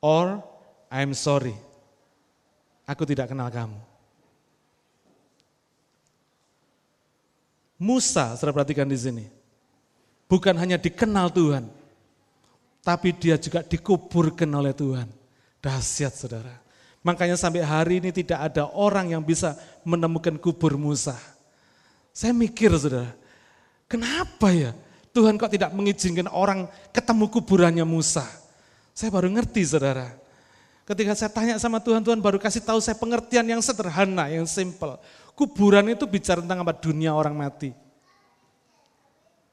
or 0.00 0.40
I'm 0.88 1.12
sorry. 1.12 1.54
Aku 2.88 3.06
tidak 3.06 3.30
kenal 3.30 3.48
kamu. 3.48 3.78
Musa, 7.82 8.38
saudara 8.38 8.62
perhatikan 8.62 8.86
di 8.86 8.94
sini. 8.94 9.26
Bukan 10.30 10.54
hanya 10.54 10.78
dikenal 10.78 11.34
Tuhan, 11.34 11.66
tapi 12.80 13.10
dia 13.12 13.36
juga 13.36 13.60
dikuburkan 13.66 14.48
oleh 14.48 14.72
Tuhan. 14.72 15.10
Dahsyat 15.62 16.14
saudara. 16.14 16.54
Makanya 17.02 17.34
sampai 17.34 17.66
hari 17.66 17.98
ini 17.98 18.14
tidak 18.14 18.38
ada 18.50 18.70
orang 18.70 19.10
yang 19.10 19.22
bisa 19.22 19.58
menemukan 19.82 20.38
kubur 20.38 20.78
Musa. 20.78 21.18
Saya 22.14 22.30
mikir 22.30 22.70
saudara, 22.78 23.10
kenapa 23.90 24.54
ya 24.54 24.70
Tuhan 25.10 25.34
kok 25.34 25.50
tidak 25.50 25.74
mengizinkan 25.74 26.30
orang 26.30 26.70
ketemu 26.94 27.26
kuburannya 27.26 27.82
Musa? 27.82 28.22
Saya 28.94 29.10
baru 29.10 29.34
ngerti 29.34 29.66
saudara. 29.66 30.14
Ketika 30.86 31.14
saya 31.18 31.30
tanya 31.30 31.54
sama 31.58 31.82
Tuhan, 31.82 32.02
Tuhan 32.06 32.22
baru 32.22 32.38
kasih 32.38 32.62
tahu 32.62 32.78
saya 32.78 32.94
pengertian 32.94 33.46
yang 33.46 33.62
sederhana, 33.62 34.30
yang 34.30 34.46
simple. 34.46 34.98
Kuburan 35.34 35.90
itu 35.90 36.06
bicara 36.06 36.38
tentang 36.38 36.62
apa? 36.62 36.74
Dunia 36.76 37.14
orang 37.16 37.34
mati. 37.34 37.74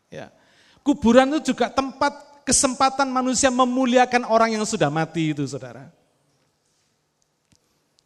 Ya. 0.09 0.29
Kuburan 0.85 1.29
itu 1.33 1.53
juga 1.53 1.69
tempat 1.69 2.43
kesempatan 2.45 3.09
manusia 3.09 3.53
memuliakan 3.53 4.25
orang 4.25 4.57
yang 4.57 4.65
sudah 4.65 4.89
mati 4.89 5.33
itu 5.33 5.45
saudara. 5.45 5.98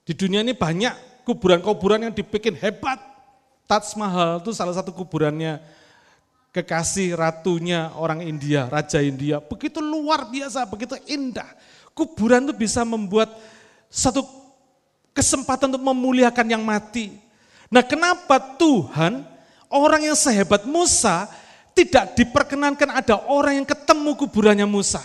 Di 0.04 0.12
dunia 0.12 0.43
ini 0.43 0.51
banyak 0.51 1.24
kuburan-kuburan 1.24 2.08
yang 2.08 2.14
dibikin 2.14 2.56
hebat. 2.60 2.99
Taj 3.64 3.95
Mahal 3.95 4.43
itu 4.43 4.51
salah 4.51 4.76
satu 4.76 4.91
kuburannya 4.91 5.64
kekasih 6.51 7.16
ratunya 7.16 7.89
orang 7.95 8.22
India, 8.22 8.68
Raja 8.68 8.99
India. 8.99 9.39
Begitu 9.39 9.80
luar 9.80 10.28
biasa, 10.28 10.68
begitu 10.68 10.99
indah. 11.08 11.47
Kuburan 11.95 12.43
itu 12.43 12.54
bisa 12.54 12.84
membuat 12.84 13.32
satu 13.88 14.28
kesempatan 15.16 15.72
untuk 15.72 15.86
memuliakan 15.88 16.47
yang 16.51 16.64
mati. 16.66 17.16
Nah 17.72 17.82
kenapa 17.82 18.38
Tuhan 18.60 19.24
orang 19.72 20.12
yang 20.12 20.18
sehebat 20.18 20.68
Musa 20.68 21.26
tidak 21.74 22.14
diperkenankan 22.14 23.01
ada 23.01 23.18
orang 23.26 23.62
yang 23.62 23.68
ketemu 23.68 24.14
kuburannya 24.14 24.68
Musa. 24.70 25.01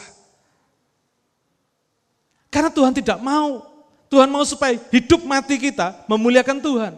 Karena 2.52 2.68
Tuhan 2.68 2.92
tidak 2.92 3.20
mau. 3.24 3.77
Tuhan 4.08 4.28
mau 4.32 4.44
supaya 4.44 4.76
hidup 4.92 5.24
mati 5.24 5.60
kita 5.60 6.04
memuliakan 6.08 6.58
Tuhan. 6.60 6.92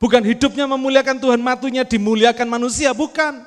Bukan 0.00 0.22
hidupnya 0.24 0.64
memuliakan 0.66 1.16
Tuhan, 1.20 1.38
matunya 1.38 1.86
dimuliakan 1.86 2.48
manusia, 2.48 2.90
bukan. 2.90 3.46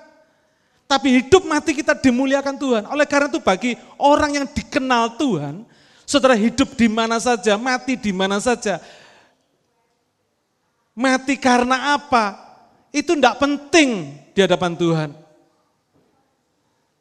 Tapi 0.88 1.19
hidup 1.24 1.43
mati 1.49 1.74
kita 1.74 1.97
dimuliakan 1.97 2.55
Tuhan. 2.55 2.84
Oleh 2.88 3.07
karena 3.09 3.28
itu 3.28 3.41
bagi 3.41 3.74
orang 3.97 4.38
yang 4.38 4.45
dikenal 4.45 5.17
Tuhan, 5.17 5.65
saudara 6.05 6.38
hidup 6.38 6.78
di 6.78 6.86
mana 6.86 7.17
saja, 7.17 7.57
mati 7.57 7.97
di 7.97 8.13
mana 8.13 8.38
saja. 8.38 8.78
Mati 10.93 11.34
karena 11.41 11.97
apa? 11.97 12.53
itu 12.93 13.17
tidak 13.17 13.41
penting 13.41 14.13
di 14.38 14.39
hadapan 14.45 14.78
Tuhan. 14.78 15.09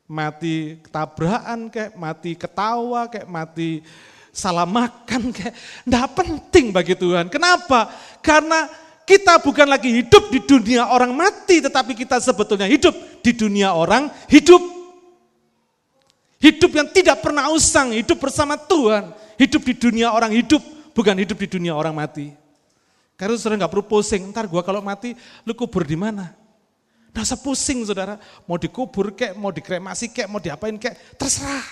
Mati 0.08 0.80
ketabrakan 0.80 1.68
kayak, 1.68 1.92
mati 2.00 2.32
ketawa 2.32 3.04
kayak, 3.12 3.28
mati 3.28 3.84
salah 4.32 4.64
makan 4.64 5.28
kayak, 5.30 5.54
tidak 5.84 6.06
penting 6.16 6.72
bagi 6.72 6.96
Tuhan. 6.96 7.28
Kenapa? 7.28 7.92
Karena 8.24 8.66
kita 9.04 9.38
bukan 9.44 9.68
lagi 9.68 9.92
hidup 9.92 10.32
di 10.32 10.40
dunia 10.40 10.88
orang 10.88 11.12
mati, 11.12 11.60
tetapi 11.60 11.92
kita 11.92 12.16
sebetulnya 12.18 12.64
hidup 12.64 12.96
di 13.20 13.36
dunia 13.36 13.76
orang 13.76 14.08
hidup. 14.32 14.64
Hidup 16.42 16.74
yang 16.74 16.88
tidak 16.90 17.22
pernah 17.22 17.52
usang, 17.54 17.94
hidup 17.94 18.18
bersama 18.18 18.58
Tuhan. 18.58 19.14
Hidup 19.38 19.62
di 19.62 19.74
dunia 19.78 20.10
orang 20.10 20.34
hidup, 20.34 20.64
bukan 20.90 21.14
hidup 21.14 21.38
di 21.38 21.46
dunia 21.46 21.76
orang 21.76 21.94
mati. 21.94 22.34
Karena 23.14 23.38
saudara 23.38 23.62
nggak 23.62 23.70
perlu 23.70 23.86
pusing, 23.86 24.26
ntar 24.34 24.50
gua 24.50 24.66
kalau 24.66 24.82
mati, 24.82 25.14
lu 25.46 25.54
kubur 25.54 25.86
di 25.86 25.94
mana? 25.94 26.34
Nggak 27.14 27.22
usah 27.22 27.38
pusing 27.38 27.86
saudara, 27.86 28.18
mau 28.48 28.58
dikubur 28.58 29.14
kek, 29.14 29.38
mau 29.38 29.54
dikremasi 29.54 30.10
kek, 30.10 30.26
mau 30.26 30.42
diapain 30.42 30.74
kek, 30.74 31.14
terserah. 31.14 31.62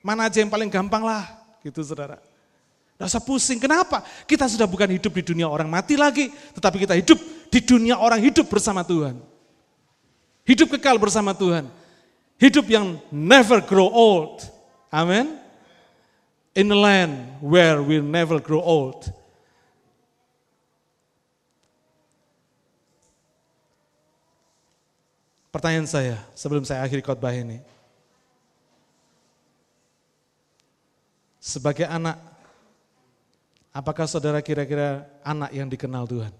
Mana 0.00 0.32
aja 0.32 0.40
yang 0.40 0.48
paling 0.48 0.72
gampang 0.72 1.04
lah, 1.04 1.43
gitu 1.64 1.80
saudara. 1.80 2.20
Usah 3.00 3.20
pusing, 3.20 3.58
kenapa? 3.58 4.06
Kita 4.24 4.46
sudah 4.46 4.68
bukan 4.70 4.86
hidup 4.86 5.10
di 5.10 5.24
dunia 5.24 5.50
orang 5.50 5.66
mati 5.66 5.98
lagi, 5.98 6.30
tetapi 6.54 6.86
kita 6.86 6.94
hidup 6.94 7.18
di 7.50 7.60
dunia 7.64 7.98
orang 7.98 8.22
hidup 8.22 8.46
bersama 8.46 8.86
Tuhan. 8.86 9.18
Hidup 10.44 10.76
kekal 10.76 11.00
bersama 11.00 11.34
Tuhan. 11.34 11.66
Hidup 12.38 12.68
yang 12.68 13.00
never 13.08 13.64
grow 13.64 13.88
old. 13.88 14.44
Amin. 14.92 15.40
In 16.54 16.70
a 16.70 16.78
land 16.78 17.40
where 17.42 17.82
we 17.82 17.98
never 17.98 18.38
grow 18.38 18.62
old. 18.62 19.10
Pertanyaan 25.50 25.86
saya 25.86 26.18
sebelum 26.34 26.62
saya 26.62 26.82
akhiri 26.82 27.02
khotbah 27.02 27.34
ini. 27.34 27.73
Sebagai 31.44 31.84
anak, 31.84 32.16
apakah 33.68 34.08
saudara 34.08 34.40
kira-kira 34.40 35.04
anak 35.20 35.52
yang 35.52 35.68
dikenal 35.68 36.08
Tuhan? 36.08 36.32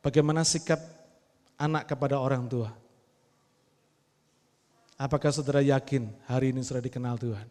Bagaimana 0.00 0.40
sikap 0.40 0.80
anak 1.60 1.84
kepada 1.84 2.16
orang 2.16 2.48
tua? 2.48 2.72
Apakah 4.96 5.28
saudara 5.28 5.60
yakin 5.60 6.08
hari 6.24 6.48
ini 6.48 6.64
sudah 6.64 6.80
dikenal 6.80 7.20
Tuhan? 7.20 7.44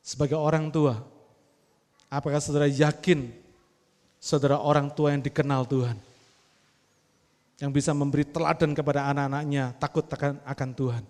Sebagai 0.00 0.40
orang 0.40 0.72
tua, 0.72 0.96
apakah 2.08 2.40
saudara 2.40 2.64
yakin 2.64 3.28
saudara 4.16 4.56
orang 4.56 4.88
tua 4.88 5.12
yang 5.12 5.20
dikenal 5.20 5.68
Tuhan. 5.68 6.00
Yang 7.60 7.70
bisa 7.76 7.92
memberi 7.92 8.24
teladan 8.24 8.72
kepada 8.72 9.12
anak-anaknya, 9.12 9.76
takut 9.76 10.08
akan, 10.08 10.40
akan 10.48 10.70
Tuhan. 10.72 11.04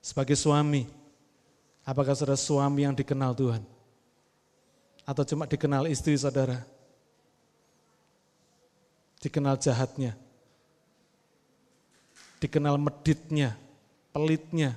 Sebagai 0.00 0.36
suami, 0.36 0.88
apakah 1.84 2.16
saudara 2.16 2.40
suami 2.40 2.88
yang 2.88 2.96
dikenal 2.96 3.36
Tuhan? 3.36 3.62
Atau 5.04 5.24
cuma 5.28 5.44
dikenal 5.44 5.84
istri 5.92 6.16
saudara? 6.16 6.64
Dikenal 9.20 9.56
jahatnya, 9.60 10.16
dikenal 12.40 12.76
meditnya, 12.76 13.56
pelitnya, 14.12 14.76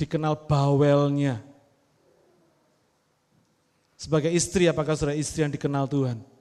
dikenal 0.00 0.48
bawelnya, 0.48 1.44
sebagai 4.04 4.28
istri, 4.36 4.68
apakah 4.68 4.92
saudara 4.92 5.16
istri 5.16 5.40
yang 5.40 5.48
dikenal 5.48 5.88
Tuhan? 5.88 6.33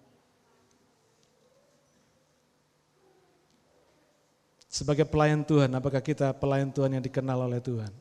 Sebagai 4.73 5.05
pelayan 5.05 5.45
Tuhan, 5.45 5.69
apakah 5.77 6.01
kita 6.01 6.33
pelayan 6.33 6.73
Tuhan 6.73 6.97
yang 6.97 7.03
dikenal 7.05 7.45
oleh 7.45 7.61
Tuhan? 7.61 7.93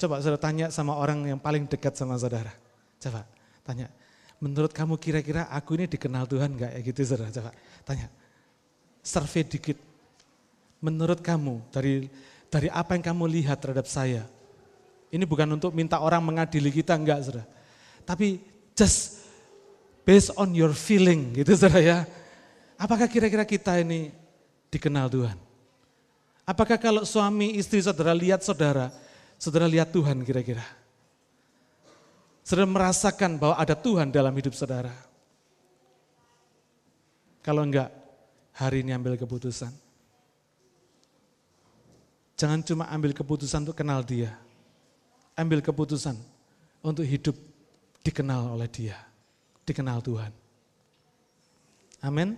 Coba 0.00 0.16
saudara 0.24 0.40
tanya 0.40 0.72
sama 0.72 0.96
orang 0.96 1.28
yang 1.28 1.36
paling 1.36 1.68
dekat 1.68 1.92
sama 1.92 2.16
saudara. 2.16 2.56
Coba 2.96 3.28
tanya, 3.60 3.92
menurut 4.40 4.72
kamu 4.72 4.96
kira-kira 4.96 5.44
aku 5.52 5.76
ini 5.76 5.84
dikenal 5.84 6.24
Tuhan 6.24 6.56
enggak? 6.56 6.72
Ya 6.72 6.80
gitu 6.80 7.04
saudara, 7.04 7.28
coba 7.36 7.52
tanya. 7.84 8.08
Survei 9.04 9.44
dikit. 9.44 9.76
Menurut 10.80 11.20
kamu, 11.20 11.60
dari 11.68 12.08
dari 12.48 12.72
apa 12.72 12.96
yang 12.96 13.04
kamu 13.12 13.28
lihat 13.28 13.60
terhadap 13.60 13.84
saya, 13.84 14.24
ini 15.12 15.28
bukan 15.28 15.52
untuk 15.52 15.76
minta 15.76 16.00
orang 16.00 16.24
mengadili 16.24 16.72
kita, 16.72 16.96
enggak 16.96 17.28
saudara. 17.28 17.44
Tapi 18.08 18.40
just 18.72 19.20
based 20.08 20.32
on 20.40 20.56
your 20.56 20.72
feeling 20.72 21.36
gitu 21.36 21.52
saudara 21.52 21.84
ya. 21.84 21.98
Apakah 22.82 23.06
kira-kira 23.06 23.46
kita 23.46 23.78
ini 23.78 24.10
dikenal 24.74 25.06
Tuhan? 25.06 25.38
Apakah 26.42 26.74
kalau 26.82 27.06
suami 27.06 27.54
istri 27.54 27.78
saudara 27.78 28.10
lihat 28.10 28.42
saudara, 28.42 28.90
saudara 29.38 29.70
lihat 29.70 29.94
Tuhan 29.94 30.26
kira-kira? 30.26 30.66
Saudara 32.42 32.66
merasakan 32.66 33.38
bahwa 33.38 33.54
ada 33.54 33.78
Tuhan 33.78 34.10
dalam 34.10 34.34
hidup 34.34 34.50
saudara? 34.58 34.90
Kalau 37.46 37.62
enggak, 37.62 37.94
hari 38.50 38.82
ini 38.82 38.90
ambil 38.90 39.14
keputusan. 39.14 39.70
Jangan 42.34 42.66
cuma 42.66 42.90
ambil 42.90 43.14
keputusan 43.14 43.62
untuk 43.62 43.78
kenal 43.78 44.02
dia 44.02 44.34
ambil 45.36 45.64
keputusan 45.64 46.16
untuk 46.84 47.06
hidup 47.06 47.36
dikenal 48.02 48.58
oleh 48.58 48.68
dia, 48.68 48.98
dikenal 49.64 50.02
Tuhan. 50.02 50.32
Amin. 52.02 52.34